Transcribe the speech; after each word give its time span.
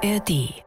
ARD. 0.00 0.62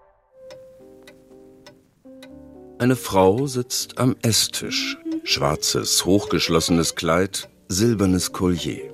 Eine 2.79 2.97
Frau 2.97 3.47
sitzt 3.47 3.97
am 3.97 4.17
Esstisch. 4.21 4.97
Schwarzes, 5.23 6.03
hochgeschlossenes 6.03 6.95
Kleid, 6.95 7.47
silbernes 7.69 8.33
Collier. 8.33 8.91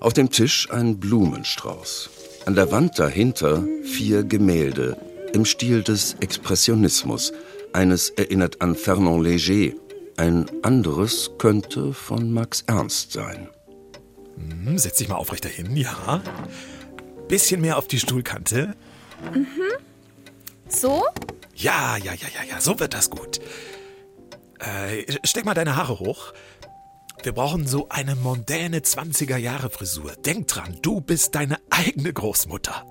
Auf 0.00 0.14
dem 0.14 0.30
Tisch 0.30 0.70
ein 0.70 0.98
Blumenstrauß. 0.98 2.08
An 2.46 2.54
der 2.54 2.72
Wand 2.72 2.98
dahinter 2.98 3.62
vier 3.82 4.24
Gemälde 4.24 4.96
im 5.34 5.44
Stil 5.44 5.82
des 5.82 6.14
Expressionismus. 6.20 7.34
Eines 7.74 8.08
erinnert 8.10 8.62
an 8.62 8.74
Fernand 8.74 9.26
Léger, 9.26 9.74
ein 10.16 10.46
anderes 10.62 11.32
könnte 11.36 11.92
von 11.92 12.32
Max 12.32 12.64
Ernst 12.66 13.12
sein. 13.12 13.50
Hm, 14.64 14.78
setz 14.78 14.96
dich 14.96 15.08
mal 15.08 15.16
aufrechter 15.16 15.50
hin, 15.50 15.76
ja. 15.76 16.22
Bisschen 17.28 17.60
mehr 17.60 17.76
auf 17.76 17.86
die 17.86 18.00
Stuhlkante. 18.00 18.74
Mhm. 19.32 19.46
So? 20.68 21.04
Ja, 21.54 21.96
ja, 21.96 22.12
ja, 22.12 22.28
ja, 22.34 22.44
ja, 22.48 22.60
so 22.60 22.78
wird 22.78 22.94
das 22.94 23.10
gut. 23.10 23.40
Äh, 24.58 25.18
steck 25.24 25.44
mal 25.44 25.54
deine 25.54 25.76
Haare 25.76 25.98
hoch. 25.98 26.32
Wir 27.22 27.32
brauchen 27.32 27.66
so 27.66 27.88
eine 27.88 28.14
mondäne 28.14 28.78
20er-Jahre-Frisur. 28.78 30.12
Denk 30.24 30.46
dran, 30.46 30.78
du 30.82 31.00
bist 31.00 31.34
deine 31.34 31.58
eigene 31.70 32.12
Großmutter. 32.12 32.86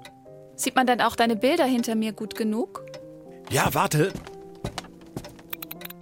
Sieht 0.56 0.76
man 0.76 0.88
dann 0.88 1.02
auch 1.02 1.16
deine 1.16 1.36
Bilder 1.36 1.66
hinter 1.66 1.96
mir 1.96 2.12
gut 2.12 2.36
genug? 2.36 2.84
Ja, 3.50 3.74
warte. 3.74 4.12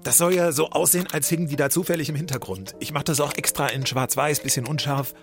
Das 0.04 0.18
soll 0.18 0.34
ja 0.34 0.52
so 0.52 0.70
aussehen, 0.70 1.08
als 1.12 1.30
hingen 1.30 1.48
die 1.48 1.56
da 1.56 1.70
zufällig 1.70 2.10
im 2.10 2.16
Hintergrund. 2.16 2.76
Ich 2.80 2.92
mach 2.92 3.04
das 3.04 3.20
auch 3.20 3.34
extra 3.34 3.68
in 3.68 3.86
schwarz-weiß, 3.86 4.42
bisschen 4.42 4.66
unscharf. 4.66 5.14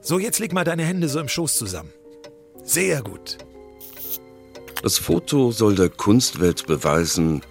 So, 0.00 0.18
jetzt 0.18 0.38
leg 0.38 0.52
mal 0.52 0.64
deine 0.64 0.84
Hände 0.84 1.08
so 1.08 1.18
im 1.18 1.28
Schoß 1.28 1.56
zusammen. 1.56 1.92
Sehr 2.62 3.02
gut. 3.02 3.38
Das 4.82 4.98
Foto 4.98 5.50
soll 5.50 5.74
der 5.74 5.88
Kunstwelt 5.88 6.66
beweisen, 6.66 7.42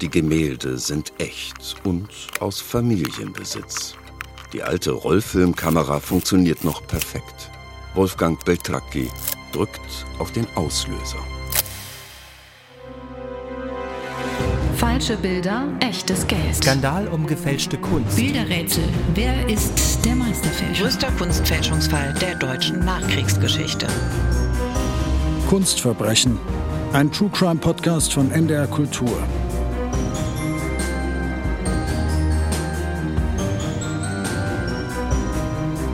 die 0.00 0.08
Gemälde 0.08 0.78
sind 0.78 1.12
echt 1.18 1.76
und 1.84 2.08
aus 2.40 2.60
Familienbesitz. 2.60 3.94
Die 4.52 4.62
alte 4.62 4.92
Rollfilmkamera 4.92 6.00
funktioniert 6.00 6.64
noch 6.64 6.86
perfekt. 6.86 7.50
Wolfgang 7.94 8.42
Beltracchi 8.44 9.08
drückt 9.52 9.80
auf 10.18 10.32
den 10.32 10.46
Auslöser. 10.56 11.18
Falsche 14.76 15.16
Bilder, 15.16 15.68
echtes 15.80 16.26
Geld. 16.26 16.56
Skandal 16.56 17.06
um 17.08 17.26
gefälschte 17.26 17.76
Kunst. 17.76 18.16
Bilderrätsel. 18.16 18.84
Wer 19.14 19.48
ist 19.48 20.04
der 20.04 20.14
Meisterfälscher? 20.14 20.84
Größter 20.84 21.12
Kunstfälschungsfall 21.12 22.14
der 22.14 22.34
deutschen 22.36 22.84
Nachkriegsgeschichte. 22.84 23.86
Kunstverbrechen. 25.48 26.38
Ein 26.92 27.12
True 27.12 27.30
Crime 27.32 27.60
Podcast 27.60 28.12
von 28.12 28.32
NDR 28.32 28.66
Kultur. 28.66 29.16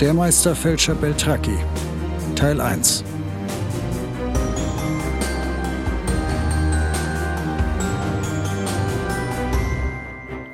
Der 0.00 0.14
Meisterfälscher 0.14 0.94
Beltracchi. 0.94 1.58
Teil 2.34 2.62
1. 2.62 3.04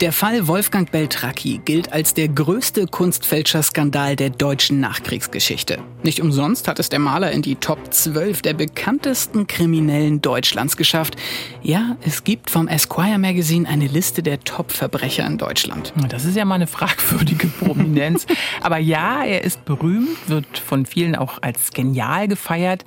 Der 0.03 0.13
Fall 0.13 0.49
Wolfgang 0.49 0.91
Beltracchi 0.91 1.61
gilt 1.65 1.93
als 1.93 2.13
der 2.13 2.27
größte 2.27 2.89
Kunstfälscherskandal 2.89 4.17
der 4.17 4.31
deutschen 4.31 4.81
Nachkriegsgeschichte. 4.81 5.79
Nicht 6.03 6.21
umsonst 6.21 6.67
hat 6.67 6.81
es 6.81 6.89
der 6.89 6.99
Maler 6.99 7.31
in 7.31 7.41
die 7.41 7.55
Top 7.55 7.95
12 7.95 8.43
der 8.43 8.55
bekanntesten 8.55 9.47
Kriminellen 9.47 10.21
Deutschlands 10.21 10.77
geschafft. 10.77 11.15
Ja, 11.63 11.97
es 12.05 12.25
gibt 12.25 12.51
vom 12.51 12.67
Esquire 12.67 13.21
Magazine 13.21 13.69
eine 13.69 13.87
Liste 13.87 14.25
der 14.25 14.41
Top-Verbrecher 14.41 15.25
in 15.25 15.39
Deutschland. 15.39 15.93
Das 16.09 16.25
ist 16.25 16.37
ja 16.37 16.45
mal 16.45 16.57
eine 16.57 16.67
fragwürdige 16.67 17.47
Prominenz. 17.61 18.27
Aber 18.61 18.79
ja, 18.79 19.23
er 19.23 19.45
ist 19.45 19.65
berühmt, 19.65 20.29
wird 20.29 20.59
von 20.59 20.85
vielen 20.85 21.15
auch 21.15 21.41
als 21.43 21.71
genial 21.71 22.27
gefeiert. 22.27 22.85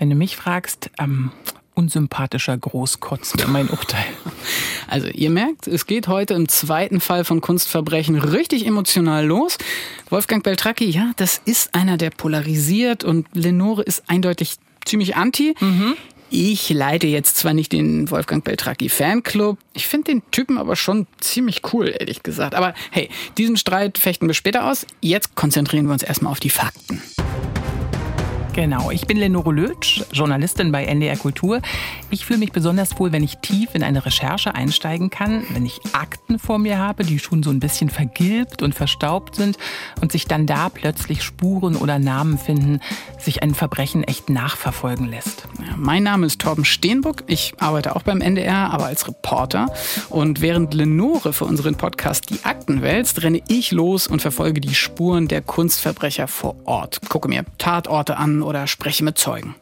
Wenn 0.00 0.10
du 0.10 0.16
mich 0.16 0.36
fragst, 0.36 0.90
ähm, 0.98 1.30
unsympathischer 1.74 2.56
Großkotz 2.56 3.36
wäre 3.38 3.48
mein 3.48 3.68
Urteil. 3.68 4.04
Also 4.88 5.06
ihr 5.06 5.30
merkt, 5.30 5.68
es 5.68 5.86
geht 5.86 6.08
heute 6.08 6.34
im 6.34 6.48
zweiten 6.48 7.00
Fall 7.00 7.24
von 7.24 7.40
Kunstverbrechen 7.40 8.16
richtig 8.18 8.66
emotional 8.66 9.24
los. 9.24 9.56
Wolfgang 10.08 10.42
Beltracchi, 10.42 10.86
ja, 10.86 11.12
das 11.14 11.40
ist 11.44 11.76
einer, 11.76 11.96
der 11.96 12.10
polarisiert 12.10 13.04
und 13.04 13.28
Lenore 13.32 13.82
ist 13.82 14.02
eindeutig 14.08 14.56
ziemlich 14.84 15.14
anti. 15.14 15.54
Mhm. 15.60 15.94
Ich 16.32 16.70
leite 16.70 17.08
jetzt 17.08 17.36
zwar 17.36 17.54
nicht 17.54 17.72
den 17.72 18.10
Wolfgang 18.10 18.44
Beltracchi 18.44 18.88
Fanclub, 18.88 19.58
ich 19.74 19.86
finde 19.86 20.12
den 20.12 20.22
Typen 20.30 20.58
aber 20.58 20.76
schon 20.76 21.06
ziemlich 21.20 21.62
cool, 21.72 21.94
ehrlich 21.96 22.22
gesagt. 22.22 22.54
Aber 22.54 22.74
hey, 22.90 23.10
diesen 23.36 23.56
Streit 23.56 23.98
fechten 23.98 24.28
wir 24.28 24.34
später 24.34 24.70
aus. 24.70 24.86
Jetzt 25.00 25.34
konzentrieren 25.34 25.86
wir 25.86 25.92
uns 25.92 26.02
erstmal 26.02 26.32
auf 26.32 26.40
die 26.40 26.50
Fakten. 26.50 27.02
Genau, 28.52 28.90
ich 28.90 29.06
bin 29.06 29.16
Lenore 29.16 29.52
Lötsch, 29.52 30.02
Journalistin 30.12 30.72
bei 30.72 30.84
NDR 30.84 31.16
Kultur. 31.16 31.62
Ich 32.10 32.26
fühle 32.26 32.40
mich 32.40 32.50
besonders 32.50 32.98
wohl, 32.98 33.12
wenn 33.12 33.22
ich 33.22 33.38
tief 33.38 33.74
in 33.74 33.84
eine 33.84 34.04
Recherche 34.04 34.56
einsteigen 34.56 35.08
kann, 35.08 35.44
wenn 35.50 35.64
ich 35.64 35.80
Akten 35.92 36.40
vor 36.40 36.58
mir 36.58 36.76
habe, 36.78 37.04
die 37.04 37.20
schon 37.20 37.44
so 37.44 37.50
ein 37.50 37.60
bisschen 37.60 37.90
vergilbt 37.90 38.62
und 38.62 38.74
verstaubt 38.74 39.36
sind 39.36 39.56
und 40.00 40.10
sich 40.10 40.26
dann 40.26 40.46
da 40.46 40.68
plötzlich 40.68 41.22
Spuren 41.22 41.76
oder 41.76 42.00
Namen 42.00 42.38
finden, 42.38 42.80
sich 43.18 43.42
ein 43.42 43.54
Verbrechen 43.54 44.02
echt 44.02 44.28
nachverfolgen 44.28 45.08
lässt. 45.08 45.44
Ja, 45.60 45.76
mein 45.76 46.02
Name 46.02 46.26
ist 46.26 46.40
Torben 46.40 46.64
Steenbuck. 46.64 47.22
Ich 47.28 47.54
arbeite 47.60 47.94
auch 47.94 48.02
beim 48.02 48.20
NDR, 48.20 48.72
aber 48.72 48.86
als 48.86 49.06
Reporter. 49.06 49.72
Und 50.08 50.40
während 50.40 50.74
Lenore 50.74 51.32
für 51.32 51.44
unseren 51.44 51.76
Podcast 51.76 52.30
die 52.30 52.44
Akten 52.44 52.82
wälzt, 52.82 53.22
renne 53.22 53.42
ich 53.46 53.70
los 53.70 54.08
und 54.08 54.20
verfolge 54.20 54.60
die 54.60 54.74
Spuren 54.74 55.28
der 55.28 55.40
Kunstverbrecher 55.40 56.26
vor 56.26 56.56
Ort. 56.64 57.00
Gucke 57.08 57.28
mir 57.28 57.44
Tatorte 57.58 58.16
an 58.16 58.39
oder 58.42 58.66
spreche 58.66 59.04
mit 59.04 59.18
Zeugen. 59.18 59.54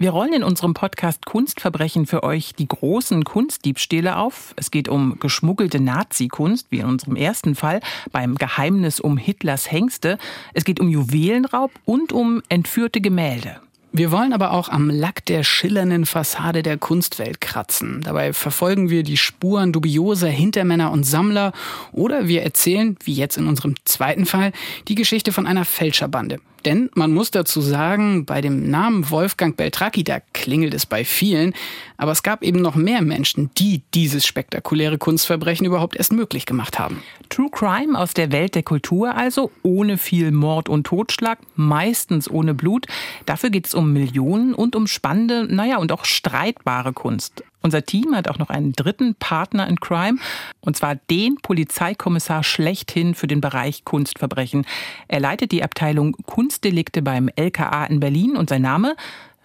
Wir 0.00 0.10
rollen 0.10 0.32
in 0.32 0.44
unserem 0.44 0.74
Podcast 0.74 1.26
Kunstverbrechen 1.26 2.06
für 2.06 2.22
euch 2.22 2.54
die 2.54 2.68
großen 2.68 3.24
Kunstdiebstähle 3.24 4.16
auf. 4.16 4.54
Es 4.54 4.70
geht 4.70 4.88
um 4.88 5.18
geschmuggelte 5.18 5.80
Nazi-Kunst, 5.80 6.68
wie 6.70 6.78
in 6.78 6.86
unserem 6.86 7.16
ersten 7.16 7.56
Fall 7.56 7.80
beim 8.12 8.36
Geheimnis 8.36 9.00
um 9.00 9.16
Hitlers 9.16 9.72
Hengste. 9.72 10.16
Es 10.54 10.64
geht 10.64 10.78
um 10.78 10.88
Juwelenraub 10.88 11.72
und 11.84 12.12
um 12.12 12.42
entführte 12.48 13.00
Gemälde. 13.00 13.60
Wir 13.90 14.12
wollen 14.12 14.32
aber 14.32 14.52
auch 14.52 14.68
am 14.68 14.88
Lack 14.88 15.24
der 15.26 15.42
schillernden 15.42 16.06
Fassade 16.06 16.62
der 16.62 16.78
Kunstwelt 16.78 17.40
kratzen. 17.40 18.02
Dabei 18.04 18.32
verfolgen 18.32 18.90
wir 18.90 19.02
die 19.02 19.16
Spuren 19.16 19.72
dubioser 19.72 20.28
Hintermänner 20.28 20.92
und 20.92 21.02
Sammler 21.04 21.52
oder 21.90 22.28
wir 22.28 22.42
erzählen, 22.42 22.96
wie 23.02 23.14
jetzt 23.14 23.36
in 23.38 23.48
unserem 23.48 23.74
zweiten 23.84 24.26
Fall, 24.26 24.52
die 24.86 24.94
Geschichte 24.94 25.32
von 25.32 25.48
einer 25.48 25.64
Fälscherbande. 25.64 26.38
Denn 26.64 26.90
man 26.94 27.12
muss 27.12 27.30
dazu 27.30 27.60
sagen, 27.60 28.24
bei 28.24 28.40
dem 28.40 28.70
Namen 28.70 29.10
Wolfgang 29.10 29.56
Beltracchi, 29.56 30.04
da 30.04 30.20
klingelt 30.32 30.74
es 30.74 30.86
bei 30.86 31.04
vielen. 31.04 31.54
Aber 31.96 32.12
es 32.12 32.22
gab 32.22 32.42
eben 32.42 32.60
noch 32.60 32.74
mehr 32.74 33.02
Menschen, 33.02 33.50
die 33.58 33.82
dieses 33.94 34.26
spektakuläre 34.26 34.98
Kunstverbrechen 34.98 35.66
überhaupt 35.66 35.96
erst 35.96 36.12
möglich 36.12 36.46
gemacht 36.46 36.78
haben. 36.78 37.02
True 37.28 37.50
Crime 37.50 37.98
aus 37.98 38.14
der 38.14 38.32
Welt 38.32 38.54
der 38.54 38.62
Kultur 38.62 39.14
also, 39.16 39.50
ohne 39.62 39.98
viel 39.98 40.30
Mord 40.30 40.68
und 40.68 40.86
Totschlag, 40.86 41.38
meistens 41.56 42.30
ohne 42.30 42.54
Blut. 42.54 42.86
Dafür 43.26 43.50
geht 43.50 43.66
es 43.66 43.74
um 43.74 43.92
Millionen 43.92 44.54
und 44.54 44.76
um 44.76 44.86
spannende, 44.86 45.46
naja, 45.52 45.78
und 45.78 45.92
auch 45.92 46.04
streitbare 46.04 46.92
Kunst. 46.92 47.42
Unser 47.60 47.84
Team 47.84 48.14
hat 48.14 48.28
auch 48.28 48.38
noch 48.38 48.50
einen 48.50 48.72
dritten 48.72 49.14
Partner 49.16 49.66
in 49.66 49.80
Crime, 49.80 50.18
und 50.60 50.76
zwar 50.76 50.94
den 50.94 51.36
Polizeikommissar 51.36 52.44
schlechthin 52.44 53.14
für 53.14 53.26
den 53.26 53.40
Bereich 53.40 53.84
Kunstverbrechen. 53.84 54.66
Er 55.08 55.20
leitet 55.20 55.52
die 55.52 55.64
Abteilung 55.64 56.16
Kunstdelikte 56.26 57.02
beim 57.02 57.28
LKA 57.34 57.86
in 57.86 58.00
Berlin 58.00 58.36
und 58.36 58.48
sein 58.48 58.62
Name 58.62 58.96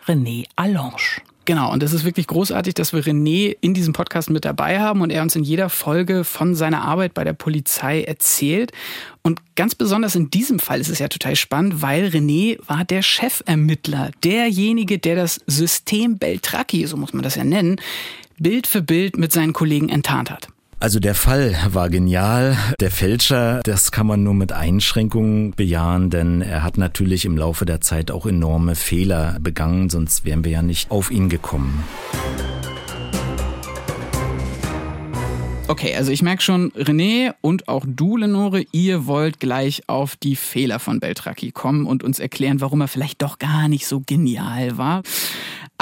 René 0.06 0.46
Allange. 0.56 1.22
Genau, 1.46 1.74
und 1.74 1.84
das 1.84 1.92
ist 1.92 2.06
wirklich 2.06 2.28
großartig, 2.28 2.74
dass 2.74 2.94
wir 2.94 3.04
René 3.04 3.58
in 3.60 3.74
diesem 3.74 3.92
Podcast 3.92 4.30
mit 4.30 4.46
dabei 4.46 4.80
haben 4.80 5.02
und 5.02 5.10
er 5.10 5.22
uns 5.22 5.36
in 5.36 5.44
jeder 5.44 5.70
Folge 5.70 6.24
von 6.24 6.56
seiner 6.56 6.84
Arbeit 6.84 7.14
bei 7.14 7.26
der 7.26 7.34
Polizei 7.34 8.04
erzählt. 8.04 8.72
Und 9.24 9.42
ganz 9.56 9.76
besonders 9.76 10.16
in 10.16 10.30
diesem 10.30 10.60
Fall 10.60 10.80
ist 10.80 10.90
es 10.90 11.00
ja 11.00 11.10
total 11.10 11.36
spannend, 11.36 11.82
weil 11.82 12.06
René 12.08 12.58
war 12.68 12.86
der 12.86 13.02
Chefermittler, 13.02 14.12
derjenige, 14.24 15.00
der 15.00 15.18
das 15.18 15.42
System 15.46 16.18
Beltracchi, 16.18 16.86
so 16.86 16.96
muss 16.96 17.12
man 17.12 17.24
das 17.24 17.36
ja 17.36 17.44
nennen, 17.44 17.76
Bild 18.40 18.66
für 18.66 18.82
Bild 18.82 19.18
mit 19.18 19.34
seinen 19.34 19.52
Kollegen 19.52 19.90
enttarnt 19.90 20.32
hat. 20.32 20.48
Also 20.84 21.00
der 21.00 21.16
Fall 21.16 21.56
war 21.70 21.90
genial. 21.90 22.58
Der 22.82 22.92
Fälscher, 22.92 23.62
das 23.64 23.94
kann 23.94 24.06
man 24.06 24.22
nur 24.22 24.34
mit 24.34 24.52
Einschränkungen 24.52 25.52
bejahen, 25.52 26.10
denn 26.10 26.42
er 26.42 26.62
hat 26.62 26.78
natürlich 26.78 27.24
im 27.24 27.38
Laufe 27.38 27.64
der 27.64 27.80
Zeit 27.80 28.12
auch 28.12 28.26
enorme 28.26 28.76
Fehler 28.76 29.38
begangen, 29.40 29.90
sonst 29.90 30.26
wären 30.26 30.44
wir 30.44 30.52
ja 30.52 30.62
nicht 30.62 30.92
auf 30.92 31.10
ihn 31.10 31.30
gekommen. 31.30 31.86
Okay, 35.70 35.96
also 35.96 36.12
ich 36.12 36.22
merke 36.22 36.42
schon, 36.42 36.72
René 36.74 37.34
und 37.40 37.70
auch 37.70 37.86
du, 37.88 38.18
Lenore, 38.18 38.66
ihr 38.74 39.06
wollt 39.06 39.40
gleich 39.40 39.84
auf 39.88 40.18
die 40.18 40.36
Fehler 40.36 40.80
von 40.80 41.00
Beltracchi 41.00 41.52
kommen 41.52 41.86
und 41.86 42.04
uns 42.04 42.20
erklären, 42.20 42.60
warum 42.60 42.82
er 42.82 42.90
vielleicht 42.90 43.22
doch 43.22 43.40
gar 43.40 43.70
nicht 43.70 43.88
so 43.88 44.02
genial 44.06 44.78
war. 44.78 45.02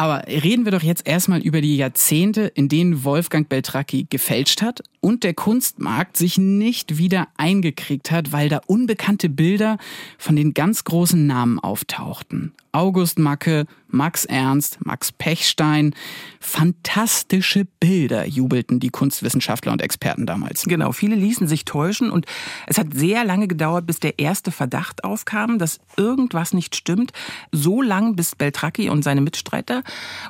Aber 0.02 0.24
reden 0.28 0.66
wir 0.66 0.72
doch 0.72 0.82
jetzt 0.82 1.08
erstmal 1.08 1.42
über 1.42 1.62
die 1.62 1.78
Jahrzehnte, 1.78 2.48
in 2.56 2.70
denen 2.70 3.04
Wolfgang 3.04 3.48
Beltracchi 3.48 4.08
gefälscht 4.10 4.64
hat 4.64 4.82
und 5.00 5.24
der 5.24 5.36
Kunstmarkt 5.36 6.18
sich 6.18 6.40
nicht 6.40 6.98
wieder 6.98 7.28
eingekriegt 7.38 8.10
hat, 8.10 8.32
weil 8.32 8.50
da 8.50 8.62
unbekannte 8.66 9.30
Bilder 9.30 9.78
von 10.18 10.36
den 10.36 10.56
ganz 10.56 10.86
großen 10.86 11.28
Namen 11.28 11.60
auftauchten. 11.60 12.54
August 12.72 13.20
Macke, 13.20 13.68
Max 13.92 14.26
Ernst, 14.26 14.86
Max 14.86 15.12
Pechstein. 15.12 15.94
Fantastische 16.40 17.66
Bilder 17.80 18.26
jubelten 18.26 18.80
die 18.80 18.90
Kunstwissenschaftler 18.90 19.72
und 19.72 19.82
Experten 19.82 20.26
damals. 20.26 20.64
Genau, 20.64 20.92
viele 20.92 21.16
ließen 21.16 21.48
sich 21.48 21.66
täuschen 21.66 22.10
und 22.10 22.26
es 22.68 22.78
hat 22.78 22.94
sehr 22.94 23.24
lange 23.24 23.48
gedauert, 23.48 23.86
bis 23.86 24.00
der 24.00 24.20
erste 24.20 24.52
Verdacht 24.52 25.04
aufkam, 25.04 25.60
dass 25.60 25.80
irgendwas 25.98 26.54
nicht 26.54 26.76
stimmt. 26.76 27.12
So 27.52 27.82
lang, 27.82 28.16
bis 28.16 28.36
Beltracchi 28.36 28.90
und 28.90 29.04
seine 29.04 29.22
Mitstreiter, 29.22 29.84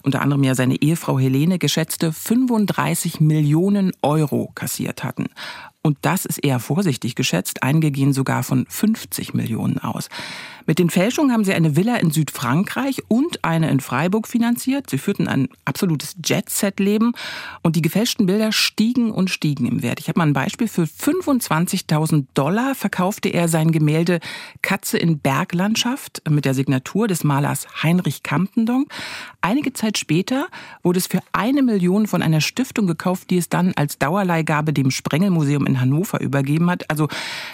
unter 0.03 0.21
anderem 0.21 0.43
ja 0.43 0.55
seine 0.55 0.81
Ehefrau 0.81 1.17
Helene, 1.17 1.59
geschätzte 1.59 2.11
35 2.11 3.21
Millionen 3.21 3.91
Euro 4.01 4.51
kassiert 4.53 5.03
hatten. 5.03 5.27
Und 5.83 5.97
das 6.01 6.25
ist 6.25 6.37
eher 6.37 6.59
vorsichtig 6.59 7.15
geschätzt. 7.15 7.63
Einige 7.63 7.89
gehen 7.89 8.13
sogar 8.13 8.43
von 8.43 8.65
50 8.69 9.33
Millionen 9.33 9.79
aus. 9.79 10.09
Mit 10.65 10.79
den 10.79 10.89
Fälschungen 10.89 11.31
haben 11.31 11.43
sie 11.43 11.53
eine 11.53 11.75
Villa 11.75 11.97
in 11.97 12.11
Südfrankreich 12.11 13.01
und 13.07 13.43
eine 13.43 13.69
in 13.69 13.79
Freiburg 13.79 14.27
finanziert. 14.27 14.89
Sie 14.89 14.97
führten 14.97 15.27
ein 15.27 15.49
absolutes 15.65 16.15
Jet-Set-Leben 16.23 17.13
und 17.61 17.75
die 17.75 17.81
gefälschten 17.81 18.25
Bilder 18.25 18.51
stiegen 18.51 19.11
und 19.11 19.29
stiegen 19.29 19.65
im 19.65 19.81
Wert. 19.81 19.99
Ich 19.99 20.07
habe 20.07 20.19
mal 20.19 20.27
ein 20.27 20.33
Beispiel. 20.33 20.67
Für 20.67 20.83
25.000 20.83 22.25
Dollar 22.33 22.75
verkaufte 22.75 23.29
er 23.29 23.47
sein 23.47 23.71
Gemälde 23.71 24.19
Katze 24.61 24.97
in 24.97 25.19
Berglandschaft 25.19 26.21
mit 26.29 26.45
der 26.45 26.53
Signatur 26.53 27.07
des 27.07 27.23
Malers 27.23 27.67
Heinrich 27.83 28.23
Campendonck. 28.23 28.87
Einige 29.41 29.73
Zeit 29.73 29.97
später 29.97 30.47
wurde 30.83 30.99
es 30.99 31.07
für 31.07 31.19
eine 31.31 31.63
Million 31.63 32.07
von 32.07 32.21
einer 32.21 32.41
Stiftung 32.41 32.87
gekauft, 32.87 33.29
die 33.29 33.37
es 33.37 33.49
dann 33.49 33.73
als 33.75 33.97
Dauerleihgabe 33.97 34.73
dem 34.73 34.91
Sprengelmuseum 34.91 35.65
in 35.65 35.81
Hannover 35.81 36.21
übergeben 36.21 36.69
hat. 36.69 36.89
Also 36.89 37.07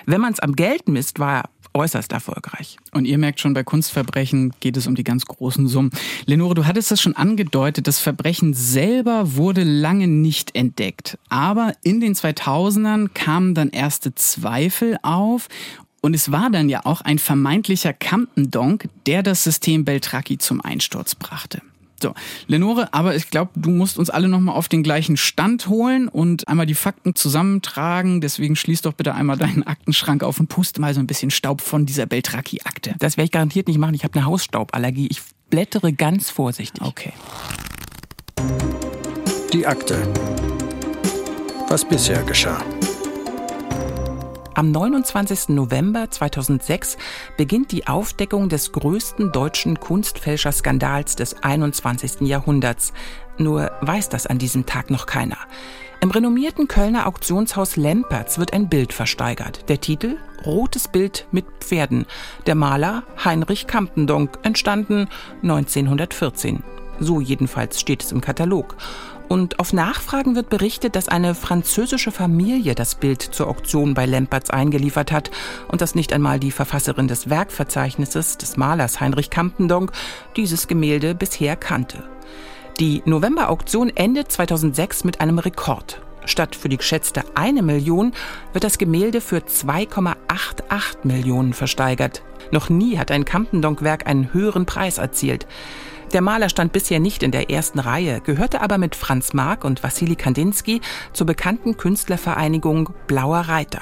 wenn 0.06 0.22
man 0.22 0.34
es 0.34 0.40
am 0.40 0.56
Geld 0.56 0.88
misst, 0.88 1.20
war 1.20 1.50
äußerst 1.78 2.12
erfolgreich. 2.12 2.78
Und 2.92 3.06
ihr 3.06 3.18
merkt 3.18 3.40
schon, 3.40 3.54
bei 3.54 3.64
Kunstverbrechen 3.64 4.54
geht 4.60 4.76
es 4.78 4.88
um 4.88 4.96
die 4.96 5.04
ganz 5.04 5.26
großen 5.26 5.68
Summen. 5.68 5.92
Lenore, 6.26 6.56
du 6.56 6.66
hattest 6.66 6.92
das 6.92 7.02
schon 7.02 7.16
angedeutet, 7.16 7.88
das 7.88 8.00
Verbrechen 8.00 8.54
selber 8.54 9.36
wurde 9.36 9.64
lange 9.64 10.08
nicht 10.08 10.56
entdeckt. 10.56 11.18
Aber 11.30 11.74
in 11.84 12.02
den 12.02 12.16
2000ern 12.16 13.10
kamen 13.14 13.54
dann 13.54 13.70
erste 13.70 14.14
Zweifel 14.16 14.98
auf 15.04 15.48
und 16.02 16.14
es 16.14 16.32
war 16.32 16.50
dann 16.50 16.70
ja 16.70 16.86
auch 16.86 17.02
ein 17.02 17.20
vermeintlicher 17.20 17.94
Campendonk, 17.94 18.88
der 19.06 19.24
das 19.24 19.44
System 19.44 19.86
Beltracchi 19.86 20.38
zum 20.38 20.62
Einsturz 20.62 21.16
brachte. 21.16 21.62
So, 22.02 22.14
Lenore, 22.48 22.94
aber 22.94 23.16
ich 23.16 23.30
glaube, 23.30 23.52
du 23.56 23.72
musst 23.72 23.98
uns 23.98 24.10
alle 24.10 24.28
nochmal 24.28 24.56
auf 24.56 24.68
den 24.68 24.84
gleichen 24.84 25.18
Stand 25.18 25.68
holen 25.68 26.08
und 26.08 26.48
einmal 26.48 26.66
die 26.66 26.76
Fakten 26.76 27.16
zusammentragen. 27.16 28.22
Deswegen 28.22 28.56
schließ 28.56 28.84
doch 28.84 28.94
bitte 28.94 29.16
einmal 29.16 29.38
deinen 29.38 29.64
Aktenschrank 29.64 30.24
auf 30.24 30.40
und 30.40 30.48
puste 30.48 30.80
mal 30.80 30.94
so 30.94 31.00
ein 31.00 31.08
bisschen 31.08 31.32
Staub 31.32 31.62
von 31.62 31.86
dieser 31.86 32.06
Beltraki-Akte. 32.06 32.96
Das 33.00 33.18
werde 33.18 33.26
ich 33.26 33.32
garantiert 33.32 33.68
nicht 33.68 33.80
machen. 33.80 33.96
Ich 33.96 34.04
habe 34.04 34.14
eine 34.16 34.26
Hausstauballergie. 34.26 35.08
Ich 35.10 35.22
blättere 35.50 35.94
ganz 35.94 36.30
vorsichtig. 36.30 36.84
Okay. 36.84 37.14
Die 39.54 39.66
Akte. 39.66 40.08
Was 41.70 41.84
bisher 41.84 42.22
geschah. 42.24 42.64
Am 44.58 44.72
29. 44.72 45.50
November 45.50 46.10
2006 46.10 46.98
beginnt 47.38 47.72
die 47.72 47.86
Aufdeckung 47.86 48.50
des 48.50 48.72
größten 48.72 49.32
deutschen 49.32 49.80
Kunstfälscherskandals 49.80 51.16
des 51.16 51.44
21. 51.44 52.22
Jahrhunderts. 52.22 52.92
Nur 53.38 53.70
weiß 53.82 54.10
das 54.10 54.26
an 54.26 54.40
diesem 54.40 54.66
Tag 54.66 54.90
noch 54.90 55.06
keiner. 55.06 55.38
Im 56.02 56.10
renommierten 56.10 56.68
Kölner 56.68 57.06
Auktionshaus 57.06 57.76
Lempertz 57.76 58.40
wird 58.40 58.54
ein 58.54 58.68
Bild 58.68 58.94
versteigert. 58.94 59.70
Der 59.70 59.80
Titel 59.80 60.18
Rotes 60.44 60.88
Bild 60.88 61.28
mit 61.32 61.46
Pferden. 61.60 62.08
Der 62.48 62.56
Maler 62.56 63.04
Heinrich 63.24 63.68
Campendonck, 63.68 64.40
entstanden 64.42 65.08
1914. 65.44 66.64
So 67.00 67.22
jedenfalls 67.22 67.80
steht 67.80 68.02
es 68.02 68.12
im 68.12 68.22
Katalog. 68.22 68.76
Und 69.28 69.60
auf 69.60 69.74
Nachfragen 69.74 70.36
wird 70.36 70.50
berichtet, 70.50 70.96
dass 70.96 71.10
eine 71.10 71.36
französische 71.36 72.12
Familie 72.12 72.76
das 72.76 72.96
Bild 72.96 73.22
zur 73.22 73.48
Auktion 73.48 73.94
bei 73.94 74.06
Lempertz 74.06 74.50
eingeliefert 74.50 75.12
hat 75.12 75.32
und 75.68 75.82
dass 75.82 75.96
nicht 75.96 76.14
einmal 76.14 76.40
die 76.40 76.52
Verfasserin 76.52 77.08
des 77.08 77.30
Werkverzeichnisses 77.30 78.38
des 78.38 78.56
Malers 78.56 79.02
Heinrich 79.02 79.30
Campendonck 79.30 79.92
dieses 80.38 80.68
Gemälde 80.68 81.14
bisher 81.14 81.56
kannte. 81.56 82.04
Die 82.80 83.02
November-Auktion 83.06 83.90
endet 83.96 84.32
2006 84.32 85.04
mit 85.04 85.20
einem 85.20 85.40
Rekord. 85.40 86.02
Statt 86.26 86.56
für 86.56 86.70
die 86.70 86.78
geschätzte 86.78 87.24
eine 87.36 87.64
Million 87.64 88.14
wird 88.54 88.64
das 88.64 88.78
Gemälde 88.78 89.20
für 89.22 89.38
2,88 89.38 90.16
Millionen 91.04 91.54
versteigert. 91.54 92.22
Noch 92.52 92.70
nie 92.70 92.98
hat 92.98 93.12
ein 93.12 93.26
Campendonck-Werk 93.26 94.08
einen 94.08 94.34
höheren 94.34 94.66
Preis 94.66 94.98
erzielt. 95.00 95.48
Der 96.14 96.22
Maler 96.22 96.48
stand 96.48 96.72
bisher 96.72 97.00
nicht 97.00 97.22
in 97.22 97.32
der 97.32 97.50
ersten 97.50 97.80
Reihe, 97.80 98.22
gehörte 98.22 98.62
aber 98.62 98.78
mit 98.78 98.96
Franz 98.96 99.34
Marc 99.34 99.66
und 99.66 99.84
Wassili 99.84 100.16
Kandinsky 100.16 100.80
zur 101.12 101.28
bekannten 101.28 101.76
Künstlervereinigung 101.76 102.92
Blauer 103.08 103.42
Reiter. 103.42 103.82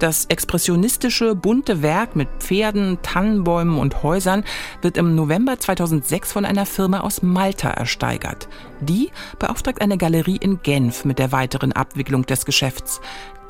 Das 0.00 0.24
expressionistische, 0.24 1.36
bunte 1.36 1.80
Werk 1.80 2.16
mit 2.16 2.28
Pferden, 2.40 2.98
Tannenbäumen 3.02 3.78
und 3.78 4.02
Häusern 4.02 4.42
wird 4.82 4.96
im 4.96 5.14
November 5.14 5.58
2006 5.60 6.32
von 6.32 6.44
einer 6.44 6.66
Firma 6.66 7.00
aus 7.00 7.22
Malta 7.22 7.70
ersteigert. 7.70 8.48
Die 8.80 9.10
beauftragt 9.38 9.80
eine 9.80 9.96
Galerie 9.96 10.36
in 10.36 10.60
Genf 10.62 11.04
mit 11.04 11.20
der 11.20 11.30
weiteren 11.30 11.72
Abwicklung 11.72 12.26
des 12.26 12.44
Geschäfts. 12.44 13.00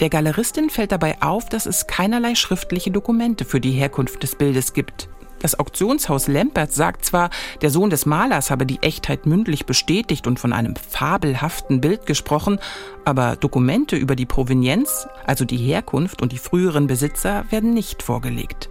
Der 0.00 0.10
Galeristin 0.10 0.68
fällt 0.68 0.92
dabei 0.92 1.22
auf, 1.22 1.48
dass 1.48 1.64
es 1.64 1.86
keinerlei 1.86 2.34
schriftliche 2.34 2.90
Dokumente 2.90 3.46
für 3.46 3.60
die 3.60 3.72
Herkunft 3.72 4.22
des 4.22 4.36
Bildes 4.36 4.74
gibt. 4.74 5.08
Das 5.44 5.58
Auktionshaus 5.58 6.26
Lempert 6.26 6.72
sagt 6.72 7.04
zwar, 7.04 7.28
der 7.60 7.68
Sohn 7.68 7.90
des 7.90 8.06
Malers 8.06 8.50
habe 8.50 8.64
die 8.64 8.82
Echtheit 8.82 9.26
mündlich 9.26 9.66
bestätigt 9.66 10.26
und 10.26 10.40
von 10.40 10.54
einem 10.54 10.74
fabelhaften 10.74 11.82
Bild 11.82 12.06
gesprochen, 12.06 12.58
aber 13.04 13.36
Dokumente 13.36 13.96
über 13.96 14.16
die 14.16 14.24
Provenienz, 14.24 15.06
also 15.26 15.44
die 15.44 15.58
Herkunft 15.58 16.22
und 16.22 16.32
die 16.32 16.38
früheren 16.38 16.86
Besitzer, 16.86 17.44
werden 17.50 17.74
nicht 17.74 18.02
vorgelegt. 18.02 18.70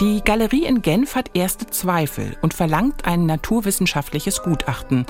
Die 0.00 0.20
Galerie 0.24 0.66
in 0.66 0.82
Genf 0.82 1.16
hat 1.16 1.32
erste 1.34 1.66
Zweifel 1.66 2.36
und 2.42 2.54
verlangt 2.54 3.06
ein 3.06 3.26
naturwissenschaftliches 3.26 4.44
Gutachten. 4.44 5.06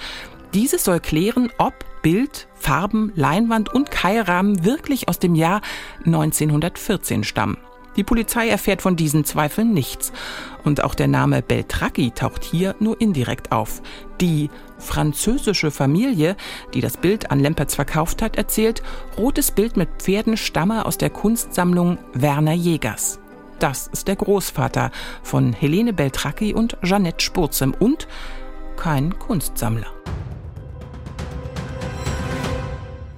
Dieses 0.54 0.84
soll 0.84 1.00
klären, 1.00 1.52
ob 1.58 1.74
Bild, 2.00 2.48
Farben, 2.54 3.12
Leinwand 3.14 3.74
und 3.74 3.90
Keilrahmen 3.90 4.64
wirklich 4.64 5.06
aus 5.06 5.18
dem 5.18 5.34
Jahr 5.34 5.60
1914 6.06 7.24
stammen. 7.24 7.58
Die 7.96 8.04
Polizei 8.04 8.48
erfährt 8.48 8.82
von 8.82 8.96
diesen 8.96 9.24
Zweifeln 9.24 9.72
nichts. 9.72 10.12
Und 10.64 10.82
auch 10.82 10.94
der 10.94 11.08
Name 11.08 11.42
Beltracchi 11.42 12.10
taucht 12.10 12.44
hier 12.44 12.74
nur 12.80 13.00
indirekt 13.00 13.52
auf. 13.52 13.82
Die 14.20 14.50
französische 14.78 15.70
Familie, 15.70 16.36
die 16.72 16.80
das 16.80 16.96
Bild 16.96 17.30
an 17.30 17.40
Lempertz 17.40 17.74
verkauft 17.74 18.22
hat, 18.22 18.36
erzählt, 18.36 18.82
rotes 19.16 19.50
Bild 19.50 19.76
mit 19.76 19.88
Pferden 19.98 20.36
stamme 20.36 20.86
aus 20.86 20.98
der 20.98 21.10
Kunstsammlung 21.10 21.98
Werner 22.12 22.54
Jägers. 22.54 23.20
Das 23.58 23.86
ist 23.86 24.08
der 24.08 24.16
Großvater 24.16 24.90
von 25.22 25.52
Helene 25.52 25.92
Beltracchi 25.92 26.52
und 26.52 26.76
Jeannette 26.82 27.24
Spurzem 27.24 27.72
und 27.78 28.08
kein 28.76 29.18
Kunstsammler. 29.18 29.86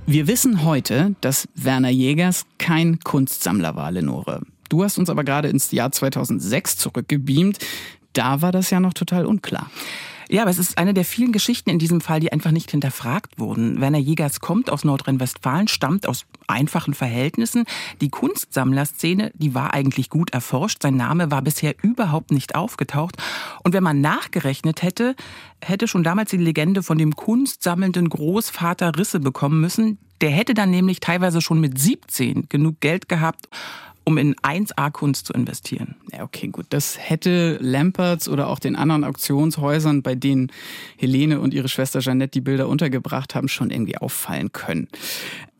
Wir 0.09 0.28
wissen 0.28 0.62
heute, 0.62 1.16
dass 1.21 1.49
Werner 1.54 1.88
Jägers 1.88 2.47
kein 2.59 3.00
Kunstsammler 3.00 3.75
war, 3.75 3.90
Lenore. 3.90 4.42
Du 4.68 4.85
hast 4.85 4.99
uns 4.99 5.11
aber 5.11 5.25
gerade 5.25 5.49
ins 5.49 5.70
Jahr 5.70 5.92
2006 5.92 6.78
zurückgebeamt. 6.78 7.58
Da 8.12 8.40
war 8.42 8.52
das 8.52 8.70
ja 8.70 8.80
noch 8.80 8.94
total 8.94 9.26
unklar. 9.26 9.70
Ja, 10.28 10.42
aber 10.42 10.50
es 10.50 10.58
ist 10.58 10.76
eine 10.76 10.92
der 10.92 11.04
vielen 11.04 11.30
Geschichten 11.30 11.70
in 11.70 11.78
diesem 11.78 12.00
Fall, 12.00 12.18
die 12.18 12.32
einfach 12.32 12.50
nicht 12.50 12.73
hinterfragt 12.73 13.38
wurden. 13.38 13.80
Werner 13.80 13.99
Jägers 13.99 14.40
kommt 14.40 14.70
aus 14.70 14.82
Nordrhein-Westfalen, 14.82 15.68
stammt 15.68 16.08
aus 16.08 16.26
einfachen 16.49 16.94
Verhältnissen. 16.94 17.64
Die 18.00 18.08
Kunstsammlerszene, 18.08 19.30
die 19.35 19.54
war 19.54 19.73
eigentlich 19.73 20.11
gut 20.11 20.30
erforscht. 20.30 20.82
Sein 20.82 20.96
Name 20.96 21.30
war 21.30 21.42
bisher 21.42 21.76
überhaupt 21.80 22.32
nicht 22.32 22.56
aufgetaucht. 22.56 23.16
Und 23.62 23.73
wenn 23.73 23.85
man 23.85 24.00
nachgerechnet 24.00 24.82
hätte, 24.82 25.14
hätte 25.62 25.87
schon 25.87 26.02
damals 26.02 26.30
die 26.30 26.38
Legende 26.38 26.82
von 26.82 26.99
dem 26.99 27.14
kunstsammelnden 27.14 28.08
Großvater 28.08 28.96
Risse 28.99 29.20
bekommen 29.20 29.61
müssen. 29.61 29.99
Der 30.23 30.30
hätte 30.30 30.54
dann 30.54 30.70
nämlich 30.70 30.99
teilweise 30.99 31.40
schon 31.40 31.61
mit 31.61 31.78
17 31.78 32.49
genug 32.49 32.80
Geld 32.80 33.08
gehabt, 33.08 33.49
um 34.06 34.18
in 34.18 34.36
1A-Kunst 34.36 35.26
zu 35.26 35.32
investieren. 35.32 35.96
Ja, 36.12 36.22
okay, 36.22 36.46
gut. 36.46 36.66
Das 36.70 36.96
hätte 36.96 37.58
Lamperts 37.60 38.28
oder 38.28 38.46
auch 38.46 38.60
den 38.60 38.76
anderen 38.76 39.02
Auktionshäusern, 39.02 40.02
bei 40.02 40.14
denen 40.14 40.52
Helene 40.96 41.40
und 41.40 41.52
ihre 41.52 41.68
Schwester 41.68 41.98
Jeannette 41.98 42.30
die 42.30 42.40
Bilder 42.40 42.68
untergebracht 42.68 43.34
haben, 43.34 43.48
schon 43.48 43.70
irgendwie 43.70 43.98
auffallen 43.98 44.52
können. 44.52 44.86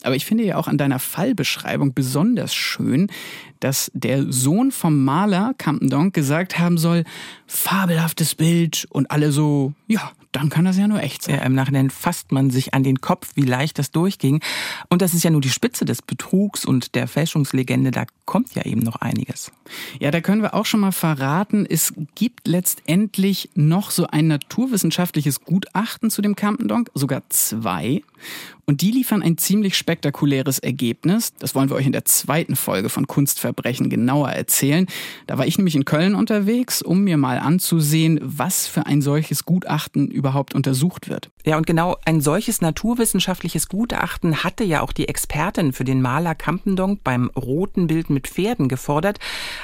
Aber 0.05 0.15
ich 0.15 0.25
finde 0.25 0.45
ja 0.45 0.57
auch 0.57 0.69
an 0.69 0.79
deiner 0.79 1.01
Fallbeschreibung 1.01 1.93
besonders 1.93 2.55
schön, 2.55 3.09
dass 3.59 3.91
der 3.95 4.31
Sohn 4.33 4.71
vom 4.71 5.05
Maler 5.05 5.55
Campendonk 5.59 6.15
gesagt 6.15 6.57
haben 6.57 6.79
soll, 6.79 7.03
fabelhaftes 7.49 8.37
Bild 8.37 8.87
und 8.91 9.11
alle 9.11 9.33
so, 9.33 9.73
ja, 9.89 10.13
dann 10.39 10.49
kann 10.49 10.65
das 10.65 10.77
ja 10.77 10.89
nur 10.89 11.03
echt 11.03 11.23
sein. 11.23 11.37
Ja, 11.37 11.43
Im 11.43 11.55
Nachhinein 11.55 11.91
fasst 11.91 12.33
man 12.33 12.51
sich 12.51 12.75
an 12.75 12.83
den 12.83 13.01
Kopf, 13.01 13.33
wie 13.35 13.43
leicht 13.43 13.79
das 13.79 13.91
durchging. 13.91 14.41
Und 14.89 15.03
das 15.03 15.15
ist 15.15 15.25
ja 15.25 15.31
nur 15.31 15.41
die 15.41 15.51
Spitze 15.51 15.85
des 15.85 16.03
Betrugs 16.03 16.65
und 16.65 16.95
der 16.95 17.09
Fälschungslegende. 17.09 17.91
Da 17.91 18.05
kommt 18.25 18.55
ja 18.55 18.65
eben 18.65 18.81
noch 18.81 18.97
einiges. 18.97 19.53
Ja, 19.99 20.11
da 20.11 20.21
können 20.21 20.43
wir 20.43 20.55
auch 20.55 20.67
schon 20.67 20.81
mal 20.81 20.93
verraten, 20.93 21.67
es 21.69 21.95
gibt 22.15 22.47
letztendlich 22.47 23.51
noch 23.55 23.91
so 23.91 24.07
ein 24.07 24.27
naturwissenschaftliches 24.27 25.43
Gutachten 25.43 26.11
zu 26.11 26.23
dem 26.23 26.37
Campendonk, 26.37 26.91
sogar 26.95 27.23
zwei. 27.29 28.03
Und 28.69 28.81
die 28.81 28.91
liefern 28.91 29.23
ein 29.23 29.39
ziemlich 29.39 29.77
spektakuläres 29.77 30.59
Ergebnis. 30.59 31.33
Das 31.39 31.55
wollen 31.55 31.71
wir 31.71 31.77
euch 31.77 31.87
in 31.87 31.93
der 31.93 32.05
zweiten 32.05 32.57
Folge 32.57 32.89
von 32.89 33.07
Kunstverbrechen 33.07 33.89
genauer 33.89 34.31
erzählen. 34.31 34.87
Da 35.29 35.39
war 35.39 35.47
ich 35.47 35.57
nämlich 35.57 35.77
in 35.77 35.85
Köln 35.85 36.17
unterwegs, 36.17 36.83
um 36.83 37.05
mir 37.05 37.17
mal 37.17 37.39
anzusehen, 37.39 38.19
was 38.23 38.67
für 38.67 38.87
ein 38.87 39.03
solches 39.03 39.45
Gutachten 39.45 40.09
überhaupt 40.09 40.55
untersucht 40.57 41.09
wird. 41.09 41.31
Ja, 41.45 41.57
und 41.57 41.67
genau 41.67 41.97
ein 42.05 42.21
solches 42.21 42.61
naturwissenschaftliches 42.61 43.69
Gutachten 43.69 44.43
hatte 44.43 44.65
ja 44.65 44.81
auch 44.81 44.93
die 44.93 45.07
Expertin 45.07 45.73
für 45.73 45.85
den 45.85 46.03
Maler 46.03 46.35
Campendonk 46.35 47.05
beim 47.05 47.31
roten 47.37 47.87
Bild 47.87 48.11
mit 48.11 48.27
Pferden 48.27 48.69
gefordert. 48.69 49.19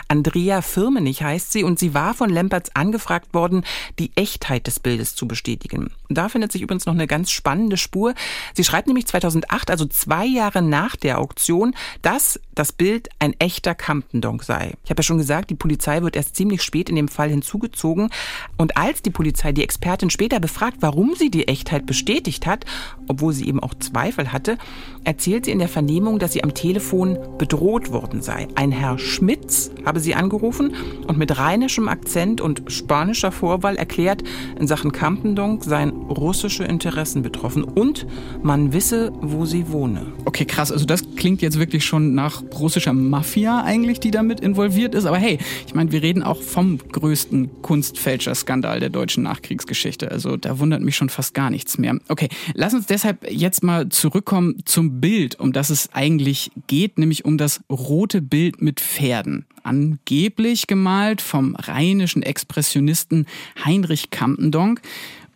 Andrea 0.07 0.63
Firmenich 0.63 1.25
heißt 1.25 1.51
sie 1.51 1.65
und 1.65 1.81
sie 1.81 1.93
war 1.93 2.15
von 2.15 2.31
Lempertz 2.31 2.71
angefragt 2.75 3.35
worden, 3.35 3.65
die 3.99 4.13
Echtheit 4.15 4.69
des 4.69 4.79
Bildes 4.79 5.17
zu 5.17 5.27
bestätigen. 5.27 5.91
Da 6.09 6.29
findet 6.29 6.53
sich 6.53 6.63
übrigens 6.63 6.87
noch 6.87 6.95
eine 6.95 7.09
ganz 7.09 7.33
spannende 7.33 7.77
Spur. 7.77 8.15
Sie 8.55 8.65
schreibt 8.65 8.87
nämlich 8.87 9.07
2008, 9.07 9.71
also 9.71 9.87
zwei 9.87 10.27
Jahre 10.27 10.63
nach 10.63 10.97
der 10.97 11.19
Auktion, 11.19 11.75
dass 12.03 12.41
das 12.55 12.73
Bild 12.73 13.09
ein 13.19 13.35
echter 13.39 13.75
Campendonk 13.75 14.43
sei. 14.43 14.75
Ich 14.85 14.91
habe 14.91 15.01
ja 15.01 15.03
schon 15.03 15.19
gesagt, 15.19 15.51
die 15.51 15.55
Polizei 15.55 16.03
wird 16.03 16.17
erst 16.17 16.37
ziemlich 16.37 16.63
spät 16.63 16.89
in 16.89 16.97
dem 16.97 17.09
Fall 17.09 17.31
hinzugezogen. 17.31 18.11
Und 18.57 18.77
als 18.77 19.03
die 19.03 19.11
Polizei 19.11 19.53
die 19.53 19.63
Expertin 19.63 20.11
später 20.11 20.41
befragt, 20.41 20.79
warum 20.81 21.15
sie 21.15 21.31
die 21.31 21.49
Echtheit 21.49 21.87
bestätigt 21.87 22.47
hat, 22.47 22.65
obwohl 23.09 23.33
sie 23.33 23.49
eben 23.49 23.61
auch 23.61 23.75
Zweifel 23.75 24.33
hatte, 24.33 24.59
erzählt 25.05 25.47
sie 25.47 25.51
in 25.51 25.59
der 25.59 25.69
Vernehmung, 25.69 26.19
dass 26.19 26.33
sie 26.33 26.45
am 26.45 26.55
Telefon 26.55 27.19
bedroht 27.39 27.91
worden 27.93 28.23
sei. 28.23 28.49
Ein 28.55 28.73
Herr 28.73 28.99
Schmitz 28.99 29.71
habe 29.85 30.01
sie 30.01 30.15
angerufen 30.15 30.75
und 31.07 31.19
mit 31.19 31.39
rheinischem 31.39 31.89
Akzent 31.89 32.41
und 32.41 32.63
spanischer 32.69 33.33
Vorwahl 33.33 33.77
erklärt, 33.77 34.23
in 34.59 34.67
Sachen 34.67 34.93
Campendonk 34.93 35.65
seien 35.65 35.92
russische 36.13 36.65
Interessen 36.65 37.23
betroffen 37.23 37.65
und 37.65 38.07
man 38.43 38.73
wisse, 38.73 39.13
wo 39.21 39.45
sie 39.45 39.71
wohne. 39.71 40.07
Okay, 40.25 40.45
krass. 40.45 40.71
Also 40.71 40.85
das 40.85 41.03
klingt 41.17 41.43
jetzt 41.43 41.59
wirklich 41.59 41.85
schon 41.85 42.15
nach 42.15 42.43
russischer 42.59 42.93
Mafia 42.93 43.63
eigentlich, 43.63 44.01
die 44.01 44.11
damit 44.11 44.41
involviert 44.41 44.95
ist. 44.95 45.07
Aber 45.07 45.19
hey, 45.19 45.39
ich 45.67 45.75
meine, 45.75 45.93
wir 45.93 46.03
reden 46.03 46.23
auch 46.23 46.41
vom 46.41 46.79
größten 46.79 47.63
Kunstfälscherskandal 47.63 48.81
der 48.81 48.91
deutschen 48.91 49.25
Nachkriegsgeschichte. 49.25 50.11
Also 50.11 50.37
da 50.37 50.59
wundert 50.59 50.83
mich 50.83 50.97
schon 50.97 51.09
fast 51.09 51.35
gar 51.35 51.51
nichts 51.51 51.79
mehr. 51.79 51.99
Okay, 52.09 52.29
lass 52.55 52.75
uns 52.75 52.87
deshalb 52.87 53.31
jetzt 53.31 53.63
mal 53.63 53.89
zurückkommen 53.89 54.63
zum 54.65 55.01
Bild, 55.01 55.39
um 55.41 55.53
das 55.53 55.71
es 55.71 55.91
eigentlich 55.93 56.51
geht, 56.67 56.99
nämlich 56.99 57.25
um 57.25 57.39
das 57.39 57.61
rote 57.71 58.23
Bild 58.23 58.63
mit 58.63 58.81
Pferden. 58.81 59.47
Angeblich 59.63 60.67
gemalt 60.67 61.21
vom 61.21 61.55
rheinischen 61.55 62.23
Expressionisten 62.23 63.27
Heinrich 63.65 64.11
Campendonk. 64.11 64.81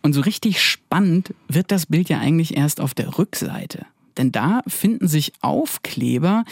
Und 0.07 0.13
so 0.13 0.21
richtig 0.21 0.61
spannend 0.61 1.33
wird 1.49 1.69
das 1.69 1.87
Bild 1.87 2.07
ja 2.07 2.19
eigentlich 2.19 2.55
erst 2.55 2.79
auf 2.79 2.93
der 2.93 3.17
Rückseite. 3.17 3.85
Denn 4.15 4.31
da 4.31 4.61
finden 4.65 5.09
sich 5.09 5.33
Aufkleber, 5.41 6.45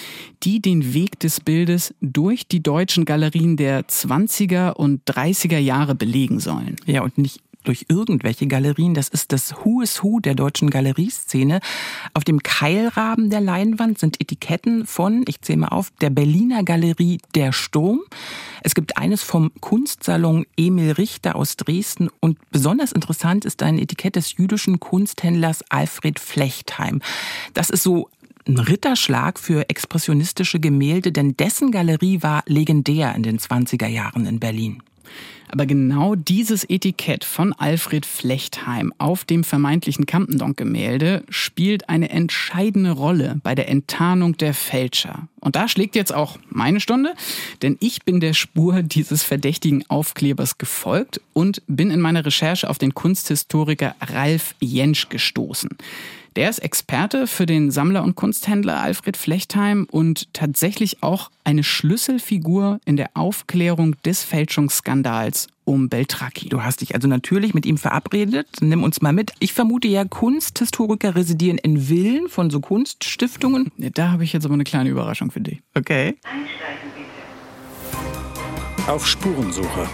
die 0.44 0.62
den 0.62 0.94
Weg 0.94 1.22
des 1.22 1.40
Bildes 1.40 1.94
durch 2.02 2.50
die 2.50 2.62
deutschen 2.62 3.06
Galerien 3.06 3.56
der 3.56 3.88
20er 3.88 4.74
und 4.74 5.06
30er 5.06 5.58
Jahre 5.58 5.96
belegen 5.96 6.42
sollen. 6.42 6.76
Ja, 6.86 7.04
und 7.04 7.18
nicht 7.18 7.45
durch 7.66 7.86
irgendwelche 7.90 8.48
Galerien. 8.48 8.94
Das 8.94 9.10
ist 9.10 9.32
das 9.32 9.54
Who 9.64 9.82
is 9.82 10.04
Who 10.04 10.20
der 10.20 10.36
deutschen 10.36 10.70
Galerieszene. 10.70 11.60
Auf 12.14 12.24
dem 12.24 12.42
Keilrahmen 12.42 13.30
der 13.30 13.42
Leinwand 13.42 14.00
sind 14.00 14.22
Etiketten 14.22 14.86
von, 14.86 15.26
ich 15.28 15.42
zähle 15.42 15.60
mal 15.60 15.68
auf, 15.70 15.92
der 16.02 16.10
Berliner 16.10 16.64
Galerie 16.64 17.20
Der 17.36 17.52
Sturm. 17.52 18.02
Es 18.64 18.74
gibt 18.74 18.98
eines 18.98 19.22
vom 19.22 19.52
Kunstsalon 19.60 20.46
Emil 20.58 20.92
Richter 20.92 21.36
aus 21.36 21.58
Dresden 21.58 22.10
und 22.20 22.40
besonders 22.52 22.92
interessant 22.92 23.46
ist 23.46 23.62
ein 23.62 23.78
Etikett 23.78 24.16
des 24.16 24.38
jüdischen 24.38 24.80
Kunsthändlers 24.80 25.64
Alfred 25.70 26.20
Flechtheim. 26.20 27.02
Das 27.54 27.70
ist 27.70 27.84
so 27.84 28.10
ein 28.48 28.58
Ritterschlag 28.58 29.40
für 29.40 29.70
expressionistische 29.70 30.60
Gemälde, 30.60 31.12
denn 31.12 31.36
dessen 31.36 31.72
Galerie 31.72 32.22
war 32.22 32.44
legendär 32.46 33.16
in 33.16 33.24
den 33.24 33.40
20er 33.40 33.88
Jahren 33.88 34.26
in 34.26 34.40
Berlin. 34.40 34.82
Aber 35.48 35.66
genau 35.66 36.16
dieses 36.16 36.64
Etikett 36.70 37.24
von 37.24 37.54
Alfred 37.54 38.06
Flechtheim 38.06 38.94
auf 38.98 39.26
dem 39.26 39.44
vermeintlichen 39.44 40.06
Campendonk-Gemälde 40.06 41.24
spielt 41.30 41.88
eine 41.88 42.10
entscheidende 42.10 42.92
Rolle 42.92 43.40
bei 43.44 43.56
der 43.56 43.70
Enttarnung 43.70 44.38
der 44.38 44.54
Fälscher. 44.54 45.28
Und 45.40 45.56
da 45.56 45.68
schlägt 45.68 45.96
jetzt 45.96 46.14
auch 46.14 46.38
meine 46.50 46.80
Stunde, 46.80 47.14
denn 47.62 47.78
ich 47.80 48.04
bin 48.04 48.20
der 48.20 48.34
Spur 48.34 48.82
dieses 48.82 49.24
verdächtigen 49.24 49.86
Aufklebers 49.88 50.58
gefolgt 50.58 51.22
und 51.34 51.62
bin 51.68 51.92
in 51.92 52.02
meiner 52.02 52.26
Recherche 52.26 52.70
auf 52.70 52.80
den 52.80 52.94
Kunsthistoriker 52.94 53.96
Ralf 54.02 54.56
Jentsch 54.60 55.10
gestoßen. 55.10 55.70
Der 56.36 56.50
ist 56.50 56.60
Experte 56.60 57.28
für 57.28 57.46
den 57.46 57.72
Sammler 57.72 58.04
und 58.04 58.16
Kunsthändler 58.16 58.82
Alfred 58.82 59.16
Flechtheim 59.16 59.88
und 59.90 60.34
tatsächlich 60.34 61.02
auch 61.02 61.32
eine 61.46 61.64
Schlüsselfigur 61.64 62.82
in 62.84 62.98
der 62.98 63.12
Aufklärung 63.14 63.96
des 64.04 64.24
Fälschungsskandals 64.24 65.48
um 65.64 65.88
Beltraki. 65.88 66.50
Du 66.50 66.62
hast 66.62 66.82
dich 66.82 66.94
also 66.94 67.08
natürlich 67.08 67.54
mit 67.54 67.66
ihm 67.66 67.78
verabredet. 67.78 68.48
Nimm 68.60 68.84
uns 68.84 69.02
mal 69.02 69.14
mit. 69.14 69.32
Ich 69.40 69.54
vermute 69.54 69.88
ja, 69.88 70.04
Kunsthistoriker 70.04 71.16
residieren 71.16 71.58
in 71.58 71.88
Villen 71.88 72.28
von 72.28 72.50
so 72.50 72.60
Kunststiftungen. 72.60 73.72
Da 73.78 74.12
habe 74.12 74.26
ich 74.26 74.34
jetzt 74.34 74.44
aber 74.46 74.56
eine 74.56 74.66
kleine 74.66 74.90
Überraschung 74.90 75.32
für 75.32 75.40
dich. 75.40 75.62
Okay. 75.74 76.18
Einsteigen 76.24 76.92
bitte. 78.84 78.92
Auf 78.92 79.08
Spurensuche. 79.08 79.88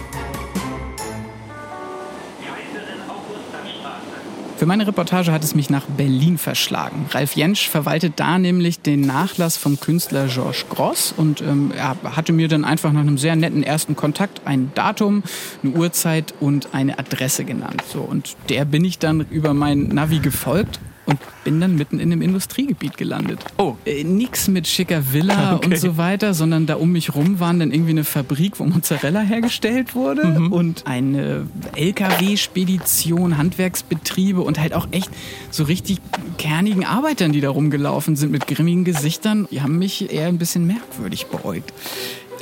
Für 4.62 4.66
meine 4.66 4.86
Reportage 4.86 5.32
hat 5.32 5.42
es 5.42 5.56
mich 5.56 5.70
nach 5.70 5.86
Berlin 5.86 6.38
verschlagen. 6.38 7.06
Ralf 7.10 7.34
Jentsch 7.34 7.68
verwaltet 7.68 8.12
da 8.20 8.38
nämlich 8.38 8.80
den 8.80 9.00
Nachlass 9.00 9.56
vom 9.56 9.80
Künstler 9.80 10.28
Georges 10.28 10.66
Gross 10.68 11.12
und 11.16 11.40
ähm, 11.40 11.72
er 11.76 11.96
hatte 12.14 12.32
mir 12.32 12.46
dann 12.46 12.64
einfach 12.64 12.92
nach 12.92 13.00
einem 13.00 13.18
sehr 13.18 13.34
netten 13.34 13.64
ersten 13.64 13.96
Kontakt 13.96 14.42
ein 14.44 14.70
Datum, 14.76 15.24
eine 15.64 15.72
Uhrzeit 15.72 16.32
und 16.38 16.74
eine 16.74 17.00
Adresse 17.00 17.44
genannt. 17.44 17.82
So, 17.92 18.02
und 18.02 18.36
der 18.50 18.64
bin 18.64 18.84
ich 18.84 19.00
dann 19.00 19.26
über 19.30 19.52
mein 19.52 19.88
Navi 19.88 20.20
gefolgt 20.20 20.78
und 21.06 21.18
bin 21.44 21.60
dann 21.60 21.74
mitten 21.74 21.98
in 21.98 22.12
einem 22.12 22.22
Industriegebiet 22.22 22.96
gelandet. 22.96 23.40
Oh. 23.58 23.76
Äh, 23.84 24.04
nix 24.04 24.48
mit 24.48 24.66
schicker 24.68 25.12
Villa 25.12 25.56
okay. 25.56 25.66
und 25.66 25.78
so 25.78 25.96
weiter, 25.96 26.34
sondern 26.34 26.66
da 26.66 26.76
um 26.76 26.92
mich 26.92 27.14
rum 27.14 27.40
waren 27.40 27.58
dann 27.58 27.72
irgendwie 27.72 27.90
eine 27.90 28.04
Fabrik, 28.04 28.60
wo 28.60 28.64
Mozzarella 28.64 29.20
hergestellt 29.20 29.94
wurde 29.94 30.24
mhm. 30.24 30.52
und 30.52 30.86
eine 30.86 31.46
LKW-Spedition, 31.74 33.36
Handwerksbetriebe 33.36 34.40
und 34.40 34.60
halt 34.60 34.74
auch 34.74 34.86
echt 34.92 35.10
so 35.50 35.64
richtig 35.64 35.98
kernigen 36.38 36.84
Arbeitern, 36.84 37.32
die 37.32 37.40
da 37.40 37.50
rumgelaufen 37.50 38.16
sind 38.16 38.30
mit 38.30 38.46
grimmigen 38.46 38.84
Gesichtern. 38.84 39.48
Die 39.50 39.62
haben 39.62 39.78
mich 39.78 40.12
eher 40.12 40.28
ein 40.28 40.38
bisschen 40.38 40.66
merkwürdig 40.66 41.26
beäugt. 41.26 41.72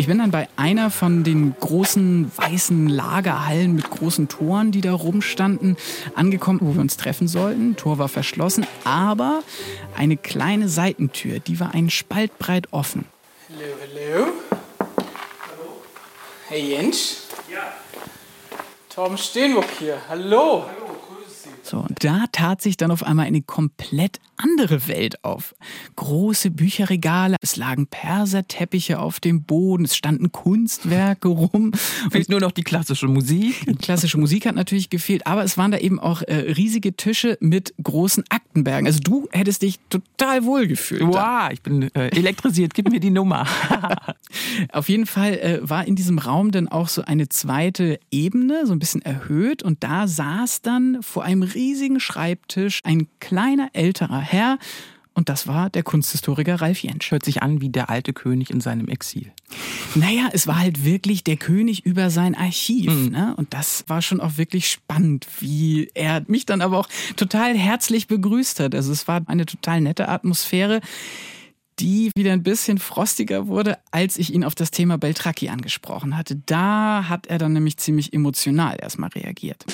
Ich 0.00 0.07
bin 0.07 0.16
dann 0.16 0.30
bei 0.30 0.49
einer 0.57 0.90
von 0.90 1.25
den 1.25 1.54
großen 1.61 2.33
weißen 2.35 2.88
Lagerhallen 2.88 3.75
mit 3.75 3.90
großen 3.90 4.28
Toren, 4.28 4.73
die 4.73 4.80
da 4.80 4.95
rumstanden, 4.95 5.76
angekommen, 6.14 6.61
wo 6.62 6.73
wir 6.73 6.80
uns 6.80 6.97
treffen 6.97 7.28
sollten. 7.28 7.76
Tor 7.76 7.99
war 7.99 8.09
verschlossen, 8.09 8.66
aber 8.85 9.42
eine 9.95 10.16
kleine 10.16 10.71
Seitentür, 10.71 11.38
die 11.38 11.61
war 11.61 11.75
einen 11.75 11.90
Spalt 11.90 12.38
breit 12.38 12.69
offen. 12.71 13.04
Hallo, 13.50 13.75
hallo. 13.83 14.26
Hallo. 14.78 15.83
Hey 16.49 16.71
Jens. 16.71 17.28
Ja. 17.52 17.75
Torben 18.88 19.19
Steenbuck 19.19 19.66
hier. 19.78 19.99
Hallo. 20.09 20.64
Hallo. 20.66 20.80
So, 21.71 21.79
und 21.79 22.03
da 22.03 22.25
tat 22.33 22.61
sich 22.61 22.77
dann 22.77 22.91
auf 22.91 23.05
einmal 23.05 23.27
eine 23.27 23.43
komplett 23.43 24.19
andere 24.37 24.89
Welt 24.89 25.23
auf. 25.23 25.55
Große 25.95 26.50
Bücherregale, 26.50 27.37
es 27.41 27.55
lagen 27.55 27.87
Perserteppiche 27.87 28.99
auf 28.99 29.21
dem 29.21 29.45
Boden, 29.45 29.85
es 29.85 29.95
standen 29.95 30.33
Kunstwerke 30.33 31.29
rum. 31.29 31.71
Fehlt 32.11 32.29
nur 32.29 32.41
noch 32.41 32.50
die 32.50 32.65
klassische 32.65 33.07
Musik. 33.07 33.67
Die 33.69 33.77
klassische 33.77 34.19
Musik 34.19 34.47
hat 34.47 34.57
natürlich 34.57 34.91
gefehlt, 34.91 35.29
aber 35.29 35.45
es 35.45 35.59
waren 35.59 35.71
da 35.71 35.79
eben 35.79 36.00
auch 36.00 36.23
äh, 36.23 36.35
riesige 36.35 36.97
Tische 36.97 37.39
mit 37.41 37.73
großen 37.81 38.25
Aktenbergen. 38.31 38.89
Also 38.89 38.99
du 38.99 39.29
hättest 39.31 39.62
dich 39.62 39.79
total 39.91 40.45
wohl 40.45 40.67
gefühlt. 40.67 41.03
Wow, 41.03 41.50
ich 41.53 41.62
bin 41.62 41.83
äh, 41.95 42.09
elektrisiert, 42.09 42.75
gib 42.75 42.91
mir 42.91 42.99
die 42.99 43.11
Nummer. 43.11 43.47
auf 44.73 44.89
jeden 44.89 45.07
Fall 45.07 45.35
äh, 45.35 45.61
war 45.62 45.87
in 45.87 45.95
diesem 45.95 46.19
Raum 46.19 46.50
dann 46.50 46.67
auch 46.67 46.89
so 46.89 47.03
eine 47.03 47.29
zweite 47.29 48.00
Ebene, 48.11 48.67
so 48.67 48.73
ein 48.73 48.81
bisschen 48.81 49.03
erhöht 49.03 49.62
und 49.62 49.85
da 49.85 50.09
saß 50.09 50.62
dann 50.62 50.99
vor 51.03 51.23
einem 51.23 51.43
riesigen 51.45 51.60
Schreibtisch 51.99 52.81
ein 52.85 53.09
kleiner 53.21 53.71
älterer 53.75 54.21
Herr 54.21 54.59
und 55.12 55.29
das 55.29 55.47
war 55.47 55.69
der 55.69 55.83
Kunsthistoriker 55.83 56.61
Ralf 56.61 56.83
Jentsch. 56.83 57.11
Hört 57.11 57.25
sich 57.25 57.43
an 57.43 57.61
wie 57.61 57.69
der 57.69 57.90
alte 57.90 58.12
König 58.12 58.50
in 58.50 58.61
seinem 58.61 58.88
Exil. 58.88 59.33
Naja, 59.95 60.31
es 60.33 60.47
war 60.47 60.59
halt 60.59 60.85
wirklich 60.85 61.25
der 61.25 61.37
König 61.37 61.85
über 61.85 62.09
sein 62.09 62.35
Archiv. 62.35 62.90
Mhm. 62.90 63.11
Ne? 63.11 63.35
Und 63.37 63.52
das 63.52 63.85
war 63.88 64.00
schon 64.00 64.21
auch 64.21 64.38
wirklich 64.38 64.71
spannend, 64.71 65.26
wie 65.40 65.90
er 65.95 66.23
mich 66.26 66.47
dann 66.47 66.62
aber 66.62 66.79
auch 66.79 66.88
total 67.17 67.55
herzlich 67.55 68.07
begrüßt 68.07 68.61
hat. 68.61 68.75
Also 68.75 68.93
es 68.93 69.09
war 69.09 69.21
eine 69.26 69.45
total 69.47 69.81
nette 69.81 70.09
Atmosphäre 70.09 70.81
die 71.79 72.11
wieder 72.14 72.33
ein 72.33 72.43
bisschen 72.43 72.76
frostiger 72.76 73.47
wurde, 73.47 73.79
als 73.90 74.19
ich 74.19 74.35
ihn 74.35 74.45
auf 74.45 74.55
das 74.55 74.71
Thema 74.71 74.99
Beltracchi 74.99 75.49
angesprochen 75.49 76.14
hatte. 76.14 76.37
Da 76.45 77.09
hat 77.09 77.26
er 77.26 77.38
dann 77.38 77.55
nämlich 77.55 77.79
ziemlich 77.79 78.12
emotional 78.12 78.76
erstmal 78.79 79.09
reagiert. 79.11 79.64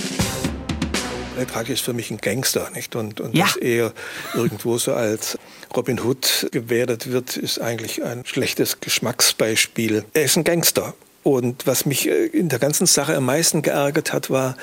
Beltracchi 1.37 1.75
ist 1.75 1.83
für 1.83 1.93
mich 1.93 2.11
ein 2.11 2.17
Gangster, 2.17 2.71
nicht? 2.75 2.97
Und, 2.97 3.21
und 3.21 3.35
ja. 3.35 3.45
dass 3.45 3.57
er 3.57 3.93
irgendwo 4.35 4.79
so 4.79 4.95
als 4.95 5.39
Robin 5.77 6.01
Hood 6.01 6.49
gewertet 6.51 7.13
wird, 7.13 7.37
ist 7.37 7.61
eigentlich 7.61 8.03
ein 8.03 8.25
schlechtes 8.25 8.81
Geschmacksbeispiel. 8.81 10.05
Er 10.15 10.25
ist 10.25 10.37
ein 10.37 10.45
Gangster. 10.45 10.95
Und 11.23 11.67
was 11.67 11.87
mich 11.87 12.09
äh, 12.09 12.27
in 12.27 12.49
der 12.49 12.59
ganzen 12.59 12.87
Sache 12.87 13.17
am 13.17 13.27
meisten 13.27 13.63
geärgert 13.63 14.13
hat, 14.13 14.31
war, 14.31 14.57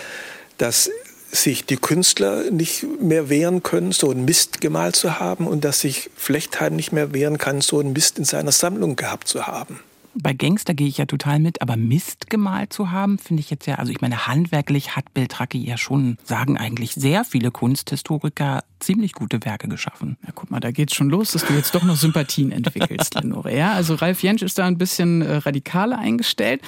dass 0.58 0.90
sich 1.32 1.66
die 1.66 1.78
Künstler 1.78 2.52
nicht 2.52 2.86
mehr 3.02 3.30
wehren 3.30 3.64
können, 3.64 3.92
so 3.92 4.12
einen 4.12 4.26
Mist 4.26 4.62
gemalt 4.62 4.96
zu 4.96 5.20
haben 5.20 5.48
und 5.48 5.64
dass 5.64 5.82
sich 5.82 6.10
Flechtheim 6.16 6.76
nicht 6.76 6.92
mehr 6.92 7.14
wehren 7.14 7.38
kann, 7.38 7.62
so 7.62 7.80
einen 7.80 7.94
Mist 7.94 8.18
in 8.18 8.26
seiner 8.26 8.52
Sammlung 8.52 8.96
gehabt 8.96 9.28
zu 9.28 9.48
haben. 9.48 9.80
Bei 10.16 10.34
Gangster 10.34 10.74
gehe 10.74 10.88
ich 10.88 10.98
ja 10.98 11.06
total 11.06 11.40
mit, 11.40 11.62
aber 11.62 11.76
Mist 11.76 12.30
gemalt 12.30 12.72
zu 12.72 12.92
haben, 12.92 13.18
finde 13.18 13.42
ich 13.42 13.50
jetzt 13.50 13.66
ja, 13.66 13.76
also 13.76 13.92
ich 13.92 14.02
meine, 14.02 14.28
handwerklich 14.28 14.96
hat 14.96 15.14
Beltracchi 15.14 15.58
ja 15.58 15.78
schon, 15.78 16.18
sagen 16.24 16.58
eigentlich 16.58 16.94
sehr 16.94 17.24
viele 17.26 17.50
Kunsthistoriker, 17.50 18.64
ziemlich 18.84 19.14
gute 19.14 19.44
Werke 19.44 19.68
geschaffen. 19.68 20.18
Ja, 20.26 20.32
guck 20.34 20.52
mal, 20.52 20.60
da 20.60 20.72
geht's 20.72 20.96
schon 20.96 21.10
los, 21.10 21.32
dass 21.32 21.46
du 21.46 21.54
jetzt 21.54 21.74
doch 21.76 21.84
noch 21.84 21.96
Sympathien 21.96 22.52
entwickelst, 22.52 23.16
Lenore. 23.22 23.56
Ja, 23.56 23.74
also 23.74 23.96
Ralf 23.96 24.22
Jentsch 24.24 24.44
ist 24.44 24.58
da 24.58 24.66
ein 24.66 24.78
bisschen 24.78 25.22
äh, 25.22 25.38
radikaler 25.38 25.98
eingestellt. 26.00 26.62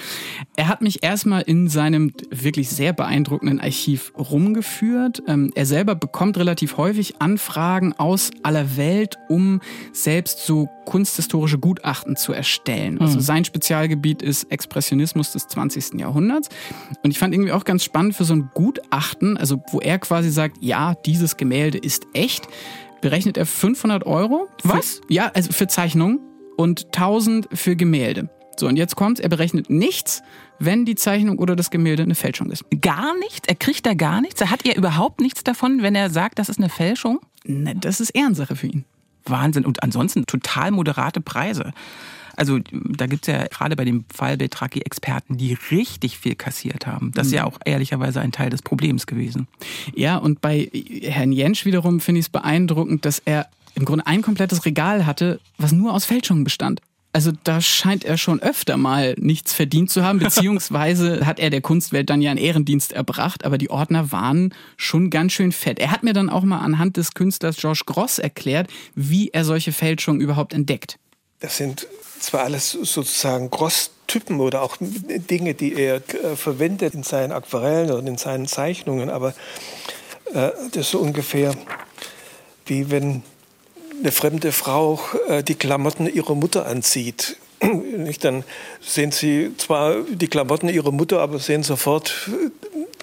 Er 0.56 0.68
hat 0.68 0.82
mich 0.82 1.04
erstmal 1.04 1.42
in 1.42 1.68
seinem 1.68 2.14
wirklich 2.30 2.70
sehr 2.70 2.94
beeindruckenden 2.94 3.60
Archiv 3.60 4.14
rumgeführt. 4.18 5.24
Ähm, 5.28 5.52
er 5.56 5.66
selber 5.66 5.96
bekommt 5.96 6.38
relativ 6.38 6.78
häufig 6.78 7.22
Anfragen 7.22 7.94
aus 7.94 8.32
aller 8.44 8.78
Welt, 8.78 9.18
um 9.30 9.62
selbst 9.92 10.46
so 10.46 10.70
kunsthistorische 10.86 11.58
Gutachten 11.58 12.16
zu 12.16 12.32
erstellen. 12.32 13.02
Also 13.02 13.16
mhm. 13.16 13.22
sein 13.22 13.46
Spezialgebiet 13.46 14.22
ist 14.22 14.52
Expressionismus 14.52 15.32
des 15.32 15.48
20. 15.48 16.00
Jahrhunderts. 16.00 16.50
Und 17.04 17.12
ich 17.12 17.20
fand 17.20 17.34
irgendwie 17.34 17.52
auch 17.52 17.66
ganz 17.66 17.84
spannend 17.84 18.16
für 18.16 18.24
so 18.24 18.34
ein 18.34 18.50
Gutachten, 18.54 19.38
also 19.38 19.62
wo 19.72 19.80
er 19.80 20.00
quasi 20.00 20.30
sagt, 20.30 20.58
ja, 20.62 20.94
dieses 20.94 21.38
Gemälde 21.38 21.78
ist 21.78 22.05
echt, 22.14 22.48
berechnet 23.02 23.38
er 23.38 23.46
500 23.46 24.06
Euro. 24.06 24.48
Was? 24.64 25.02
Für, 25.08 25.14
ja, 25.14 25.32
also 25.34 25.52
für 25.52 25.68
Zeichnungen 25.68 26.20
und 26.58 26.86
1000 26.86 27.50
für 27.54 27.76
Gemälde. 27.76 28.30
So, 28.58 28.68
und 28.68 28.78
jetzt 28.78 28.96
kommt's, 28.96 29.20
er 29.20 29.30
berechnet 29.30 29.70
nichts, 29.70 30.24
wenn 30.60 30.86
die 30.86 30.96
Zeichnung 30.96 31.40
oder 31.40 31.56
das 31.56 31.70
Gemälde 31.70 32.04
eine 32.04 32.16
Fälschung 32.16 32.52
ist. 32.52 32.64
Gar 32.82 33.18
nichts? 33.20 33.48
Er 33.48 33.56
kriegt 33.56 33.86
da 33.86 33.94
gar 33.94 34.22
nichts? 34.22 34.40
Er 34.40 34.50
hat 34.50 34.66
er 34.66 34.78
überhaupt 34.78 35.20
nichts 35.20 35.44
davon, 35.44 35.82
wenn 35.82 35.96
er 35.96 36.10
sagt, 36.10 36.40
das 36.40 36.48
ist 36.48 36.58
eine 36.58 36.70
Fälschung? 36.70 37.20
Ne, 37.44 37.76
das 37.76 38.00
ist 38.00 38.12
Ehrensache 38.12 38.56
für 38.56 38.68
ihn. 38.68 38.86
Wahnsinn. 39.26 39.66
Und 39.66 39.84
ansonsten 39.84 40.26
total 40.26 40.72
moderate 40.72 41.20
Preise. 41.20 41.74
Also 42.36 42.60
da 42.72 43.08
gibt 43.08 43.28
es 43.28 43.34
ja 43.34 43.48
gerade 43.48 43.76
bei 43.76 43.86
dem 43.86 44.06
Fall 44.14 44.38
Beltraki 44.38 44.82
Experten, 44.82 45.38
die 45.38 45.58
richtig 45.72 46.18
viel 46.18 46.36
kassiert 46.36 46.88
haben. 46.88 47.12
Das 47.14 47.28
ist 47.28 47.34
ja 47.34 47.44
mhm. 47.44 47.48
auch 47.50 47.60
ehrlicherweise 47.66 48.22
ein 48.22 48.32
Teil 48.32 48.50
des 48.50 48.62
Problems 48.62 49.08
gewesen. 49.08 49.48
Ja, 49.96 50.18
und 50.18 50.42
bei 50.42 50.70
Herrn 51.02 51.32
Jentsch 51.32 51.66
wiederum 51.66 52.00
finde 52.00 52.20
ich 52.20 52.26
es 52.26 52.30
beeindruckend, 52.30 53.06
dass 53.06 53.20
er 53.20 53.48
im 53.76 53.86
Grunde 53.86 54.08
ein 54.08 54.22
komplettes 54.22 54.66
Regal 54.66 55.06
hatte, 55.06 55.40
was 55.58 55.72
nur 55.72 55.94
aus 55.94 56.06
Fälschungen 56.06 56.44
bestand. 56.44 56.82
Also 57.16 57.32
da 57.46 57.62
scheint 57.62 58.04
er 58.04 58.18
schon 58.18 58.42
öfter 58.42 58.76
mal 58.76 59.16
nichts 59.18 59.54
verdient 59.54 59.90
zu 59.90 60.04
haben, 60.04 60.20
beziehungsweise 60.20 61.26
hat 61.26 61.40
er 61.40 61.50
der 61.50 61.62
Kunstwelt 61.62 62.10
dann 62.10 62.22
ja 62.22 62.30
einen 62.30 62.40
Ehrendienst 62.40 62.92
erbracht, 62.92 63.46
aber 63.46 63.58
die 63.58 63.70
Ordner 63.70 64.12
waren 64.12 64.54
schon 64.76 65.10
ganz 65.10 65.32
schön 65.32 65.54
fett. 65.54 65.80
Er 65.80 65.92
hat 65.92 66.04
mir 66.04 66.12
dann 66.12 66.30
auch 66.30 66.44
mal 66.44 66.60
anhand 66.60 66.98
des 66.98 67.14
Künstlers 67.14 67.56
George 67.56 67.84
Gross 67.86 68.20
erklärt, 68.20 68.70
wie 68.96 69.30
er 69.30 69.46
solche 69.46 69.72
Fälschungen 69.72 70.20
überhaupt 70.20 70.54
entdeckt. 70.54 71.00
Das 71.40 71.58
sind 71.58 71.88
zwar 72.20 72.44
alles 72.44 72.72
sozusagen 72.72 73.50
Gross-Typen 73.50 74.40
oder 74.40 74.62
auch 74.62 74.78
Dinge, 74.80 75.54
die 75.54 75.76
er 75.76 75.96
äh, 75.96 76.36
verwendet 76.36 76.94
in 76.94 77.04
seinen 77.04 77.32
Aquarellen 77.32 77.92
und 77.92 78.08
in 78.08 78.18
seinen 78.18 78.48
Zeichnungen, 78.48 79.10
aber 79.10 79.34
äh, 80.34 80.52
das 80.72 80.88
ist 80.88 80.92
so 80.92 81.00
ungefähr 81.00 81.54
wie 82.66 82.90
wenn 82.90 83.24
eine 84.00 84.12
fremde 84.12 84.52
Frau 84.52 85.00
äh, 85.28 85.44
die 85.44 85.56
Klamotten 85.56 86.08
ihrer 86.08 86.36
Mutter 86.36 86.66
anzieht. 86.66 87.38
Dann 88.22 88.44
sehen 88.82 89.12
sie 89.12 89.56
zwar 89.58 90.02
die 90.02 90.28
Klamotten 90.28 90.70
ihrer 90.70 90.92
Mutter, 90.92 91.22
aber 91.22 91.40
sehen 91.40 91.64
sofort, 91.64 92.30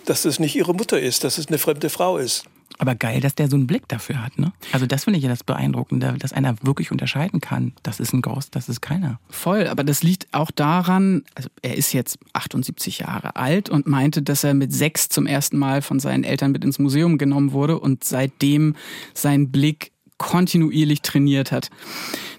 dass 0.05 0.25
es 0.25 0.39
nicht 0.39 0.57
ihre 0.57 0.75
Mutter 0.75 1.01
ist, 1.01 1.25
dass 1.25 1.39
es 1.39 1.49
eine 1.49 1.59
fremde 1.59 1.91
Frau 1.91 2.19
ist. 2.19 2.45
Aber 2.83 2.97
geil, 2.97 3.21
dass 3.21 3.37
der 3.37 3.49
so 3.49 3.55
einen 3.55 3.69
Blick 3.69 3.87
dafür 3.87 4.25
hat, 4.25 4.41
ne? 4.41 4.53
Also 4.73 4.87
das 4.87 5.05
finde 5.05 5.17
ich 5.17 5.23
ja 5.23 5.31
das 5.31 5.45
Beeindruckende, 5.45 6.17
dass 6.19 6.33
einer 6.33 6.57
wirklich 6.63 6.91
unterscheiden 6.91 7.41
kann. 7.41 7.75
Das 7.85 8.01
ist 8.01 8.13
ein 8.13 8.23
Ghost, 8.23 8.57
das 8.57 8.69
ist 8.69 8.83
keiner. 8.83 9.21
Voll, 9.31 9.69
aber 9.69 9.85
das 9.85 10.03
liegt 10.03 10.27
auch 10.33 10.51
daran, 10.51 11.23
also 11.37 11.49
er 11.63 11.77
ist 11.77 11.93
jetzt 11.93 12.19
78 12.33 12.99
Jahre 12.99 13.37
alt 13.37 13.71
und 13.71 13.87
meinte, 13.87 14.21
dass 14.21 14.43
er 14.43 14.55
mit 14.55 14.73
sechs 14.73 15.09
zum 15.09 15.29
ersten 15.29 15.59
Mal 15.59 15.81
von 15.81 16.01
seinen 16.01 16.25
Eltern 16.25 16.51
mit 16.51 16.65
ins 16.65 16.81
Museum 16.81 17.19
genommen 17.19 17.53
wurde 17.53 17.79
und 17.79 18.03
seitdem 18.03 18.75
sein 19.15 19.53
Blick 19.53 19.93
kontinuierlich 20.19 21.03
trainiert 21.03 21.53
hat. 21.53 21.71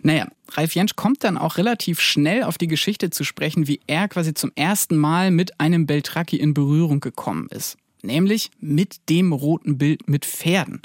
Naja, 0.02 0.28
Ralf 0.52 0.76
Jentsch 0.76 0.98
kommt 0.98 1.24
dann 1.24 1.38
auch 1.38 1.56
relativ 1.56 2.02
schnell 2.02 2.44
auf 2.44 2.58
die 2.58 2.68
Geschichte 2.68 3.12
zu 3.12 3.24
sprechen, 3.24 3.70
wie 3.70 3.80
er 3.88 4.10
quasi 4.10 4.34
zum 4.34 4.52
ersten 4.56 4.98
Mal 4.98 5.32
mit 5.32 5.62
einem 5.62 5.86
Beltracchi 5.86 6.36
in 6.36 6.54
Berührung 6.54 7.00
gekommen 7.00 7.48
ist 7.50 7.78
nämlich 8.04 8.52
mit 8.60 9.10
dem 9.10 9.34
roten 9.34 9.78
Bild 9.78 10.08
mit 10.08 10.26
Pferden. 10.26 10.82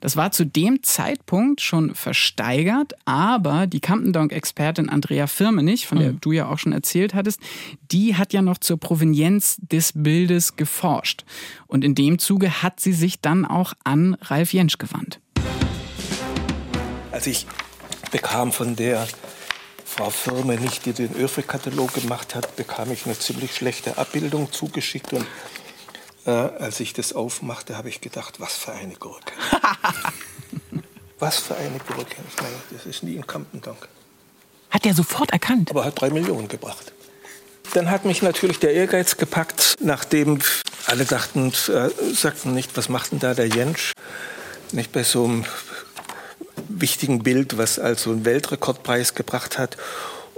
Das 0.00 0.16
war 0.16 0.30
zu 0.30 0.44
dem 0.44 0.82
Zeitpunkt 0.82 1.60
schon 1.60 1.94
versteigert, 1.94 2.92
aber 3.04 3.66
die 3.66 3.80
Campendonk-Expertin 3.80 4.88
Andrea 4.88 5.26
Firmenich, 5.26 5.86
von 5.86 5.98
der 5.98 6.12
mhm. 6.12 6.20
du 6.20 6.32
ja 6.32 6.48
auch 6.48 6.58
schon 6.58 6.72
erzählt 6.72 7.14
hattest, 7.14 7.40
die 7.90 8.16
hat 8.16 8.32
ja 8.32 8.42
noch 8.42 8.58
zur 8.58 8.78
Provenienz 8.78 9.56
des 9.60 9.92
Bildes 9.94 10.56
geforscht. 10.56 11.24
Und 11.66 11.84
in 11.84 11.94
dem 11.94 12.18
Zuge 12.18 12.62
hat 12.62 12.80
sie 12.80 12.92
sich 12.92 13.20
dann 13.20 13.44
auch 13.44 13.74
an 13.84 14.14
Ralf 14.20 14.52
Jentsch 14.52 14.78
gewandt. 14.78 15.20
Als 17.10 17.26
ich 17.26 17.46
bekam 18.10 18.52
von 18.52 18.76
der 18.76 19.08
Frau 19.84 20.10
Firmenich, 20.10 20.80
die 20.80 20.92
den 20.92 21.14
Öfre-Katalog 21.16 21.94
gemacht 21.94 22.34
hat, 22.34 22.54
bekam 22.56 22.92
ich 22.92 23.06
eine 23.06 23.18
ziemlich 23.18 23.54
schlechte 23.54 23.98
Abbildung 23.98 24.52
zugeschickt 24.52 25.12
und 25.12 25.26
äh, 26.28 26.30
als 26.30 26.78
ich 26.80 26.92
das 26.92 27.14
aufmachte, 27.14 27.78
habe 27.78 27.88
ich 27.88 28.02
gedacht, 28.02 28.38
was 28.38 28.52
für 28.52 28.72
eine 28.72 28.94
Gurke. 28.94 29.32
was 31.18 31.38
für 31.38 31.56
eine 31.56 31.78
Gurke. 31.78 32.16
Ich 32.28 32.42
meine, 32.42 32.54
das 32.70 32.84
ist 32.84 33.02
nie 33.02 33.16
ein 33.16 33.26
Kampendonk. 33.26 33.88
Hat 34.68 34.84
er 34.84 34.92
sofort 34.92 35.32
erkannt? 35.32 35.70
Aber 35.70 35.86
hat 35.86 35.98
drei 35.98 36.10
Millionen 36.10 36.48
gebracht. 36.48 36.92
Dann 37.72 37.90
hat 37.90 38.04
mich 38.04 38.20
natürlich 38.20 38.58
der 38.58 38.74
Ehrgeiz 38.74 39.16
gepackt, 39.16 39.76
nachdem 39.80 40.40
alle 40.86 41.06
dachten, 41.06 41.52
äh, 41.68 41.88
sagten 42.14 42.52
nicht, 42.52 42.76
was 42.76 42.90
macht 42.90 43.12
denn 43.12 43.20
da 43.20 43.32
der 43.32 43.48
Jentsch? 43.48 43.92
Nicht 44.72 44.92
bei 44.92 45.04
so 45.04 45.24
einem 45.24 45.46
wichtigen 46.68 47.22
Bild, 47.22 47.56
was 47.56 47.78
also 47.78 48.10
einen 48.10 48.26
Weltrekordpreis 48.26 49.14
gebracht 49.14 49.56
hat. 49.56 49.78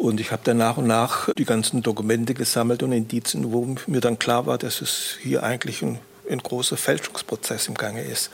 Und 0.01 0.19
ich 0.19 0.33
habe 0.33 0.41
dann 0.45 0.57
nach 0.57 0.79
und 0.79 0.87
nach 0.87 1.29
die 1.35 1.45
ganzen 1.45 1.83
Dokumente 1.83 2.33
gesammelt 2.33 2.83
und 2.83 2.91
Indizien, 2.91 3.53
wo 3.53 3.77
mir 3.87 4.01
dann 4.01 4.19
klar 4.19 4.47
war, 4.47 4.57
dass 4.57 4.81
es 4.81 5.19
hier 5.21 5.43
eigentlich 5.43 5.83
ein, 5.83 5.99
ein 6.31 6.39
großer 6.39 6.79
Fälschungsprozess 6.79 7.69
im 7.69 7.75
Gange 7.75 8.01
ist. 8.01 8.31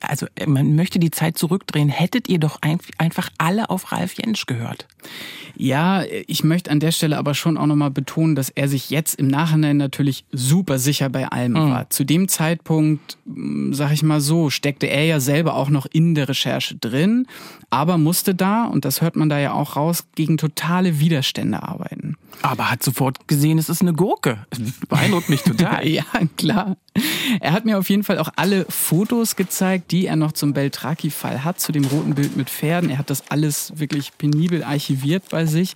Also 0.00 0.26
man 0.46 0.76
möchte 0.76 1.00
die 1.00 1.10
Zeit 1.10 1.36
zurückdrehen. 1.36 1.88
Hättet 1.88 2.28
ihr 2.28 2.38
doch 2.38 2.60
einfach 2.62 3.28
alle 3.38 3.70
auf 3.70 3.90
Ralf 3.90 4.14
Jentsch 4.14 4.46
gehört? 4.46 4.86
Ja, 5.56 6.04
ich 6.28 6.44
möchte 6.44 6.70
an 6.70 6.78
der 6.78 6.92
Stelle 6.92 7.18
aber 7.18 7.34
schon 7.34 7.56
auch 7.56 7.66
nochmal 7.66 7.90
betonen, 7.90 8.36
dass 8.36 8.48
er 8.48 8.68
sich 8.68 8.90
jetzt 8.90 9.14
im 9.18 9.26
Nachhinein 9.26 9.76
natürlich 9.76 10.24
super 10.30 10.78
sicher 10.78 11.08
bei 11.08 11.26
allem 11.26 11.52
mhm. 11.52 11.70
war. 11.70 11.90
Zu 11.90 12.04
dem 12.04 12.28
Zeitpunkt, 12.28 13.18
hm, 13.26 13.74
sag 13.74 13.92
ich 13.92 14.04
mal 14.04 14.20
so, 14.20 14.50
steckte 14.50 14.86
er 14.86 15.04
ja 15.04 15.18
selber 15.18 15.54
auch 15.54 15.68
noch 15.68 15.86
in 15.90 16.14
der 16.14 16.28
Recherche 16.28 16.76
drin, 16.76 17.26
aber 17.70 17.98
musste 17.98 18.36
da, 18.36 18.66
und 18.66 18.84
das 18.84 19.02
hört 19.02 19.16
man 19.16 19.28
da 19.28 19.38
ja 19.40 19.52
auch 19.52 19.74
raus, 19.74 20.04
gegen 20.14 20.38
totale 20.38 21.00
Widerstände 21.00 21.60
arbeiten. 21.62 22.16
Aber 22.42 22.70
hat 22.70 22.84
sofort 22.84 23.26
gesehen, 23.26 23.58
es 23.58 23.68
ist 23.68 23.82
eine 23.82 23.94
Gurke. 23.94 24.46
Beeindruckt 24.88 25.28
mich 25.28 25.42
total. 25.42 25.88
ja, 25.88 26.04
klar. 26.36 26.76
Er 27.40 27.52
hat 27.52 27.64
mir 27.64 27.78
auf 27.78 27.90
jeden 27.90 28.04
Fall 28.04 28.18
auch 28.18 28.28
alle 28.36 28.64
Fotos 28.68 29.34
gezeigt, 29.34 29.90
die 29.90 30.06
er 30.06 30.14
noch 30.14 30.32
zum 30.32 30.52
Beltraki-Fall 30.52 31.42
hat, 31.42 31.58
zu 31.58 31.72
dem 31.72 31.84
roten 31.84 32.14
Bild 32.14 32.36
mit 32.36 32.48
Pferden. 32.48 32.90
Er 32.90 32.98
hat 32.98 33.10
das 33.10 33.28
alles 33.30 33.72
wirklich 33.76 34.16
penibel 34.18 34.62
archiviert 34.62 34.87
bei 35.30 35.46
sich. 35.46 35.74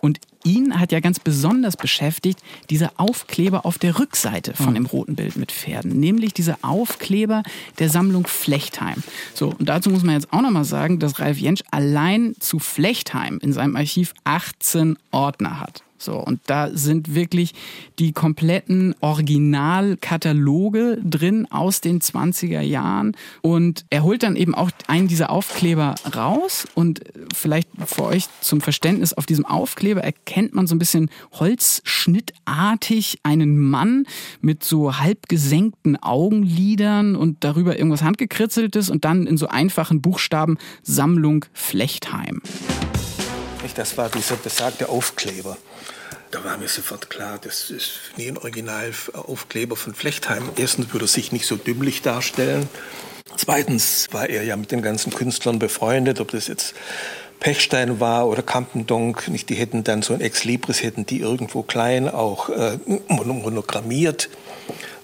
Und 0.00 0.20
ihn 0.44 0.78
hat 0.78 0.92
ja 0.92 1.00
ganz 1.00 1.18
besonders 1.18 1.76
beschäftigt 1.76 2.38
dieser 2.70 2.92
Aufkleber 2.96 3.66
auf 3.66 3.78
der 3.78 3.98
Rückseite 3.98 4.54
von 4.54 4.74
dem 4.74 4.86
roten 4.86 5.16
Bild 5.16 5.36
mit 5.36 5.52
Pferden, 5.52 5.98
nämlich 5.98 6.34
dieser 6.34 6.58
Aufkleber 6.62 7.42
der 7.78 7.90
Sammlung 7.90 8.26
Flechtheim. 8.26 9.02
So, 9.34 9.54
und 9.58 9.68
dazu 9.68 9.90
muss 9.90 10.04
man 10.04 10.14
jetzt 10.14 10.32
auch 10.32 10.42
nochmal 10.42 10.64
sagen, 10.64 10.98
dass 10.98 11.18
Ralf 11.18 11.38
Jentsch 11.38 11.62
allein 11.70 12.36
zu 12.38 12.58
Flechtheim 12.58 13.38
in 13.42 13.52
seinem 13.52 13.76
Archiv 13.76 14.14
18 14.24 14.96
Ordner 15.10 15.60
hat. 15.60 15.82
So, 15.98 16.18
und 16.18 16.40
da 16.46 16.70
sind 16.72 17.14
wirklich 17.14 17.54
die 17.98 18.12
kompletten 18.12 18.94
Originalkataloge 19.00 20.98
drin 21.02 21.46
aus 21.50 21.80
den 21.80 22.00
20er 22.00 22.60
Jahren. 22.60 23.16
Und 23.42 23.84
er 23.90 24.02
holt 24.02 24.22
dann 24.22 24.36
eben 24.36 24.54
auch 24.54 24.70
einen 24.86 25.08
dieser 25.08 25.30
Aufkleber 25.30 25.94
raus. 26.14 26.66
Und 26.74 27.00
vielleicht 27.34 27.68
für 27.86 28.04
euch 28.04 28.26
zum 28.40 28.60
Verständnis, 28.60 29.12
auf 29.14 29.26
diesem 29.26 29.46
Aufkleber 29.46 30.02
erkennt 30.02 30.54
man 30.54 30.66
so 30.66 30.74
ein 30.74 30.78
bisschen 30.78 31.10
holzschnittartig 31.32 33.20
einen 33.22 33.58
Mann 33.58 34.04
mit 34.40 34.64
so 34.64 34.98
halb 34.98 35.28
gesenkten 35.28 35.96
Augenlidern 36.02 37.16
und 37.16 37.44
darüber 37.44 37.76
irgendwas 37.76 38.02
handgekritzeltes 38.02 38.90
und 38.90 39.04
dann 39.04 39.26
in 39.26 39.36
so 39.36 39.48
einfachen 39.48 40.00
Buchstaben 40.02 40.58
Sammlung 40.82 41.44
Flechtheim. 41.52 42.42
Das 43.74 43.96
war 43.96 44.08
dieser 44.08 44.36
besagte 44.36 44.88
Aufkleber. 44.88 45.56
Da 46.30 46.44
war 46.44 46.58
mir 46.58 46.68
sofort 46.68 47.08
klar, 47.08 47.38
das 47.40 47.70
ist 47.70 47.92
nie 48.16 48.28
ein 48.28 48.38
Originalaufkleber 48.38 49.76
von 49.76 49.94
Flechtheim. 49.94 50.50
Erstens 50.56 50.92
würde 50.92 51.04
er 51.04 51.08
sich 51.08 51.32
nicht 51.32 51.46
so 51.46 51.56
dümmlich 51.56 52.02
darstellen. 52.02 52.68
Zweitens 53.36 54.08
war 54.12 54.28
er 54.28 54.42
ja 54.42 54.56
mit 54.56 54.72
den 54.72 54.82
ganzen 54.82 55.12
Künstlern 55.12 55.58
befreundet, 55.58 56.20
ob 56.20 56.30
das 56.30 56.48
jetzt 56.48 56.74
Pechstein 57.40 58.00
war 58.00 58.28
oder 58.28 58.42
Kampendonk, 58.42 59.28
nicht, 59.28 59.48
die 59.50 59.54
hätten 59.54 59.84
dann 59.84 60.02
so 60.02 60.14
ein 60.14 60.20
Ex 60.20 60.44
Libris, 60.44 60.82
hätten 60.82 61.06
die 61.06 61.20
irgendwo 61.20 61.62
klein 61.62 62.08
auch 62.08 62.48
äh, 62.48 62.78
monogrammiert, 63.08 64.30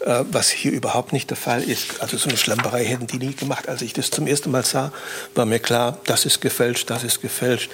äh, 0.01 0.25
was 0.31 0.49
hier 0.49 0.73
überhaupt 0.73 1.13
nicht 1.13 1.31
der 1.31 1.37
Fall 1.37 1.63
ist. 1.63 2.01
Also 2.01 2.17
so 2.17 2.29
eine 2.29 2.39
Schlamperei 2.39 2.85
hätten 2.85 3.07
die 3.07 3.19
nie 3.19 3.35
gemacht. 3.35 3.69
Als 3.69 3.83
ich 3.83 3.93
das 3.93 4.11
zum 4.11 4.27
ersten 4.27 4.51
Mal 4.51 4.65
sah, 4.65 4.93
war 5.35 5.45
mir 5.45 5.59
klar, 5.59 5.99
das 6.05 6.25
ist 6.25 6.41
gefälscht, 6.41 6.89
das 6.89 7.05
ist 7.05 7.21
gefälscht. 7.21 7.71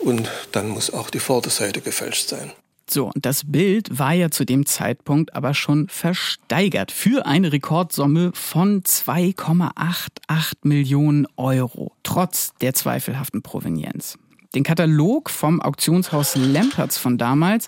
Und 0.00 0.30
dann 0.52 0.68
muss 0.68 0.92
auch 0.92 1.10
die 1.10 1.20
Vorderseite 1.20 1.80
gefälscht 1.80 2.28
sein. 2.28 2.52
So, 2.88 3.06
und 3.06 3.26
das 3.26 3.42
Bild 3.44 3.98
war 3.98 4.12
ja 4.12 4.30
zu 4.30 4.44
dem 4.44 4.64
Zeitpunkt 4.64 5.34
aber 5.34 5.54
schon 5.54 5.88
versteigert 5.88 6.92
für 6.92 7.26
eine 7.26 7.52
Rekordsumme 7.52 8.30
von 8.32 8.82
2,88 8.82 10.54
Millionen 10.62 11.26
Euro, 11.36 11.92
trotz 12.04 12.54
der 12.60 12.74
zweifelhaften 12.74 13.42
Provenienz. 13.42 14.18
Den 14.54 14.62
Katalog 14.62 15.30
vom 15.30 15.60
Auktionshaus 15.60 16.36
Lempertz 16.36 16.96
von 16.96 17.18
damals, 17.18 17.66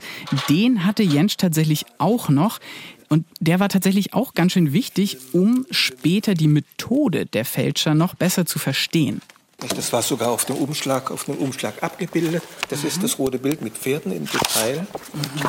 den 0.49 0.85
hatte 0.85 1.03
Jentsch 1.03 1.37
tatsächlich 1.37 1.85
auch 1.99 2.29
noch. 2.29 2.61
Und 3.09 3.27
der 3.41 3.59
war 3.59 3.69
tatsächlich 3.69 4.15
auch 4.15 4.35
ganz 4.35 4.53
schön 4.53 4.73
wichtig, 4.73 5.19
um 5.33 5.67
später 5.71 6.35
die 6.35 6.49
Methode 6.49 7.27
der 7.27 7.45
Fälscher 7.45 7.95
noch 7.95 8.15
besser 8.15 8.47
zu 8.47 8.59
verstehen. 8.59 9.21
Das 9.59 9.93
war 9.93 10.03
sogar 10.03 10.31
auf 10.31 10.45
dem 10.45 10.57
Umschlag, 10.57 11.11
auf 11.11 11.25
dem 11.25 11.37
Umschlag 11.37 11.83
abgebildet. 11.83 12.43
Das 12.69 12.83
mhm. 12.83 12.89
ist 12.89 13.03
das 13.03 13.19
rote 13.19 13.39
Bild 13.39 13.61
mit 13.61 13.77
Pferden 13.77 14.13
im 14.13 14.27
Detail. 14.27 14.87
Mhm. 15.13 15.49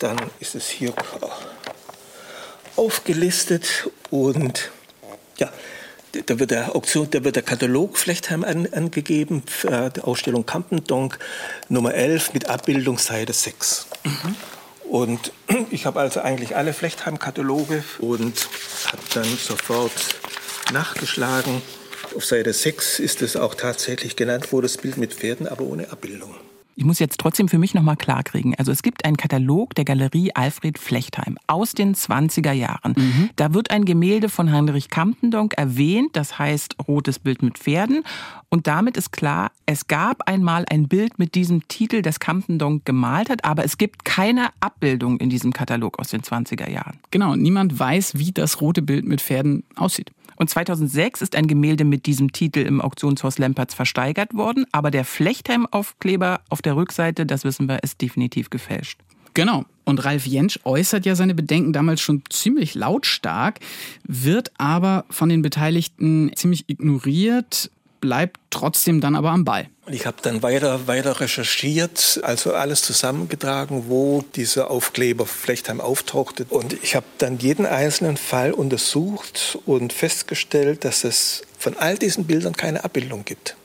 Dann 0.00 0.16
ist 0.40 0.56
es 0.56 0.68
hier 0.68 0.92
aufgelistet 2.74 3.90
und 4.10 4.70
ja, 5.38 5.52
da 6.26 6.38
wird 6.38 6.50
der 6.50 6.74
Auktion, 6.74 7.08
da 7.10 7.22
wird 7.22 7.36
der 7.36 7.42
Katalog 7.42 7.98
Flechtheim 7.98 8.42
an, 8.42 8.66
angegeben, 8.72 9.42
die 9.62 10.00
Ausstellung 10.00 10.44
Kampendonk 10.44 11.18
Nummer 11.68 11.94
11 11.94 12.34
mit 12.34 12.48
Abbildung 12.48 12.98
Seite 12.98 13.32
6. 13.32 13.86
Mhm. 14.04 14.36
Und 14.88 15.32
ich 15.70 15.86
habe 15.86 16.00
also 16.00 16.20
eigentlich 16.20 16.56
alle 16.56 16.72
Flechtheim-Kataloge 16.72 17.84
und 18.00 18.48
habe 18.86 19.02
dann 19.14 19.38
sofort 19.38 19.92
nachgeschlagen 20.72 21.62
auf 22.14 22.24
Seite 22.24 22.52
6 22.52 22.98
ist 22.98 23.22
es 23.22 23.36
auch 23.36 23.54
tatsächlich 23.54 24.16
genannt, 24.16 24.48
wo 24.52 24.60
das 24.60 24.76
Bild 24.76 24.96
mit 24.96 25.14
Pferden, 25.14 25.46
aber 25.46 25.62
ohne 25.62 25.90
Abbildung. 25.90 26.34
Ich 26.78 26.84
muss 26.84 27.00
jetzt 27.00 27.18
trotzdem 27.18 27.48
für 27.48 27.58
mich 27.58 27.74
nochmal 27.74 27.96
klarkriegen. 27.96 28.54
Also 28.54 28.70
es 28.70 28.82
gibt 28.82 29.04
einen 29.04 29.16
Katalog 29.16 29.74
der 29.74 29.84
Galerie 29.84 30.30
Alfred 30.34 30.78
Flechtheim 30.78 31.36
aus 31.48 31.72
den 31.72 31.96
20er 31.96 32.52
Jahren. 32.52 32.94
Mhm. 32.96 33.30
Da 33.34 33.52
wird 33.52 33.72
ein 33.72 33.84
Gemälde 33.84 34.28
von 34.28 34.52
Heinrich 34.52 34.88
Kampendonk 34.88 35.54
erwähnt, 35.54 36.10
das 36.12 36.38
heißt 36.38 36.76
Rotes 36.86 37.18
Bild 37.18 37.42
mit 37.42 37.58
Pferden. 37.58 38.04
Und 38.48 38.68
damit 38.68 38.96
ist 38.96 39.10
klar, 39.10 39.50
es 39.66 39.88
gab 39.88 40.28
einmal 40.28 40.66
ein 40.70 40.86
Bild 40.86 41.18
mit 41.18 41.34
diesem 41.34 41.66
Titel, 41.66 42.00
das 42.00 42.20
Kampendonk 42.20 42.84
gemalt 42.84 43.28
hat, 43.28 43.44
aber 43.44 43.64
es 43.64 43.76
gibt 43.76 44.04
keine 44.04 44.50
Abbildung 44.60 45.18
in 45.18 45.30
diesem 45.30 45.52
Katalog 45.52 45.98
aus 45.98 46.10
den 46.10 46.22
20er 46.22 46.70
Jahren. 46.70 47.00
Genau, 47.10 47.34
niemand 47.34 47.76
weiß, 47.76 48.18
wie 48.18 48.30
das 48.30 48.60
rote 48.60 48.82
Bild 48.82 49.04
mit 49.04 49.20
Pferden 49.20 49.64
aussieht. 49.74 50.12
Und 50.38 50.48
2006 50.48 51.20
ist 51.22 51.36
ein 51.36 51.48
Gemälde 51.48 51.84
mit 51.84 52.06
diesem 52.06 52.30
Titel 52.30 52.60
im 52.60 52.80
Auktionshaus 52.80 53.38
Lempertz 53.38 53.74
versteigert 53.74 54.34
worden, 54.34 54.66
aber 54.70 54.92
der 54.92 55.04
Flechtheim-Aufkleber 55.04 56.40
auf 56.48 56.62
der 56.62 56.76
Rückseite, 56.76 57.26
das 57.26 57.42
wissen 57.42 57.68
wir, 57.68 57.82
ist 57.82 58.00
definitiv 58.00 58.48
gefälscht. 58.48 59.00
Genau. 59.34 59.64
Und 59.84 60.04
Ralf 60.04 60.26
Jentsch 60.26 60.60
äußert 60.64 61.06
ja 61.06 61.16
seine 61.16 61.34
Bedenken 61.34 61.72
damals 61.72 62.00
schon 62.00 62.22
ziemlich 62.30 62.74
lautstark, 62.74 63.58
wird 64.04 64.52
aber 64.58 65.06
von 65.10 65.28
den 65.28 65.42
Beteiligten 65.42 66.30
ziemlich 66.36 66.68
ignoriert 66.68 67.70
bleibt 68.00 68.38
trotzdem 68.50 69.00
dann 69.00 69.14
aber 69.14 69.30
am 69.30 69.44
Ball. 69.44 69.68
Ich 69.86 70.06
habe 70.06 70.18
dann 70.22 70.42
weiter, 70.42 70.86
weiter 70.86 71.20
recherchiert, 71.20 72.20
also 72.22 72.52
alles 72.52 72.82
zusammengetragen, 72.82 73.84
wo 73.88 74.22
dieser 74.34 74.70
Aufkleber 74.70 75.26
Flechtheim 75.26 75.80
auftauchte. 75.80 76.46
Und 76.50 76.74
ich 76.82 76.94
habe 76.94 77.06
dann 77.18 77.38
jeden 77.38 77.66
einzelnen 77.66 78.16
Fall 78.16 78.52
untersucht 78.52 79.58
und 79.64 79.92
festgestellt, 79.92 80.84
dass 80.84 81.04
es 81.04 81.42
von 81.58 81.76
all 81.76 81.96
diesen 81.96 82.26
Bildern 82.26 82.54
keine 82.54 82.84
Abbildung 82.84 83.24
gibt. 83.24 83.56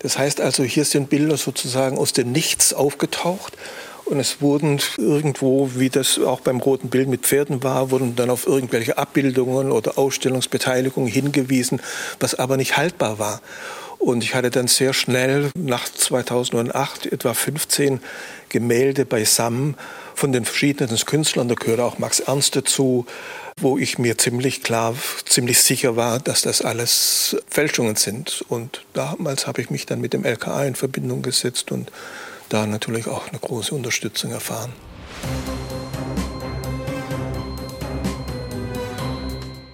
Das 0.00 0.18
heißt 0.18 0.40
also, 0.40 0.64
hier 0.64 0.84
sind 0.84 1.10
Bilder 1.10 1.36
sozusagen 1.36 1.98
aus 1.98 2.12
dem 2.12 2.32
Nichts 2.32 2.72
aufgetaucht 2.72 3.56
und 4.10 4.18
es 4.18 4.40
wurden 4.40 4.80
irgendwo, 4.98 5.70
wie 5.76 5.88
das 5.88 6.18
auch 6.18 6.40
beim 6.40 6.58
roten 6.58 6.90
Bild 6.90 7.08
mit 7.08 7.22
Pferden 7.22 7.62
war, 7.62 7.92
wurden 7.92 8.16
dann 8.16 8.28
auf 8.28 8.46
irgendwelche 8.46 8.98
Abbildungen 8.98 9.70
oder 9.70 9.98
Ausstellungsbeteiligungen 9.98 11.10
hingewiesen, 11.10 11.80
was 12.18 12.34
aber 12.34 12.56
nicht 12.56 12.76
haltbar 12.76 13.20
war. 13.20 13.40
Und 14.00 14.24
ich 14.24 14.34
hatte 14.34 14.50
dann 14.50 14.66
sehr 14.66 14.94
schnell 14.94 15.50
nach 15.54 15.84
2008 15.88 17.06
etwa 17.06 17.34
15 17.34 18.00
Gemälde 18.48 19.04
beisammen 19.04 19.76
von 20.14 20.32
den 20.32 20.44
verschiedenen 20.44 20.96
Künstlern. 20.96 21.48
Da 21.48 21.54
gehört 21.54 21.80
auch 21.80 21.98
Max 21.98 22.18
Ernst 22.20 22.56
dazu, 22.56 23.06
wo 23.58 23.78
ich 23.78 23.98
mir 23.98 24.18
ziemlich 24.18 24.62
klar, 24.62 24.96
ziemlich 25.26 25.60
sicher 25.60 25.96
war, 25.96 26.18
dass 26.18 26.42
das 26.42 26.62
alles 26.62 27.36
Fälschungen 27.48 27.94
sind. 27.94 28.42
Und 28.48 28.82
damals 28.94 29.46
habe 29.46 29.60
ich 29.60 29.70
mich 29.70 29.86
dann 29.86 30.00
mit 30.00 30.14
dem 30.14 30.24
LKA 30.24 30.64
in 30.64 30.74
Verbindung 30.74 31.22
gesetzt 31.22 31.70
und 31.70 31.92
da 32.50 32.66
natürlich 32.66 33.08
auch 33.08 33.28
eine 33.28 33.38
große 33.38 33.74
Unterstützung 33.74 34.32
erfahren. 34.32 34.72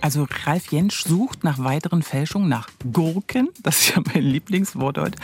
Also 0.01 0.29
Ralf 0.45 0.71
Jentsch 0.71 1.03
sucht 1.05 1.43
nach 1.43 1.59
weiteren 1.59 2.01
Fälschungen, 2.01 2.49
nach 2.49 2.69
Gurken, 2.93 3.49
das 3.65 3.81
ist 3.81 3.97
ja 3.97 4.03
mein 4.15 4.23
Lieblingswort 4.23 4.99
heute. 4.99 5.19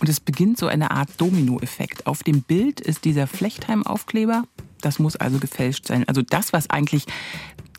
Und 0.00 0.08
es 0.08 0.18
beginnt 0.18 0.58
so 0.58 0.66
eine 0.66 0.90
Art 0.90 1.08
Dominoeffekt. 1.18 2.08
Auf 2.08 2.24
dem 2.24 2.42
Bild 2.42 2.80
ist 2.80 3.04
dieser 3.04 3.28
Flechtheim-Aufkleber, 3.28 4.42
das 4.84 4.98
muss 4.98 5.16
also 5.16 5.38
gefälscht 5.38 5.86
sein. 5.86 6.04
Also 6.06 6.22
das, 6.22 6.52
was 6.52 6.70
eigentlich 6.70 7.06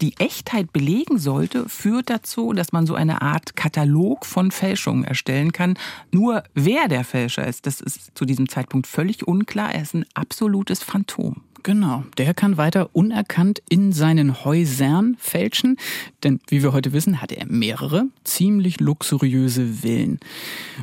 die 0.02 0.14
Echtheit 0.18 0.74
belegen 0.74 1.20
sollte, 1.20 1.70
führt 1.70 2.10
dazu, 2.10 2.54
dass 2.54 2.72
man 2.72 2.86
so 2.86 2.96
eine 2.96 3.22
Art 3.22 3.56
Katalog 3.56 4.26
von 4.26 4.52
Fälschungen 4.52 5.06
erstellen 5.06 5.52
kann. 5.52 5.76
Nur 6.12 6.44
wer 6.54 6.88
der 6.88 7.04
Fälscher 7.04 7.48
ist, 7.48 7.66
das 7.66 7.82
ist 7.82 8.12
zu 8.16 8.26
diesem 8.26 8.50
Zeitpunkt 8.50 8.88
völlig 8.88 9.28
unklar. 9.28 9.74
Er 9.74 9.82
ist 9.82 9.94
ein 9.94 10.06
absolutes 10.14 10.84
Phantom. 10.84 11.42
Genau, 11.66 12.04
der 12.20 12.36
kann 12.36 12.58
weiter 12.58 12.92
unerkannt 12.94 13.60
in 13.70 13.92
seinen 13.92 14.46
Häusern 14.46 15.18
fälschen, 15.18 15.78
denn 16.24 16.40
wie 16.48 16.62
wir 16.62 16.74
heute 16.74 16.94
wissen, 16.94 17.24
hat 17.24 17.32
er 17.32 17.48
mehrere 17.48 18.06
ziemlich 18.24 18.80
luxuriöse 18.80 19.82
Villen. 19.82 20.20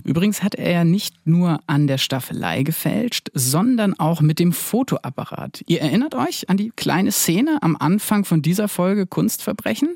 Übrigens 0.03 0.43
hat 0.43 0.57
er 0.57 0.83
nicht 0.83 1.25
nur 1.25 1.61
an 1.69 1.87
der 1.87 1.99
Staffelei 1.99 2.65
gefälscht, 2.65 3.31
sondern 3.33 3.97
auch 4.01 4.23
mit 4.23 4.41
dem 4.41 4.53
Fotoapparat. 4.53 5.63
Ihr 5.69 5.83
erinnert 5.83 6.17
euch 6.17 6.51
an 6.51 6.57
die 6.57 6.73
kleine 6.75 7.13
Szene 7.13 7.59
am 7.61 7.77
Anfang 7.77 8.25
von 8.25 8.43
dieser 8.43 8.67
Folge 8.67 9.07
Kunstverbrechen? 9.07 9.91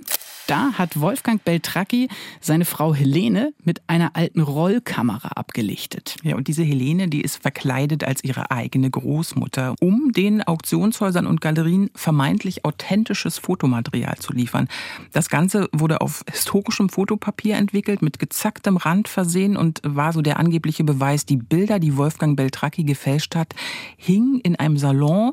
Da 0.46 0.75
hat 0.75 1.01
Wolfgang 1.01 1.42
Beltracchi 1.42 2.09
seine 2.40 2.64
Frau 2.64 2.94
Helene 2.94 3.53
mit 3.64 3.83
einer 3.88 4.14
alten 4.14 4.40
Rollkamera 4.40 5.31
abgelichtet. 5.31 6.14
Ja, 6.22 6.37
und 6.37 6.46
diese 6.46 6.62
Helene, 6.62 7.09
die 7.09 7.20
ist 7.20 7.42
verkleidet 7.42 8.05
als 8.05 8.22
ihre 8.22 8.53
eigene 8.53 8.88
Großmutter, 8.88 9.75
um 9.81 10.12
den 10.12 10.42
Auktionshäusern 10.77 11.27
und 11.27 11.41
Galerien 11.41 11.91
vermeintlich 11.95 12.65
authentisches 12.67 13.39
Fotomaterial 13.39 14.17
zu 14.19 14.35
liefern. 14.35 14.69
Das 15.12 15.31
Ganze 15.31 15.69
wurde 15.73 16.03
auf 16.03 16.23
historischem 16.31 16.91
Fotopapier 16.91 17.57
entwickelt, 17.57 18.03
mit 18.03 18.19
gezacktem 18.19 18.77
Rand 18.77 19.09
versehen 19.09 19.57
und 19.57 19.81
war 19.83 20.12
so 20.12 20.21
der 20.21 20.39
angebliche 20.39 20.85
Beweis, 20.85 21.25
die 21.25 21.39
Bilder, 21.39 21.79
die 21.79 21.97
Wolfgang 21.97 22.37
Beltracchi 22.37 22.85
gefälscht 22.85 23.35
hat, 23.35 23.55
hingen 23.97 24.41
in 24.41 24.57
einem 24.57 24.77
Salon 24.77 25.33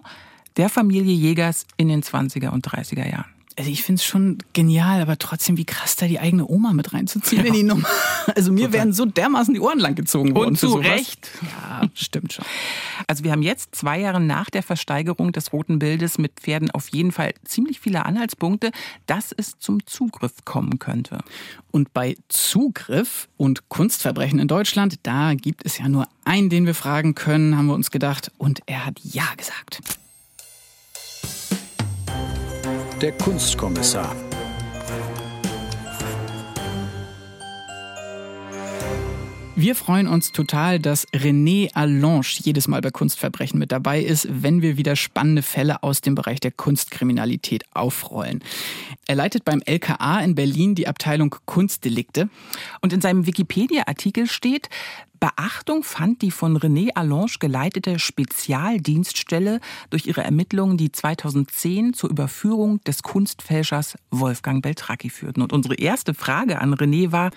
der 0.56 0.70
Familie 0.70 1.14
Jägers 1.14 1.66
in 1.76 1.90
den 1.90 2.04
20er 2.04 2.50
und 2.50 2.66
30er 2.66 3.10
Jahren 3.10 3.33
also 3.58 3.70
ich 3.70 3.84
finde 3.84 4.00
es 4.00 4.06
schon 4.06 4.38
genial, 4.54 5.02
aber 5.02 5.18
trotzdem, 5.18 5.58
wie 5.58 5.66
krass 5.66 5.96
da 5.96 6.08
die 6.08 6.20
eigene 6.20 6.48
Oma 6.48 6.74
mit 6.74 6.94
reinzuziehen 6.94 7.42
ja. 7.42 7.48
in 7.48 7.54
die 7.54 7.64
Nummer. 7.64 7.88
Also 8.36 8.54
mir 8.54 8.68
Total. 8.68 8.74
werden 8.74 8.94
so 8.94 9.06
dermaßen 9.06 9.54
die 9.54 9.60
Ohren 9.60 9.80
lang 9.80 9.96
gezogen 9.96 10.34
worden. 10.34 10.50
Und 10.50 10.60
zu 10.60 10.76
Recht. 10.76 11.30
Ja, 11.42 11.88
stimmt 11.94 12.32
schon. 12.32 12.46
Also 13.06 13.26
wir 13.26 13.32
haben 13.32 13.42
jetzt 13.42 13.76
zwei 13.76 14.00
Jahre 14.00 14.22
nach 14.22 14.50
der 14.50 14.64
Versteigerung 14.64 15.34
des 15.34 15.52
roten 15.52 15.78
Bildes 15.78 16.18
mit 16.18 16.40
Pferden 16.40 16.72
auf 16.72 16.88
jeden 16.90 17.12
Fall 17.12 17.34
ziemlich 17.44 17.82
viele 17.82 18.06
Anhaltspunkte, 18.06 18.72
dass 19.08 19.34
es 19.36 19.60
zum 19.60 19.86
Zugriff 19.86 20.46
kommen 20.46 20.80
könnte. 20.80 21.20
Und 21.72 21.94
bei 21.94 22.16
Zugriff 22.30 23.28
und 23.36 23.68
Kunstverbrechen 23.68 24.40
in 24.40 24.48
Deutschland, 24.48 25.00
da 25.04 25.34
gibt 25.34 25.66
es 25.66 25.78
ja 25.78 25.90
nur 25.90 26.08
einen, 26.24 26.50
den 26.50 26.66
wir 26.66 26.76
fragen 26.76 27.16
können, 27.16 27.58
haben 27.58 27.66
wir 27.66 27.76
uns 27.76 27.92
gedacht. 27.92 28.32
Und 28.38 28.62
er 28.68 28.86
hat 28.86 29.00
Ja 29.04 29.26
gesagt 29.36 29.82
der 33.04 33.12
Kunstkommissar. 33.12 34.16
Wir 39.58 39.76
freuen 39.76 40.08
uns 40.08 40.32
total, 40.32 40.80
dass 40.80 41.06
René 41.10 41.74
Allange 41.74 42.24
jedes 42.40 42.70
Mal 42.70 42.80
bei 42.80 42.92
Kunstverbrechen 42.92 43.60
mit 43.60 43.74
dabei 43.74 44.02
ist, 44.02 44.28
wenn 44.32 44.62
wir 44.62 44.78
wieder 44.78 44.96
spannende 44.96 45.42
Fälle 45.42 45.84
aus 45.84 46.00
dem 46.00 46.16
Bereich 46.16 46.40
der 46.40 46.52
Kunstkriminalität 46.52 47.66
aufrollen. 47.74 48.42
Er 49.06 49.16
leitet 49.16 49.44
beim 49.44 49.62
LKA 49.66 50.22
in 50.22 50.36
Berlin 50.36 50.74
die 50.74 50.88
Abteilung 50.88 51.36
Kunstdelikte. 51.44 52.30
Und 52.80 52.94
in 52.94 53.02
seinem 53.02 53.26
Wikipedia-Artikel 53.26 54.28
steht, 54.28 54.70
Beachtung 55.24 55.84
fand 55.84 56.22
die 56.22 56.32
von 56.32 56.58
René 56.58 56.90
Allange 56.96 57.38
geleitete 57.40 57.98
Spezialdienststelle 57.98 59.62
durch 59.90 60.06
ihre 60.06 60.22
Ermittlungen, 60.22 60.76
die 60.76 60.92
2010 60.92 61.94
zur 61.94 62.10
Überführung 62.10 62.82
des 62.84 63.04
Kunstfälschers 63.04 63.98
Wolfgang 64.12 64.62
Beltracchi 64.62 65.10
führten. 65.10 65.42
Und 65.42 65.54
unsere 65.54 65.76
erste 65.76 66.14
Frage 66.14 66.60
an 66.60 66.74
René 66.74 67.14
war, 67.14 67.32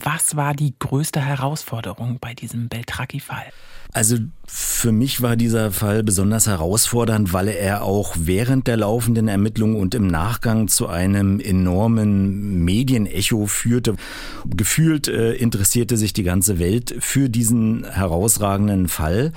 was 0.00 0.36
war 0.36 0.52
die 0.52 0.74
größte 0.78 1.18
Herausforderung 1.18 2.18
bei 2.20 2.34
diesem 2.34 2.68
Beltracchi-Fall? 2.68 3.54
Also 3.94 4.16
für 4.48 4.90
mich 4.90 5.22
war 5.22 5.36
dieser 5.36 5.70
Fall 5.70 6.02
besonders 6.02 6.48
herausfordernd, 6.48 7.32
weil 7.32 7.46
er 7.46 7.84
auch 7.84 8.16
während 8.18 8.66
der 8.66 8.76
laufenden 8.76 9.28
Ermittlungen 9.28 9.76
und 9.76 9.94
im 9.94 10.08
Nachgang 10.08 10.66
zu 10.66 10.88
einem 10.88 11.38
enormen 11.38 12.64
Medienecho 12.64 13.46
führte. 13.46 13.94
Gefühlt 14.46 15.06
äh, 15.06 15.34
interessierte 15.34 15.96
sich 15.96 16.12
die 16.12 16.24
ganze 16.24 16.58
Welt 16.58 16.96
für 16.98 17.28
diesen 17.28 17.84
herausragenden 17.84 18.88
Fall. 18.88 19.32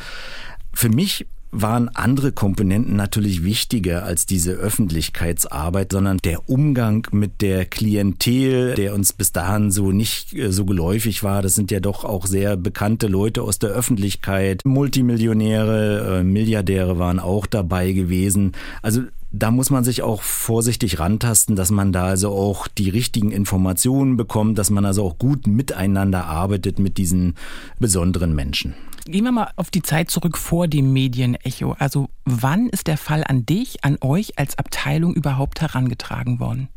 Für 0.73 0.89
mich 0.89 1.27
waren 1.51 1.89
andere 1.89 2.31
Komponenten 2.31 2.95
natürlich 2.95 3.43
wichtiger 3.43 4.03
als 4.03 4.25
diese 4.25 4.51
Öffentlichkeitsarbeit, 4.51 5.91
sondern 5.91 6.17
der 6.23 6.49
Umgang 6.49 7.07
mit 7.11 7.41
der 7.41 7.65
Klientel, 7.65 8.75
der 8.75 8.93
uns 8.93 9.13
bis 9.13 9.31
dahin 9.31 9.71
so 9.71 9.91
nicht 9.91 10.33
äh, 10.33 10.51
so 10.51 10.65
geläufig 10.65 11.23
war. 11.23 11.41
Das 11.41 11.55
sind 11.55 11.71
ja 11.71 11.79
doch 11.79 12.03
auch 12.03 12.25
sehr 12.25 12.57
bekannte 12.57 13.07
Leute 13.07 13.41
aus 13.41 13.59
der 13.59 13.69
Öffentlichkeit. 13.69 14.61
Multimillionäre, 14.65 16.19
äh, 16.19 16.23
Milliardäre 16.23 16.99
waren 16.99 17.19
auch 17.19 17.45
dabei 17.45 17.91
gewesen. 17.93 18.51
Also 18.81 19.03
da 19.31 19.51
muss 19.51 19.69
man 19.69 19.83
sich 19.83 20.01
auch 20.01 20.21
vorsichtig 20.21 20.99
rantasten, 20.99 21.55
dass 21.55 21.69
man 21.69 21.91
da 21.91 22.05
also 22.05 22.29
auch 22.29 22.67
die 22.67 22.89
richtigen 22.89 23.31
Informationen 23.31 24.17
bekommt, 24.17 24.57
dass 24.57 24.69
man 24.69 24.85
also 24.85 25.03
auch 25.03 25.17
gut 25.17 25.47
miteinander 25.47 26.25
arbeitet 26.25 26.79
mit 26.79 26.97
diesen 26.97 27.35
besonderen 27.79 28.33
Menschen. 28.33 28.73
Gehen 29.09 29.23
wir 29.23 29.31
mal 29.31 29.51
auf 29.55 29.71
die 29.71 29.81
Zeit 29.81 30.11
zurück 30.11 30.37
vor 30.37 30.67
dem 30.67 30.91
Medienecho. 30.91 31.77
Also 31.79 32.09
wann 32.25 32.67
ist 32.67 32.87
der 32.87 32.97
Fall 32.97 33.23
an 33.23 33.45
dich, 33.45 33.85
an 33.85 33.97
euch 34.01 34.37
als 34.37 34.57
Abteilung 34.57 35.13
überhaupt 35.13 35.61
herangetragen 35.61 36.41
worden? 36.41 36.67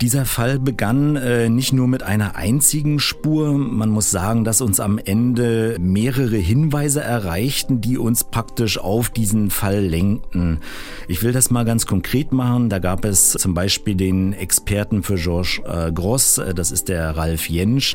Dieser 0.00 0.24
Fall 0.24 0.58
begann 0.58 1.16
äh, 1.16 1.50
nicht 1.50 1.74
nur 1.74 1.86
mit 1.86 2.02
einer 2.02 2.34
einzigen 2.34 3.00
Spur. 3.00 3.52
Man 3.52 3.90
muss 3.90 4.10
sagen, 4.10 4.44
dass 4.44 4.62
uns 4.62 4.80
am 4.80 4.96
Ende 4.96 5.76
mehrere 5.78 6.38
Hinweise 6.38 7.02
erreichten, 7.02 7.82
die 7.82 7.98
uns 7.98 8.24
praktisch 8.24 8.78
auf 8.78 9.10
diesen 9.10 9.50
Fall 9.50 9.80
lenkten. 9.80 10.60
Ich 11.06 11.22
will 11.22 11.32
das 11.32 11.50
mal 11.50 11.66
ganz 11.66 11.84
konkret 11.84 12.32
machen. 12.32 12.70
Da 12.70 12.78
gab 12.78 13.04
es 13.04 13.32
zum 13.32 13.52
Beispiel 13.52 13.94
den 13.94 14.32
Experten 14.32 15.02
für 15.02 15.16
Georges 15.16 15.60
äh, 15.66 15.92
Gross, 15.92 16.38
äh, 16.38 16.54
das 16.54 16.70
ist 16.72 16.88
der 16.88 17.16
Ralf 17.18 17.50
Jentsch, 17.50 17.94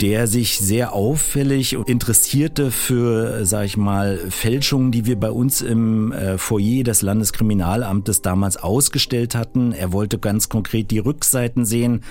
der 0.00 0.26
sich 0.26 0.58
sehr 0.58 0.92
auffällig 0.92 1.74
interessierte 1.86 2.70
für, 2.70 3.44
sag 3.44 3.66
ich 3.66 3.76
mal, 3.76 4.18
Fälschungen, 4.30 4.92
die 4.92 5.04
wir 5.04 5.20
bei 5.20 5.30
uns 5.30 5.60
im 5.60 6.10
äh, 6.12 6.38
Foyer 6.38 6.84
des 6.84 7.02
Landeskriminalamtes 7.02 8.22
damals 8.22 8.56
ausgestellt 8.56 9.34
hatten. 9.34 9.72
Er 9.72 9.92
wollte 9.92 10.18
ganz 10.18 10.48
konkret 10.48 10.90
die 10.90 10.98
Rückseiten 11.34 11.64
sehen, 11.64 12.02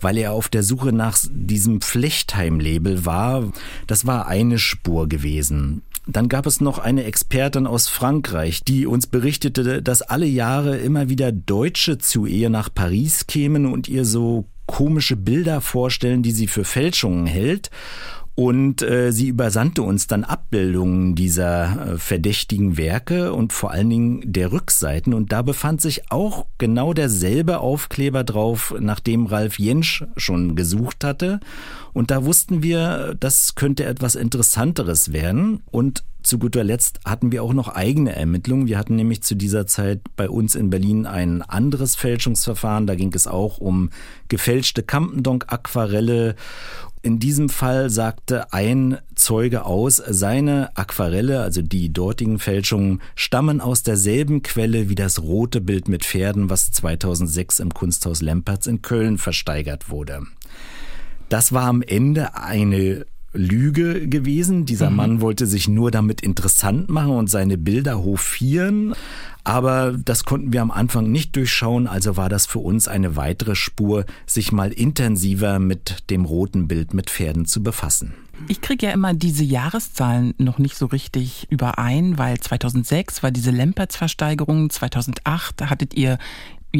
weil 0.00 0.18
er 0.18 0.32
auf 0.32 0.48
der 0.48 0.62
Suche 0.62 0.92
nach 0.92 1.16
diesem 1.30 1.80
Flechtheim-Label 1.80 3.06
war. 3.06 3.52
Das 3.86 4.06
war 4.06 4.26
eine 4.26 4.58
Spur 4.58 5.08
gewesen. 5.08 5.82
Dann 6.06 6.28
gab 6.28 6.46
es 6.46 6.60
noch 6.60 6.78
eine 6.78 7.04
Expertin 7.04 7.66
aus 7.66 7.88
Frankreich, 7.88 8.62
die 8.62 8.86
uns 8.86 9.06
berichtete, 9.06 9.80
dass 9.80 10.02
alle 10.02 10.26
Jahre 10.26 10.76
immer 10.76 11.08
wieder 11.08 11.32
Deutsche 11.32 11.96
zu 11.96 12.26
ihr 12.26 12.50
nach 12.50 12.68
Paris 12.74 13.26
kämen 13.26 13.64
und 13.64 13.88
ihr 13.88 14.04
so 14.04 14.44
komische 14.66 15.16
Bilder 15.16 15.60
vorstellen, 15.60 16.22
die 16.22 16.32
sie 16.32 16.46
für 16.46 16.64
Fälschungen 16.64 17.26
hält. 17.26 17.70
Und 18.36 18.82
äh, 18.82 19.12
sie 19.12 19.28
übersandte 19.28 19.82
uns 19.82 20.08
dann 20.08 20.24
Abbildungen 20.24 21.14
dieser 21.14 21.94
äh, 21.94 21.98
verdächtigen 21.98 22.76
Werke 22.76 23.32
und 23.32 23.52
vor 23.52 23.70
allen 23.70 23.90
Dingen 23.90 24.22
der 24.24 24.50
Rückseiten. 24.50 25.14
Und 25.14 25.30
da 25.30 25.42
befand 25.42 25.80
sich 25.80 26.10
auch 26.10 26.46
genau 26.58 26.94
derselbe 26.94 27.60
Aufkleber 27.60 28.24
drauf, 28.24 28.74
nachdem 28.80 29.26
Ralf 29.26 29.60
Jentsch 29.60 30.02
schon 30.16 30.56
gesucht 30.56 31.04
hatte. 31.04 31.38
Und 31.92 32.10
da 32.10 32.24
wussten 32.24 32.64
wir, 32.64 33.14
das 33.20 33.54
könnte 33.54 33.84
etwas 33.84 34.16
Interessanteres 34.16 35.12
werden. 35.12 35.62
Und 35.70 36.02
zu 36.24 36.38
guter 36.38 36.64
Letzt 36.64 37.00
hatten 37.04 37.32
wir 37.32 37.42
auch 37.42 37.52
noch 37.52 37.68
eigene 37.68 38.16
Ermittlungen. 38.16 38.66
Wir 38.66 38.78
hatten 38.78 38.96
nämlich 38.96 39.22
zu 39.22 39.34
dieser 39.34 39.66
Zeit 39.66 40.00
bei 40.16 40.28
uns 40.28 40.54
in 40.54 40.70
Berlin 40.70 41.04
ein 41.04 41.42
anderes 41.42 41.96
Fälschungsverfahren. 41.96 42.86
Da 42.86 42.94
ging 42.94 43.12
es 43.14 43.26
auch 43.26 43.58
um 43.58 43.90
gefälschte 44.28 44.82
Campendonk-Aquarelle. 44.82 46.34
In 47.04 47.18
diesem 47.18 47.50
Fall 47.50 47.90
sagte 47.90 48.54
ein 48.54 48.96
Zeuge 49.14 49.66
aus, 49.66 49.96
seine 49.96 50.74
Aquarelle, 50.74 51.42
also 51.42 51.60
die 51.60 51.92
dortigen 51.92 52.38
Fälschungen, 52.38 53.02
stammen 53.14 53.60
aus 53.60 53.82
derselben 53.82 54.40
Quelle 54.40 54.88
wie 54.88 54.94
das 54.94 55.20
rote 55.20 55.60
Bild 55.60 55.86
mit 55.86 56.02
Pferden, 56.02 56.48
was 56.48 56.72
2006 56.72 57.60
im 57.60 57.74
Kunsthaus 57.74 58.22
Lempertz 58.22 58.66
in 58.66 58.80
Köln 58.80 59.18
versteigert 59.18 59.90
wurde. 59.90 60.22
Das 61.28 61.52
war 61.52 61.64
am 61.64 61.82
Ende 61.82 62.36
eine 62.36 63.04
Lüge 63.34 64.08
gewesen. 64.08 64.64
Dieser 64.64 64.90
mhm. 64.90 64.96
Mann 64.96 65.20
wollte 65.20 65.46
sich 65.46 65.68
nur 65.68 65.90
damit 65.90 66.20
interessant 66.20 66.88
machen 66.88 67.12
und 67.12 67.28
seine 67.28 67.58
Bilder 67.58 68.02
hofieren. 68.02 68.94
Aber 69.44 69.92
das 69.92 70.24
konnten 70.24 70.54
wir 70.54 70.62
am 70.62 70.70
Anfang 70.70 71.12
nicht 71.12 71.36
durchschauen, 71.36 71.86
also 71.86 72.16
war 72.16 72.30
das 72.30 72.46
für 72.46 72.60
uns 72.60 72.88
eine 72.88 73.14
weitere 73.14 73.54
Spur, 73.54 74.06
sich 74.24 74.52
mal 74.52 74.72
intensiver 74.72 75.58
mit 75.58 76.08
dem 76.08 76.24
roten 76.24 76.66
Bild 76.66 76.94
mit 76.94 77.10
Pferden 77.10 77.44
zu 77.44 77.62
befassen. 77.62 78.14
Ich 78.48 78.62
kriege 78.62 78.86
ja 78.86 78.92
immer 78.92 79.14
diese 79.14 79.44
Jahreszahlen 79.44 80.34
noch 80.38 80.58
nicht 80.58 80.76
so 80.76 80.86
richtig 80.86 81.46
überein, 81.50 82.18
weil 82.18 82.40
2006 82.40 83.22
war 83.22 83.30
diese 83.30 83.50
Lempertz-Versteigerung, 83.50 84.70
2008 84.70 85.68
hattet 85.68 85.94
ihr 85.94 86.18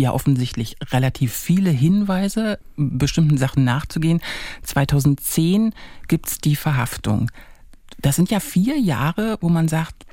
ja 0.00 0.12
offensichtlich 0.12 0.76
relativ 0.90 1.32
viele 1.32 1.70
Hinweise, 1.70 2.58
bestimmten 2.76 3.38
Sachen 3.38 3.64
nachzugehen. 3.64 4.20
2010 4.62 5.74
gibt's 6.08 6.38
die 6.38 6.56
Verhaftung. 6.56 7.30
Das 8.00 8.16
sind 8.16 8.30
ja 8.30 8.40
vier 8.40 8.78
Jahre, 8.78 9.38
wo 9.40 9.48
man 9.48 9.68
sagt, 9.68 10.04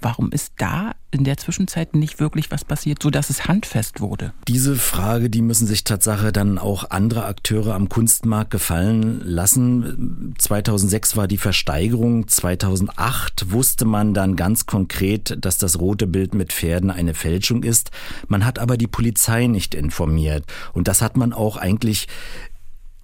Warum 0.00 0.30
ist 0.30 0.52
da 0.58 0.92
in 1.10 1.24
der 1.24 1.36
Zwischenzeit 1.38 1.94
nicht 1.94 2.20
wirklich 2.20 2.50
was 2.50 2.64
passiert, 2.64 3.02
sodass 3.02 3.30
es 3.30 3.46
handfest 3.46 4.00
wurde? 4.00 4.32
Diese 4.46 4.76
Frage, 4.76 5.30
die 5.30 5.42
müssen 5.42 5.66
sich 5.66 5.84
Tatsache 5.84 6.32
dann 6.32 6.58
auch 6.58 6.90
andere 6.90 7.24
Akteure 7.24 7.74
am 7.74 7.88
Kunstmarkt 7.88 8.50
gefallen 8.50 9.20
lassen. 9.24 10.34
2006 10.38 11.16
war 11.16 11.26
die 11.26 11.38
Versteigerung, 11.38 12.28
2008 12.28 13.50
wusste 13.50 13.84
man 13.86 14.14
dann 14.14 14.36
ganz 14.36 14.66
konkret, 14.66 15.36
dass 15.40 15.58
das 15.58 15.80
rote 15.80 16.06
Bild 16.06 16.34
mit 16.34 16.52
Pferden 16.52 16.90
eine 16.90 17.14
Fälschung 17.14 17.62
ist. 17.62 17.90
Man 18.26 18.44
hat 18.44 18.58
aber 18.58 18.76
die 18.76 18.86
Polizei 18.86 19.46
nicht 19.46 19.74
informiert. 19.74 20.44
Und 20.72 20.88
das 20.88 21.02
hat 21.02 21.16
man 21.16 21.32
auch 21.32 21.56
eigentlich 21.56 22.06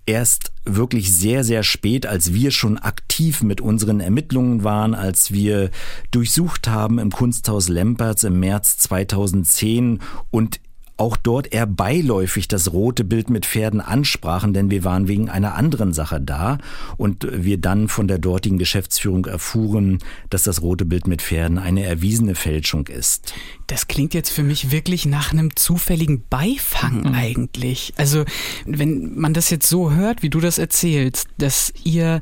erst 0.06 0.52
wirklich 0.64 1.14
sehr, 1.14 1.44
sehr 1.44 1.62
spät, 1.62 2.06
als 2.06 2.32
wir 2.34 2.50
schon 2.50 2.78
aktiv 2.78 3.42
mit 3.42 3.60
unseren 3.60 4.00
Ermittlungen 4.00 4.64
waren, 4.64 4.94
als 4.94 5.32
wir 5.32 5.70
durchsucht 6.10 6.68
haben 6.68 6.98
im 6.98 7.10
Kunsthaus 7.10 7.68
Lempertz 7.68 8.22
im 8.22 8.40
März 8.40 8.78
2010 8.78 10.00
und 10.30 10.60
auch 10.96 11.16
dort 11.16 11.52
eher 11.52 11.66
beiläufig 11.66 12.46
das 12.46 12.72
rote 12.72 13.04
Bild 13.04 13.28
mit 13.28 13.46
Pferden 13.46 13.80
ansprachen, 13.80 14.54
denn 14.54 14.70
wir 14.70 14.84
waren 14.84 15.08
wegen 15.08 15.28
einer 15.28 15.54
anderen 15.54 15.92
Sache 15.92 16.20
da 16.20 16.58
und 16.96 17.26
wir 17.30 17.58
dann 17.58 17.88
von 17.88 18.06
der 18.06 18.18
dortigen 18.18 18.58
Geschäftsführung 18.58 19.26
erfuhren, 19.26 19.98
dass 20.30 20.44
das 20.44 20.62
rote 20.62 20.84
Bild 20.84 21.08
mit 21.08 21.20
Pferden 21.20 21.58
eine 21.58 21.82
erwiesene 21.82 22.36
Fälschung 22.36 22.86
ist. 22.86 23.34
Das 23.66 23.88
klingt 23.88 24.12
jetzt 24.12 24.30
für 24.30 24.42
mich 24.42 24.70
wirklich 24.70 25.06
nach 25.06 25.32
einem 25.32 25.56
zufälligen 25.56 26.22
Beifang 26.28 27.00
mhm. 27.00 27.14
eigentlich. 27.14 27.94
Also 27.96 28.24
wenn 28.66 29.18
man 29.18 29.32
das 29.32 29.50
jetzt 29.50 29.68
so 29.68 29.92
hört, 29.92 30.22
wie 30.22 30.30
du 30.30 30.40
das 30.40 30.58
erzählst, 30.58 31.28
dass 31.38 31.72
ihr 31.82 32.20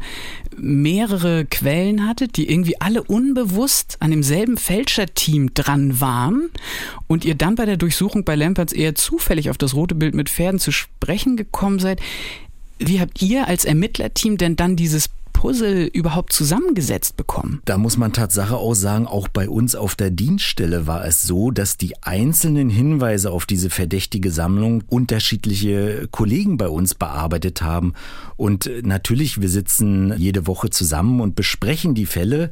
mehrere 0.56 1.44
Quellen 1.44 2.06
hattet, 2.06 2.36
die 2.36 2.48
irgendwie 2.48 2.80
alle 2.80 3.02
unbewusst 3.02 3.96
an 4.00 4.10
demselben 4.10 4.56
Fälscherteam 4.56 5.54
dran 5.54 6.00
waren 6.00 6.50
und 7.08 7.24
ihr 7.24 7.34
dann 7.34 7.56
bei 7.56 7.66
der 7.66 7.76
Durchsuchung 7.76 8.24
bei 8.24 8.36
Lamperts 8.36 8.72
eher 8.72 8.94
zufällig 8.94 9.50
auf 9.50 9.58
das 9.58 9.74
rote 9.74 9.94
Bild 9.94 10.14
mit 10.14 10.28
Pferden 10.28 10.60
zu 10.60 10.70
sprechen 10.70 11.36
gekommen 11.36 11.78
seid. 11.78 12.00
Wie 12.78 13.00
habt 13.00 13.20
ihr 13.22 13.48
als 13.48 13.64
Ermittlerteam 13.64 14.38
denn 14.38 14.56
dann 14.56 14.76
dieses 14.76 15.08
Puzzle 15.42 15.86
überhaupt 15.92 16.32
zusammengesetzt 16.32 17.16
bekommen? 17.16 17.62
Da 17.64 17.76
muss 17.76 17.96
man 17.96 18.12
Tatsache 18.12 18.56
auch 18.56 18.74
sagen, 18.74 19.08
auch 19.08 19.26
bei 19.26 19.48
uns 19.48 19.74
auf 19.74 19.96
der 19.96 20.12
Dienststelle 20.12 20.86
war 20.86 21.04
es 21.04 21.22
so, 21.22 21.50
dass 21.50 21.76
die 21.76 22.00
einzelnen 22.00 22.70
Hinweise 22.70 23.32
auf 23.32 23.44
diese 23.44 23.68
verdächtige 23.68 24.30
Sammlung 24.30 24.84
unterschiedliche 24.88 26.06
Kollegen 26.12 26.58
bei 26.58 26.68
uns 26.68 26.94
bearbeitet 26.94 27.60
haben. 27.60 27.94
Und 28.36 28.70
natürlich, 28.84 29.40
wir 29.40 29.48
sitzen 29.48 30.14
jede 30.16 30.46
Woche 30.46 30.70
zusammen 30.70 31.20
und 31.20 31.34
besprechen 31.34 31.96
die 31.96 32.06
Fälle, 32.06 32.48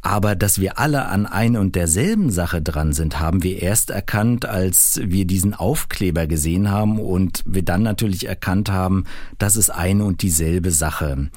aber 0.00 0.36
dass 0.36 0.60
wir 0.60 0.78
alle 0.78 1.06
an 1.06 1.26
ein 1.26 1.56
und 1.56 1.74
derselben 1.74 2.30
Sache 2.30 2.62
dran 2.62 2.92
sind, 2.92 3.18
haben 3.18 3.42
wir 3.42 3.60
erst 3.60 3.90
erkannt, 3.90 4.46
als 4.46 5.00
wir 5.02 5.24
diesen 5.24 5.54
Aufkleber 5.54 6.28
gesehen 6.28 6.70
haben 6.70 7.00
und 7.00 7.42
wir 7.46 7.62
dann 7.64 7.82
natürlich 7.82 8.28
erkannt 8.28 8.70
haben, 8.70 9.06
das 9.38 9.56
ist 9.56 9.70
eine 9.70 10.04
und 10.04 10.22
dieselbe 10.22 10.70
Sache. 10.70 11.30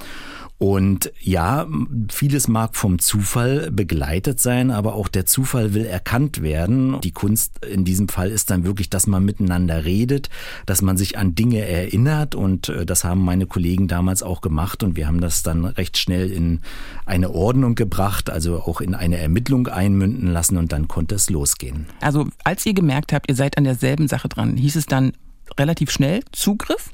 Und 0.61 1.11
ja, 1.19 1.65
vieles 2.11 2.47
mag 2.47 2.75
vom 2.75 2.99
Zufall 2.99 3.71
begleitet 3.71 4.39
sein, 4.39 4.69
aber 4.69 4.93
auch 4.93 5.07
der 5.07 5.25
Zufall 5.25 5.73
will 5.73 5.85
erkannt 5.85 6.43
werden. 6.43 7.01
Die 7.01 7.11
Kunst 7.11 7.65
in 7.65 7.83
diesem 7.83 8.07
Fall 8.07 8.29
ist 8.29 8.51
dann 8.51 8.63
wirklich, 8.63 8.87
dass 8.87 9.07
man 9.07 9.25
miteinander 9.25 9.85
redet, 9.85 10.29
dass 10.67 10.83
man 10.83 10.97
sich 10.97 11.17
an 11.17 11.33
Dinge 11.33 11.65
erinnert 11.65 12.35
und 12.35 12.69
äh, 12.69 12.85
das 12.85 13.03
haben 13.03 13.25
meine 13.25 13.47
Kollegen 13.47 13.87
damals 13.87 14.21
auch 14.21 14.41
gemacht 14.41 14.83
und 14.83 14.95
wir 14.95 15.07
haben 15.07 15.19
das 15.19 15.41
dann 15.41 15.65
recht 15.65 15.97
schnell 15.97 16.29
in 16.29 16.59
eine 17.07 17.31
Ordnung 17.31 17.73
gebracht, 17.73 18.29
also 18.29 18.61
auch 18.61 18.81
in 18.81 18.93
eine 18.93 19.17
Ermittlung 19.17 19.65
einmünden 19.65 20.27
lassen 20.27 20.57
und 20.57 20.71
dann 20.73 20.87
konnte 20.87 21.15
es 21.15 21.31
losgehen. 21.31 21.87
Also 22.01 22.27
als 22.43 22.63
ihr 22.67 22.75
gemerkt 22.75 23.13
habt, 23.13 23.27
ihr 23.31 23.35
seid 23.35 23.57
an 23.57 23.63
derselben 23.63 24.07
Sache 24.07 24.29
dran, 24.29 24.57
hieß 24.57 24.75
es 24.75 24.85
dann 24.85 25.13
relativ 25.57 25.89
schnell 25.89 26.21
Zugriff? 26.31 26.91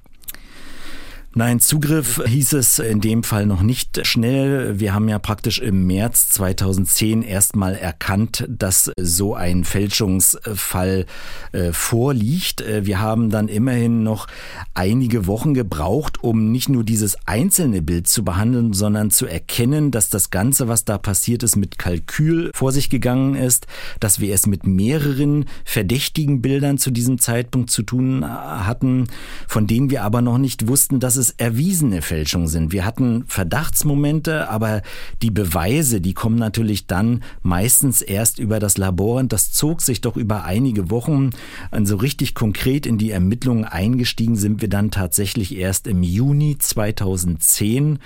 Nein, 1.37 1.59
Zugriff 1.59 2.19
hieß 2.25 2.53
es 2.53 2.79
in 2.79 2.99
dem 2.99 3.21
Fall 3.21 3.45
noch 3.45 3.61
nicht 3.61 4.07
schnell. 4.07 4.79
Wir 4.79 4.95
haben 4.95 5.07
ja 5.07 5.19
praktisch 5.19 5.59
im 5.59 5.85
März 5.85 6.29
2010 6.29 7.21
erstmal 7.21 7.75
erkannt, 7.75 8.43
dass 8.49 8.91
so 8.99 9.35
ein 9.35 9.63
Fälschungsfall 9.63 11.05
äh, 11.51 11.73
vorliegt. 11.73 12.61
Äh, 12.61 12.87
wir 12.87 12.99
haben 12.99 13.29
dann 13.29 13.49
immerhin 13.49 14.01
noch 14.01 14.25
einige 14.73 15.27
Wochen 15.27 15.53
gebraucht, 15.53 16.23
um 16.23 16.51
nicht 16.51 16.69
nur 16.69 16.83
dieses 16.83 17.15
einzelne 17.27 17.83
Bild 17.83 18.07
zu 18.07 18.25
behandeln, 18.25 18.73
sondern 18.73 19.11
zu 19.11 19.27
erkennen, 19.27 19.91
dass 19.91 20.09
das 20.09 20.31
Ganze, 20.31 20.67
was 20.67 20.85
da 20.85 20.97
passiert 20.97 21.43
ist, 21.43 21.55
mit 21.55 21.77
Kalkül 21.77 22.49
vor 22.55 22.71
sich 22.71 22.89
gegangen 22.89 23.35
ist, 23.35 23.67
dass 23.99 24.19
wir 24.19 24.33
es 24.33 24.47
mit 24.47 24.65
mehreren 24.65 25.45
verdächtigen 25.65 26.41
Bildern 26.41 26.79
zu 26.79 26.89
diesem 26.89 27.19
Zeitpunkt 27.19 27.69
zu 27.69 27.83
tun 27.83 28.25
hatten, 28.27 29.05
von 29.47 29.67
denen 29.67 29.91
wir 29.91 30.01
aber 30.01 30.23
noch 30.23 30.39
nicht 30.39 30.67
wussten, 30.67 30.99
dass 30.99 31.15
es 31.15 31.26
es 31.27 31.35
erwiesene 31.37 32.01
Fälschungen 32.01 32.47
sind. 32.47 32.71
Wir 32.71 32.85
hatten 32.85 33.25
Verdachtsmomente, 33.27 34.49
aber 34.49 34.81
die 35.21 35.31
Beweise, 35.31 36.01
die 36.01 36.13
kommen 36.13 36.37
natürlich 36.37 36.87
dann 36.87 37.23
meistens 37.41 38.01
erst 38.01 38.39
über 38.39 38.59
das 38.59 38.77
Labor 38.77 39.19
und 39.19 39.33
das 39.33 39.51
zog 39.51 39.81
sich 39.81 40.01
doch 40.01 40.17
über 40.17 40.43
einige 40.43 40.89
Wochen. 40.89 41.31
Und 41.71 41.85
so 41.85 41.97
richtig 41.97 42.35
konkret 42.35 42.85
in 42.85 42.97
die 42.97 43.11
Ermittlungen 43.11 43.65
eingestiegen 43.65 44.35
sind 44.35 44.61
wir 44.61 44.69
dann 44.69 44.91
tatsächlich 44.91 45.55
erst 45.55 45.87
im 45.87 46.03
Juni 46.03 46.57
2010, 46.57 47.99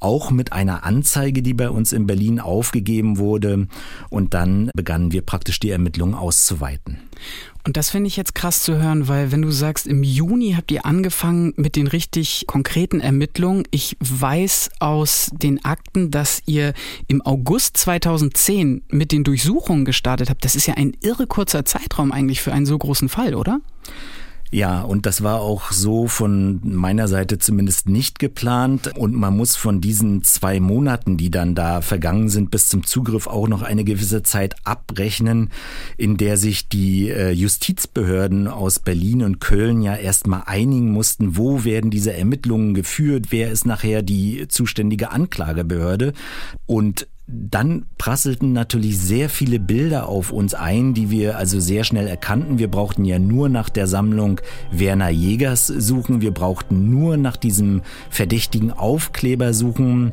auch 0.00 0.30
mit 0.30 0.52
einer 0.52 0.84
Anzeige, 0.84 1.42
die 1.42 1.54
bei 1.54 1.70
uns 1.70 1.92
in 1.92 2.06
Berlin 2.06 2.40
aufgegeben 2.40 3.18
wurde. 3.18 3.66
Und 4.10 4.34
dann 4.34 4.70
begannen 4.74 5.12
wir 5.12 5.22
praktisch 5.22 5.60
die 5.60 5.70
Ermittlungen 5.70 6.14
auszuweiten. 6.14 6.98
Und 7.68 7.76
das 7.76 7.90
finde 7.90 8.08
ich 8.08 8.16
jetzt 8.16 8.34
krass 8.34 8.62
zu 8.62 8.78
hören, 8.78 9.08
weil 9.08 9.30
wenn 9.30 9.42
du 9.42 9.50
sagst, 9.50 9.86
im 9.86 10.02
Juni 10.02 10.54
habt 10.56 10.70
ihr 10.70 10.86
angefangen 10.86 11.52
mit 11.56 11.76
den 11.76 11.86
richtig 11.86 12.44
konkreten 12.46 13.00
Ermittlungen. 13.00 13.64
Ich 13.70 13.94
weiß 14.00 14.70
aus 14.80 15.28
den 15.34 15.62
Akten, 15.66 16.10
dass 16.10 16.40
ihr 16.46 16.72
im 17.08 17.20
August 17.20 17.76
2010 17.76 18.84
mit 18.88 19.12
den 19.12 19.22
Durchsuchungen 19.22 19.84
gestartet 19.84 20.30
habt. 20.30 20.46
Das 20.46 20.56
ist 20.56 20.66
ja 20.66 20.78
ein 20.78 20.96
irre 21.02 21.26
kurzer 21.26 21.66
Zeitraum 21.66 22.10
eigentlich 22.10 22.40
für 22.40 22.54
einen 22.54 22.64
so 22.64 22.78
großen 22.78 23.10
Fall, 23.10 23.34
oder? 23.34 23.60
Ja, 24.50 24.80
und 24.80 25.04
das 25.04 25.22
war 25.22 25.42
auch 25.42 25.72
so 25.72 26.08
von 26.08 26.60
meiner 26.62 27.06
Seite 27.06 27.38
zumindest 27.38 27.88
nicht 27.88 28.18
geplant. 28.18 28.96
Und 28.96 29.14
man 29.14 29.36
muss 29.36 29.56
von 29.56 29.82
diesen 29.82 30.24
zwei 30.24 30.58
Monaten, 30.58 31.18
die 31.18 31.30
dann 31.30 31.54
da 31.54 31.82
vergangen 31.82 32.30
sind, 32.30 32.50
bis 32.50 32.68
zum 32.68 32.86
Zugriff 32.86 33.26
auch 33.26 33.46
noch 33.46 33.62
eine 33.62 33.84
gewisse 33.84 34.22
Zeit 34.22 34.54
abrechnen, 34.64 35.50
in 35.98 36.16
der 36.16 36.38
sich 36.38 36.68
die 36.68 37.10
äh, 37.10 37.30
Justizbehörden 37.30 38.48
aus 38.48 38.78
Berlin 38.78 39.22
und 39.22 39.40
Köln 39.40 39.82
ja 39.82 39.94
erstmal 39.94 40.44
einigen 40.46 40.92
mussten, 40.92 41.36
wo 41.36 41.64
werden 41.64 41.90
diese 41.90 42.14
Ermittlungen 42.14 42.72
geführt, 42.72 43.26
wer 43.28 43.50
ist 43.50 43.66
nachher 43.66 44.02
die 44.02 44.48
zuständige 44.48 45.10
Anklagebehörde. 45.10 46.14
Und 46.64 47.06
dann 47.30 47.84
prasselten 47.98 48.54
natürlich 48.54 48.98
sehr 48.98 49.28
viele 49.28 49.60
Bilder 49.60 50.08
auf 50.08 50.32
uns 50.32 50.54
ein, 50.54 50.94
die 50.94 51.10
wir 51.10 51.36
also 51.36 51.60
sehr 51.60 51.84
schnell 51.84 52.06
erkannten. 52.06 52.58
Wir 52.58 52.68
brauchten 52.68 53.04
ja 53.04 53.18
nur 53.18 53.50
nach 53.50 53.68
der 53.68 53.86
Sammlung 53.86 54.40
Werner 54.70 55.10
Jägers 55.10 55.66
suchen, 55.66 56.22
wir 56.22 56.32
brauchten 56.32 56.88
nur 56.88 57.18
nach 57.18 57.36
diesem 57.36 57.82
verdächtigen 58.08 58.72
Aufkleber 58.72 59.52
suchen 59.52 60.12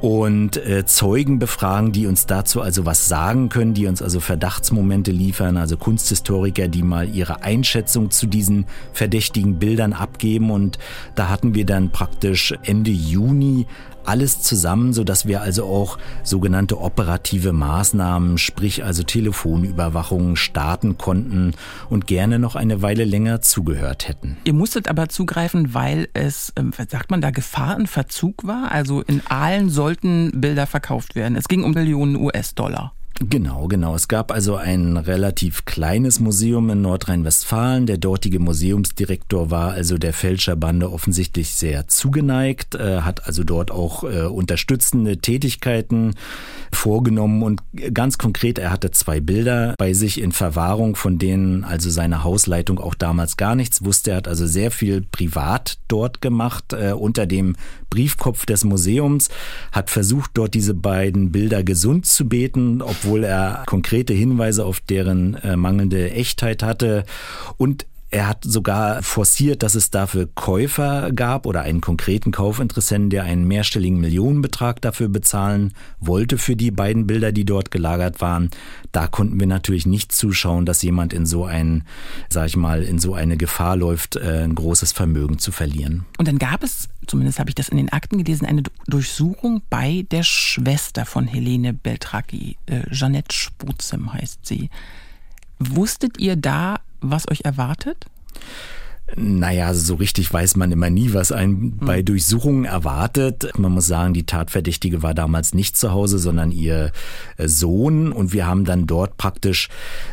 und 0.00 0.56
äh, 0.56 0.84
Zeugen 0.84 1.38
befragen, 1.38 1.92
die 1.92 2.06
uns 2.06 2.26
dazu 2.26 2.60
also 2.60 2.86
was 2.86 3.08
sagen 3.08 3.48
können, 3.48 3.74
die 3.74 3.86
uns 3.86 4.02
also 4.02 4.20
Verdachtsmomente 4.20 5.10
liefern, 5.10 5.56
also 5.56 5.76
Kunsthistoriker, 5.76 6.68
die 6.68 6.82
mal 6.82 7.08
ihre 7.08 7.42
Einschätzung 7.42 8.10
zu 8.10 8.26
diesen 8.26 8.66
verdächtigen 8.92 9.58
Bildern 9.58 9.92
abgeben. 9.92 10.50
Und 10.50 10.78
da 11.14 11.28
hatten 11.28 11.54
wir 11.54 11.66
dann 11.66 11.90
praktisch 11.90 12.54
Ende 12.64 12.90
Juni 12.90 13.66
alles 14.08 14.42
zusammen, 14.42 14.92
so 14.92 15.04
dass 15.04 15.26
wir 15.26 15.42
also 15.42 15.64
auch 15.64 15.98
sogenannte 16.24 16.80
operative 16.80 17.52
Maßnahmen, 17.52 18.38
sprich 18.38 18.84
also 18.84 19.02
Telefonüberwachung 19.02 20.36
starten 20.36 20.98
konnten 20.98 21.52
und 21.90 22.06
gerne 22.06 22.38
noch 22.38 22.56
eine 22.56 22.82
Weile 22.82 23.04
länger 23.04 23.40
zugehört 23.40 24.08
hätten. 24.08 24.36
Ihr 24.44 24.54
musstet 24.54 24.88
aber 24.88 25.08
zugreifen, 25.08 25.74
weil 25.74 26.08
es, 26.14 26.52
ähm, 26.56 26.72
sagt 26.72 27.10
man 27.10 27.20
da, 27.20 27.30
Gefahrenverzug 27.30 28.46
war? 28.46 28.72
Also 28.72 29.02
in 29.02 29.22
Aalen 29.28 29.70
sollten 29.70 30.40
Bilder 30.40 30.66
verkauft 30.66 31.14
werden. 31.14 31.36
Es 31.36 31.48
ging 31.48 31.62
um 31.62 31.72
Millionen 31.72 32.16
US-Dollar. 32.16 32.92
Genau, 33.20 33.66
genau. 33.66 33.96
Es 33.96 34.06
gab 34.06 34.30
also 34.30 34.54
ein 34.54 34.96
relativ 34.96 35.64
kleines 35.64 36.20
Museum 36.20 36.70
in 36.70 36.82
Nordrhein-Westfalen. 36.82 37.86
Der 37.86 37.98
dortige 37.98 38.38
Museumsdirektor 38.38 39.50
war 39.50 39.72
also 39.72 39.98
der 39.98 40.12
Fälscherbande 40.12 40.92
offensichtlich 40.92 41.50
sehr 41.50 41.88
zugeneigt, 41.88 42.76
äh, 42.76 43.00
hat 43.00 43.26
also 43.26 43.42
dort 43.42 43.72
auch 43.72 44.04
äh, 44.04 44.22
unterstützende 44.22 45.18
Tätigkeiten 45.18 46.14
vorgenommen 46.72 47.42
und 47.42 47.62
ganz 47.92 48.18
konkret, 48.18 48.58
er 48.58 48.70
hatte 48.70 48.92
zwei 48.92 49.20
Bilder 49.20 49.74
bei 49.78 49.94
sich 49.94 50.20
in 50.20 50.30
Verwahrung, 50.30 50.94
von 50.94 51.18
denen 51.18 51.64
also 51.64 51.90
seine 51.90 52.22
Hausleitung 52.22 52.78
auch 52.78 52.94
damals 52.94 53.36
gar 53.36 53.56
nichts 53.56 53.84
wusste. 53.84 54.12
Er 54.12 54.18
hat 54.18 54.28
also 54.28 54.46
sehr 54.46 54.70
viel 54.70 55.02
privat 55.02 55.78
dort 55.88 56.20
gemacht 56.20 56.72
äh, 56.72 56.92
unter 56.92 57.26
dem 57.26 57.56
Briefkopf 57.90 58.46
des 58.46 58.64
Museums, 58.64 59.28
hat 59.72 59.90
versucht, 59.90 60.32
dort 60.34 60.54
diese 60.54 60.74
beiden 60.74 61.32
Bilder 61.32 61.64
gesund 61.64 62.06
zu 62.06 62.28
beten, 62.28 62.82
obwohl 62.98 63.24
er 63.24 63.62
konkrete 63.66 64.12
Hinweise 64.12 64.64
auf 64.64 64.80
deren 64.80 65.34
äh, 65.36 65.56
mangelnde 65.56 66.10
Echtheit 66.10 66.62
hatte. 66.62 67.04
Und 67.56 67.86
er 68.10 68.26
hat 68.26 68.42
sogar 68.42 69.02
forciert, 69.02 69.62
dass 69.62 69.74
es 69.74 69.90
dafür 69.90 70.28
Käufer 70.34 71.12
gab 71.12 71.44
oder 71.44 71.62
einen 71.62 71.82
konkreten 71.82 72.32
Kaufinteressenten, 72.32 73.10
der 73.10 73.24
einen 73.24 73.46
mehrstelligen 73.46 74.00
Millionenbetrag 74.00 74.80
dafür 74.80 75.08
bezahlen 75.08 75.74
wollte 76.00 76.38
für 76.38 76.56
die 76.56 76.70
beiden 76.70 77.06
Bilder, 77.06 77.32
die 77.32 77.44
dort 77.44 77.70
gelagert 77.70 78.22
waren. 78.22 78.50
Da 78.92 79.08
konnten 79.08 79.38
wir 79.38 79.46
natürlich 79.46 79.84
nicht 79.84 80.12
zuschauen, 80.12 80.64
dass 80.64 80.82
jemand 80.82 81.12
in 81.12 81.26
so 81.26 81.44
ein, 81.44 81.84
sag 82.30 82.46
ich 82.46 82.56
mal, 82.56 82.82
in 82.82 82.98
so 82.98 83.12
eine 83.12 83.36
Gefahr 83.36 83.76
läuft, 83.76 84.16
äh, 84.16 84.44
ein 84.44 84.54
großes 84.54 84.92
Vermögen 84.92 85.38
zu 85.38 85.52
verlieren. 85.52 86.06
Und 86.16 86.28
dann 86.28 86.38
gab 86.38 86.62
es, 86.62 86.88
zumindest 87.06 87.38
habe 87.38 87.50
ich 87.50 87.54
das 87.54 87.68
in 87.68 87.76
den 87.76 87.92
Akten 87.92 88.24
gelesen, 88.24 88.46
eine 88.46 88.62
Durchsuchung 88.86 89.60
bei 89.68 90.06
der 90.10 90.22
Schwester 90.22 91.04
von 91.04 91.26
Helene 91.26 91.74
Beltracchi, 91.74 92.56
äh, 92.66 92.88
Jeanette 92.90 93.34
Spuzem 93.34 94.14
heißt 94.14 94.46
sie. 94.46 94.70
Wusstet 95.58 96.18
ihr 96.18 96.36
da, 96.36 96.78
was 97.00 97.28
euch 97.30 97.44
erwartet? 97.44 98.06
Naja, 99.16 99.72
so 99.72 99.94
richtig 99.94 100.32
weiß 100.32 100.56
man 100.56 100.70
immer 100.70 100.90
nie, 100.90 101.14
was 101.14 101.32
einen 101.32 101.56
hm. 101.56 101.72
bei 101.80 102.02
Durchsuchungen 102.02 102.64
erwartet. 102.66 103.50
Man 103.56 103.72
muss 103.72 103.86
sagen, 103.86 104.12
die 104.12 104.26
Tatverdächtige 104.26 105.02
war 105.02 105.14
damals 105.14 105.54
nicht 105.54 105.76
zu 105.76 105.92
Hause, 105.92 106.18
sondern 106.18 106.52
ihr 106.52 106.92
äh, 107.38 107.48
Sohn. 107.48 108.12
Und 108.12 108.32
wir 108.32 108.46
haben 108.46 108.64
dann 108.64 108.86
dort 108.86 109.16
praktisch 109.16 109.68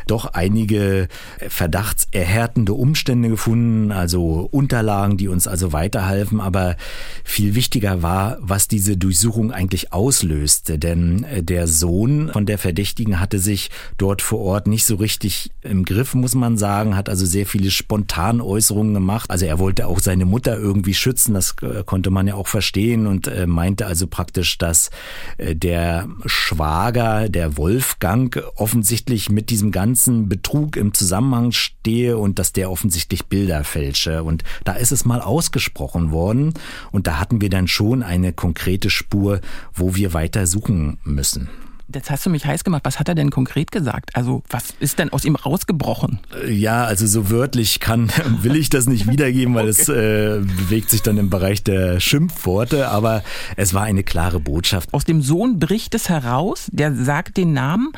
doch 0.06 0.26
einige 0.26 1.08
verdachtserhärtende 1.48 2.72
Umstände 2.72 3.28
gefunden, 3.28 3.92
also 3.92 4.48
Unterlagen, 4.50 5.18
die 5.18 5.28
uns 5.28 5.46
also 5.46 5.72
weiterhalfen. 5.72 6.40
Aber 6.40 6.76
viel 7.22 7.54
wichtiger 7.54 8.02
war, 8.02 8.38
was 8.40 8.66
diese 8.66 8.96
Durchsuchung 8.96 9.52
eigentlich 9.52 9.92
auslöste. 9.92 10.78
Denn 10.78 11.24
äh, 11.24 11.42
der 11.42 11.68
Sohn 11.68 12.30
von 12.32 12.46
der 12.46 12.58
Verdächtigen 12.58 13.20
hatte 13.20 13.38
sich 13.38 13.70
dort 13.98 14.22
vor 14.22 14.40
Ort 14.40 14.66
nicht 14.66 14.86
so 14.86 14.96
richtig 14.96 15.50
im 15.62 15.84
Griff, 15.84 16.14
muss 16.14 16.34
man 16.34 16.56
sagen, 16.56 16.96
hat 16.96 17.10
also 17.10 17.26
sehr 17.26 17.44
viele 17.44 17.70
Spontanäußerungen 17.70 18.85
Äußerungen 18.85 18.85
gemacht. 18.94 19.30
Also 19.30 19.46
er 19.46 19.58
wollte 19.58 19.86
auch 19.86 20.00
seine 20.00 20.24
Mutter 20.24 20.56
irgendwie 20.56 20.94
schützen, 20.94 21.34
das 21.34 21.54
äh, 21.62 21.82
konnte 21.84 22.10
man 22.10 22.26
ja 22.26 22.34
auch 22.34 22.46
verstehen 22.46 23.06
und 23.06 23.28
äh, 23.28 23.46
meinte 23.46 23.86
also 23.86 24.06
praktisch, 24.06 24.58
dass 24.58 24.90
äh, 25.38 25.54
der 25.54 26.08
Schwager, 26.24 27.28
der 27.28 27.56
Wolfgang, 27.56 28.42
offensichtlich 28.56 29.30
mit 29.30 29.50
diesem 29.50 29.72
ganzen 29.72 30.28
Betrug 30.28 30.76
im 30.76 30.94
Zusammenhang 30.94 31.52
stehe 31.52 32.18
und 32.18 32.38
dass 32.38 32.52
der 32.52 32.70
offensichtlich 32.70 33.26
Bilder 33.26 33.64
fälsche. 33.64 34.22
Und 34.22 34.44
da 34.64 34.72
ist 34.72 34.92
es 34.92 35.04
mal 35.04 35.20
ausgesprochen 35.20 36.10
worden 36.10 36.54
und 36.92 37.06
da 37.06 37.18
hatten 37.18 37.40
wir 37.40 37.50
dann 37.50 37.68
schon 37.68 38.02
eine 38.02 38.32
konkrete 38.32 38.90
Spur, 38.90 39.40
wo 39.74 39.94
wir 39.94 40.12
weiter 40.12 40.46
suchen 40.46 40.98
müssen. 41.04 41.48
Jetzt 41.92 42.10
hast 42.10 42.26
du 42.26 42.30
mich 42.30 42.44
heiß 42.44 42.64
gemacht. 42.64 42.82
Was 42.84 42.98
hat 42.98 43.08
er 43.08 43.14
denn 43.14 43.30
konkret 43.30 43.70
gesagt? 43.70 44.10
Also, 44.14 44.42
was 44.50 44.74
ist 44.80 44.98
denn 44.98 45.12
aus 45.12 45.24
ihm 45.24 45.36
rausgebrochen? 45.36 46.18
Ja, 46.48 46.84
also 46.84 47.06
so 47.06 47.30
wörtlich 47.30 47.78
kann, 47.78 48.10
will 48.42 48.56
ich 48.56 48.70
das 48.70 48.86
nicht 48.86 49.08
wiedergeben, 49.08 49.54
weil 49.54 49.68
okay. 49.70 49.80
es 49.82 49.88
äh, 49.88 50.40
bewegt 50.40 50.90
sich 50.90 51.02
dann 51.02 51.16
im 51.16 51.30
Bereich 51.30 51.62
der 51.62 52.00
Schimpfworte, 52.00 52.88
aber 52.88 53.22
es 53.56 53.72
war 53.72 53.84
eine 53.84 54.02
klare 54.02 54.40
Botschaft. 54.40 54.92
Aus 54.92 55.04
dem 55.04 55.22
Sohn 55.22 55.58
bricht 55.58 55.94
es 55.94 56.08
heraus, 56.08 56.68
der 56.72 56.94
sagt 56.94 57.36
den 57.36 57.52
Namen 57.52 57.92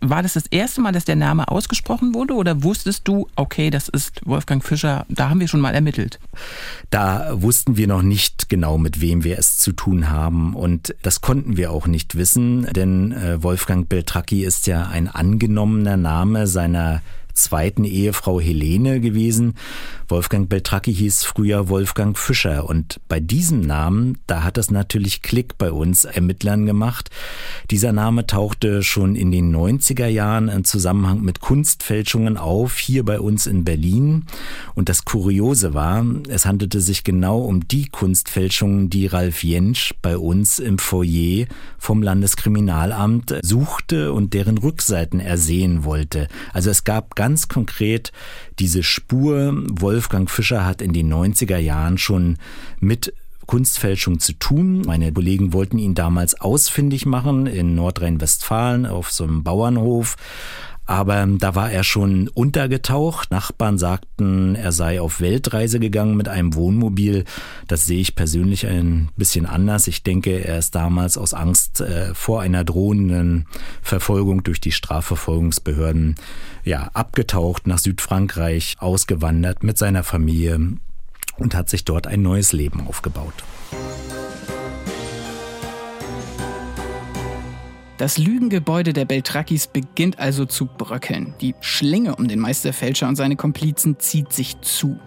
war 0.00 0.22
das 0.22 0.34
das 0.34 0.46
erste 0.46 0.80
Mal, 0.80 0.92
dass 0.92 1.04
der 1.04 1.16
Name 1.16 1.48
ausgesprochen 1.48 2.14
wurde 2.14 2.34
oder 2.34 2.62
wusstest 2.62 3.08
du, 3.08 3.28
okay, 3.36 3.70
das 3.70 3.88
ist 3.88 4.20
Wolfgang 4.24 4.64
Fischer, 4.64 5.06
da 5.08 5.30
haben 5.30 5.40
wir 5.40 5.48
schon 5.48 5.60
mal 5.60 5.74
ermittelt? 5.74 6.18
Da 6.90 7.30
wussten 7.32 7.76
wir 7.76 7.86
noch 7.86 8.02
nicht 8.02 8.48
genau, 8.48 8.78
mit 8.78 9.00
wem 9.00 9.24
wir 9.24 9.38
es 9.38 9.58
zu 9.58 9.72
tun 9.72 10.10
haben 10.10 10.54
und 10.54 10.94
das 11.02 11.20
konnten 11.20 11.56
wir 11.56 11.70
auch 11.70 11.86
nicht 11.86 12.16
wissen, 12.16 12.66
denn 12.72 13.12
äh, 13.12 13.42
Wolfgang 13.42 13.88
Beltracchi 13.88 14.44
ist 14.44 14.66
ja 14.66 14.86
ein 14.86 15.08
angenommener 15.08 15.96
Name 15.96 16.46
seiner 16.46 17.02
zweiten 17.36 17.84
Ehefrau 17.84 18.40
Helene 18.40 19.00
gewesen. 19.00 19.54
Wolfgang 20.08 20.48
Beltracchi 20.48 20.94
hieß 20.94 21.24
früher 21.24 21.68
Wolfgang 21.68 22.16
Fischer 22.16 22.68
und 22.68 23.00
bei 23.08 23.18
diesem 23.18 23.60
Namen, 23.60 24.18
da 24.26 24.44
hat 24.44 24.56
es 24.56 24.70
natürlich 24.70 25.22
Klick 25.22 25.58
bei 25.58 25.72
uns 25.72 26.04
Ermittlern 26.04 26.64
gemacht. 26.64 27.10
Dieser 27.70 27.92
Name 27.92 28.26
tauchte 28.26 28.84
schon 28.84 29.16
in 29.16 29.32
den 29.32 29.54
90er 29.54 30.06
Jahren 30.06 30.48
im 30.48 30.64
Zusammenhang 30.64 31.22
mit 31.22 31.40
Kunstfälschungen 31.40 32.36
auf, 32.36 32.78
hier 32.78 33.04
bei 33.04 33.18
uns 33.18 33.46
in 33.46 33.64
Berlin. 33.64 34.26
Und 34.74 34.88
das 34.88 35.04
Kuriose 35.04 35.74
war, 35.74 36.06
es 36.28 36.46
handelte 36.46 36.80
sich 36.80 37.02
genau 37.02 37.40
um 37.40 37.66
die 37.66 37.88
Kunstfälschungen, 37.88 38.90
die 38.90 39.06
Ralf 39.06 39.42
Jentsch 39.42 39.92
bei 40.02 40.16
uns 40.16 40.60
im 40.60 40.78
Foyer 40.78 41.46
vom 41.78 42.02
Landeskriminalamt 42.02 43.34
suchte 43.42 44.12
und 44.12 44.34
deren 44.34 44.58
Rückseiten 44.58 45.18
ersehen 45.18 45.84
wollte. 45.84 46.28
Also 46.52 46.70
es 46.70 46.84
gab 46.84 47.16
ganz 47.16 47.48
konkret 47.48 48.12
diese 48.58 48.82
Spur. 48.82 49.52
Wolfgang 49.70 50.30
Fischer 50.30 50.64
hat 50.64 50.82
in 50.82 50.92
den 50.92 51.12
90er 51.12 51.58
Jahren 51.58 51.98
schon 51.98 52.36
mit 52.80 53.12
Kunstfälschung 53.46 54.18
zu 54.18 54.32
tun. 54.32 54.82
Meine 54.82 55.12
Kollegen 55.12 55.52
wollten 55.52 55.78
ihn 55.78 55.94
damals 55.94 56.40
ausfindig 56.40 57.06
machen 57.06 57.46
in 57.46 57.74
Nordrhein-Westfalen 57.74 58.86
auf 58.86 59.12
so 59.12 59.24
einem 59.24 59.42
Bauernhof. 59.44 60.16
Aber 60.86 61.26
da 61.26 61.54
war 61.56 61.70
er 61.70 61.82
schon 61.82 62.28
untergetaucht. 62.28 63.30
Nachbarn 63.32 63.76
sagten, 63.76 64.54
er 64.54 64.70
sei 64.70 65.00
auf 65.00 65.20
Weltreise 65.20 65.80
gegangen 65.80 66.16
mit 66.16 66.28
einem 66.28 66.54
Wohnmobil. 66.54 67.24
Das 67.66 67.86
sehe 67.86 68.00
ich 68.00 68.14
persönlich 68.14 68.66
ein 68.66 69.08
bisschen 69.16 69.46
anders. 69.46 69.88
Ich 69.88 70.04
denke, 70.04 70.44
er 70.44 70.58
ist 70.58 70.76
damals 70.76 71.18
aus 71.18 71.34
Angst 71.34 71.80
äh, 71.80 72.14
vor 72.14 72.40
einer 72.40 72.62
drohenden 72.64 73.46
Verfolgung 73.82 74.44
durch 74.44 74.60
die 74.60 74.72
Strafverfolgungsbehörden 74.72 76.14
ja, 76.64 76.90
abgetaucht 76.94 77.66
nach 77.66 77.78
Südfrankreich, 77.78 78.76
ausgewandert 78.78 79.64
mit 79.64 79.78
seiner 79.78 80.04
Familie 80.04 80.78
und 81.36 81.54
hat 81.54 81.68
sich 81.68 81.84
dort 81.84 82.06
ein 82.06 82.22
neues 82.22 82.52
Leben 82.52 82.86
aufgebaut. 82.86 83.44
Das 87.98 88.18
Lügengebäude 88.18 88.92
der 88.92 89.06
Beltrakis 89.06 89.66
beginnt 89.66 90.18
also 90.18 90.44
zu 90.44 90.66
bröckeln. 90.66 91.32
Die 91.40 91.54
Schlinge 91.60 92.16
um 92.16 92.28
den 92.28 92.38
Meisterfälscher 92.38 93.08
und 93.08 93.16
seine 93.16 93.36
Komplizen 93.36 93.98
zieht 93.98 94.34
sich 94.34 94.60
zu. 94.60 94.98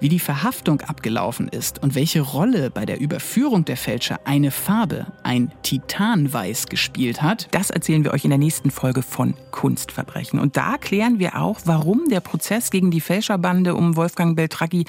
Wie 0.00 0.08
die 0.08 0.20
Verhaftung 0.20 0.80
abgelaufen 0.82 1.48
ist 1.48 1.82
und 1.82 1.94
welche 1.94 2.20
Rolle 2.20 2.70
bei 2.70 2.86
der 2.86 3.00
Überführung 3.00 3.64
der 3.64 3.76
Fälscher 3.76 4.20
eine 4.24 4.50
Farbe, 4.50 5.06
ein 5.24 5.50
Titanweiß 5.62 6.66
gespielt 6.66 7.20
hat, 7.20 7.48
das 7.50 7.70
erzählen 7.70 8.04
wir 8.04 8.12
euch 8.12 8.24
in 8.24 8.30
der 8.30 8.38
nächsten 8.38 8.70
Folge 8.70 9.02
von 9.02 9.34
Kunstverbrechen. 9.50 10.38
Und 10.38 10.56
da 10.56 10.76
klären 10.78 11.18
wir 11.18 11.40
auch, 11.40 11.60
warum 11.64 12.08
der 12.08 12.20
Prozess 12.20 12.70
gegen 12.70 12.90
die 12.90 13.00
Fälscherbande 13.00 13.74
um 13.74 13.96
Wolfgang 13.96 14.36
Beltracchi 14.36 14.84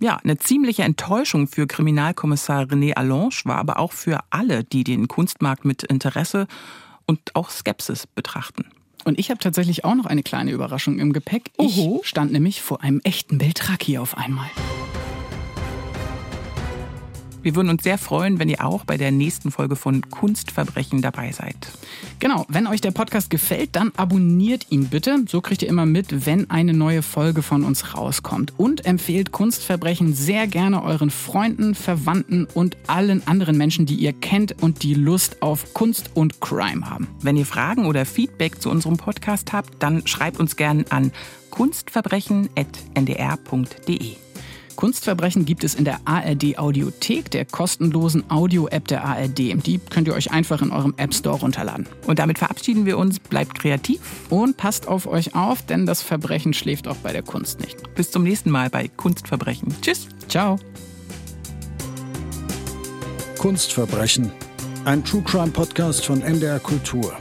ja, 0.00 0.18
eine 0.22 0.36
ziemliche 0.38 0.82
Enttäuschung 0.82 1.46
für 1.48 1.66
Kriminalkommissar 1.66 2.64
René 2.64 2.94
Allange 2.94 3.40
war, 3.44 3.56
aber 3.56 3.78
auch 3.78 3.92
für 3.92 4.20
alle, 4.30 4.62
die 4.62 4.84
den 4.84 5.08
Kunstmarkt 5.08 5.64
mit 5.64 5.82
Interesse 5.82 6.46
und 7.06 7.34
auch 7.34 7.50
Skepsis 7.50 8.06
betrachten. 8.06 8.66
Und 9.04 9.18
ich 9.18 9.30
habe 9.30 9.38
tatsächlich 9.38 9.84
auch 9.84 9.94
noch 9.94 10.06
eine 10.06 10.22
kleine 10.22 10.50
Überraschung 10.50 10.98
im 10.98 11.12
Gepäck. 11.12 11.50
Oho. 11.58 12.00
Ich 12.02 12.08
stand 12.08 12.32
nämlich 12.32 12.62
vor 12.62 12.82
einem 12.82 13.00
echten 13.04 13.38
Beltraki 13.38 13.98
auf 13.98 14.16
einmal. 14.16 14.50
Wir 17.44 17.54
würden 17.54 17.68
uns 17.68 17.84
sehr 17.84 17.98
freuen, 17.98 18.38
wenn 18.38 18.48
ihr 18.48 18.64
auch 18.64 18.86
bei 18.86 18.96
der 18.96 19.10
nächsten 19.10 19.50
Folge 19.50 19.76
von 19.76 20.08
Kunstverbrechen 20.08 21.02
dabei 21.02 21.30
seid. 21.30 21.54
Genau, 22.18 22.46
wenn 22.48 22.66
euch 22.66 22.80
der 22.80 22.92
Podcast 22.92 23.28
gefällt, 23.28 23.76
dann 23.76 23.92
abonniert 23.98 24.68
ihn 24.70 24.88
bitte. 24.88 25.18
So 25.28 25.42
kriegt 25.42 25.60
ihr 25.60 25.68
immer 25.68 25.84
mit, 25.84 26.24
wenn 26.24 26.48
eine 26.48 26.72
neue 26.72 27.02
Folge 27.02 27.42
von 27.42 27.64
uns 27.64 27.94
rauskommt. 27.94 28.58
Und 28.58 28.86
empfehlt 28.86 29.30
Kunstverbrechen 29.30 30.14
sehr 30.14 30.46
gerne 30.46 30.82
euren 30.82 31.10
Freunden, 31.10 31.74
Verwandten 31.74 32.48
und 32.54 32.78
allen 32.86 33.26
anderen 33.26 33.58
Menschen, 33.58 33.84
die 33.84 33.96
ihr 33.96 34.14
kennt 34.14 34.62
und 34.62 34.82
die 34.82 34.94
Lust 34.94 35.42
auf 35.42 35.74
Kunst 35.74 36.12
und 36.14 36.40
Crime 36.40 36.88
haben. 36.88 37.08
Wenn 37.20 37.36
ihr 37.36 37.44
Fragen 37.44 37.84
oder 37.84 38.06
Feedback 38.06 38.62
zu 38.62 38.70
unserem 38.70 38.96
Podcast 38.96 39.52
habt, 39.52 39.82
dann 39.82 40.06
schreibt 40.06 40.40
uns 40.40 40.56
gerne 40.56 40.86
an 40.88 41.12
kunstverbrechen.ndr.de. 41.50 44.23
Kunstverbrechen 44.76 45.44
gibt 45.44 45.64
es 45.64 45.74
in 45.74 45.84
der 45.84 46.00
ARD 46.04 46.58
Audiothek, 46.58 47.30
der 47.30 47.44
kostenlosen 47.44 48.30
Audio-App 48.30 48.88
der 48.88 49.04
ARD. 49.04 49.38
Die 49.38 49.80
könnt 49.90 50.08
ihr 50.08 50.14
euch 50.14 50.32
einfach 50.32 50.62
in 50.62 50.70
eurem 50.70 50.94
App 50.96 51.14
Store 51.14 51.38
runterladen. 51.38 51.86
Und 52.06 52.18
damit 52.18 52.38
verabschieden 52.38 52.86
wir 52.86 52.98
uns. 52.98 53.18
Bleibt 53.18 53.58
kreativ. 53.58 54.00
Und 54.30 54.56
passt 54.56 54.88
auf 54.88 55.06
euch 55.06 55.34
auf, 55.34 55.62
denn 55.62 55.86
das 55.86 56.02
Verbrechen 56.02 56.54
schläft 56.54 56.88
auch 56.88 56.96
bei 56.96 57.12
der 57.12 57.22
Kunst 57.22 57.60
nicht. 57.60 57.94
Bis 57.94 58.10
zum 58.10 58.22
nächsten 58.22 58.50
Mal 58.50 58.70
bei 58.70 58.88
Kunstverbrechen. 58.88 59.74
Tschüss. 59.80 60.08
Ciao. 60.28 60.58
Kunstverbrechen. 63.38 64.32
Ein 64.84 65.04
True 65.04 65.22
Crime 65.22 65.50
Podcast 65.50 66.04
von 66.04 66.20
NDR 66.22 66.58
Kultur. 66.58 67.14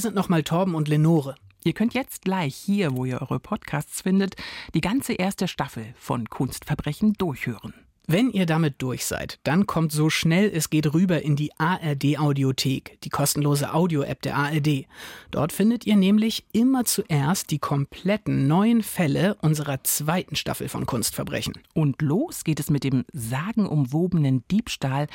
Hier 0.00 0.08
sind 0.08 0.16
nochmal 0.16 0.42
Torben 0.42 0.74
und 0.74 0.88
Lenore. 0.88 1.34
Ihr 1.62 1.74
könnt 1.74 1.92
jetzt 1.92 2.22
gleich 2.22 2.56
hier, 2.56 2.96
wo 2.96 3.04
ihr 3.04 3.20
eure 3.20 3.38
Podcasts 3.38 4.00
findet, 4.00 4.34
die 4.72 4.80
ganze 4.80 5.12
erste 5.12 5.46
Staffel 5.46 5.92
von 5.98 6.30
Kunstverbrechen 6.30 7.12
durchhören. 7.18 7.74
Wenn 8.06 8.30
ihr 8.30 8.46
damit 8.46 8.76
durch 8.78 9.04
seid, 9.04 9.40
dann 9.44 9.66
kommt 9.66 9.92
so 9.92 10.08
schnell 10.08 10.50
es 10.54 10.70
geht 10.70 10.94
rüber 10.94 11.20
in 11.20 11.36
die 11.36 11.50
ARD 11.58 12.18
Audiothek, 12.18 12.98
die 13.02 13.10
kostenlose 13.10 13.74
Audio-App 13.74 14.22
der 14.22 14.36
ARD. 14.36 14.86
Dort 15.32 15.52
findet 15.52 15.84
ihr 15.84 15.96
nämlich 15.96 16.46
immer 16.52 16.86
zuerst 16.86 17.50
die 17.50 17.58
kompletten 17.58 18.48
neuen 18.48 18.82
Fälle 18.82 19.34
unserer 19.42 19.84
zweiten 19.84 20.34
Staffel 20.34 20.70
von 20.70 20.86
Kunstverbrechen. 20.86 21.58
Und 21.74 22.00
los 22.00 22.44
geht 22.44 22.58
es 22.58 22.70
mit 22.70 22.84
dem 22.84 23.04
sagenumwobenen 23.12 24.44
Diebstahl 24.50 25.08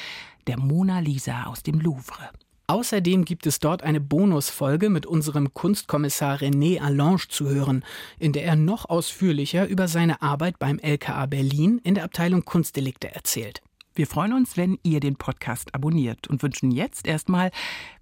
der 0.45 0.59
Mona 0.59 0.99
Lisa 0.99 1.45
aus 1.45 1.63
dem 1.63 1.79
Louvre. 1.79 2.29
Außerdem 2.67 3.25
gibt 3.25 3.45
es 3.45 3.59
dort 3.59 3.83
eine 3.83 4.01
Bonusfolge 4.01 4.89
mit 4.89 5.05
unserem 5.05 5.53
Kunstkommissar 5.53 6.37
René 6.39 6.81
Allange 6.81 7.27
zu 7.29 7.47
hören, 7.47 7.85
in 8.17 8.33
der 8.33 8.43
er 8.43 8.55
noch 8.55 8.85
ausführlicher 8.89 9.67
über 9.67 9.87
seine 9.87 10.23
Arbeit 10.23 10.57
beim 10.57 10.79
LKA 10.79 11.27
Berlin 11.27 11.79
in 11.83 11.93
der 11.93 12.03
Abteilung 12.03 12.43
Kunstdelikte 12.43 13.13
erzählt. 13.13 13.61
Wir 13.93 14.07
freuen 14.07 14.33
uns, 14.33 14.57
wenn 14.57 14.79
ihr 14.83 14.99
den 14.99 15.15
Podcast 15.15 15.73
abonniert 15.75 16.27
und 16.27 16.41
wünschen 16.41 16.71
jetzt 16.71 17.07
erstmal 17.07 17.51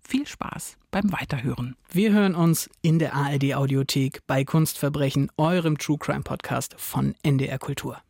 viel 0.01 0.26
Spaß 0.26 0.78
beim 0.91 1.11
Weiterhören. 1.11 1.76
Wir 1.91 2.14
hören 2.14 2.34
uns 2.34 2.70
in 2.82 2.99
der 2.99 3.14
ARD 3.14 3.53
Audiothek 3.55 4.22
bei 4.26 4.45
Kunstverbrechen, 4.45 5.30
eurem 5.38 5.78
True 5.78 5.97
Crime 5.99 6.24
Podcast 6.24 6.74
von 6.78 7.16
NDR 7.22 7.59
Kultur. 7.59 8.01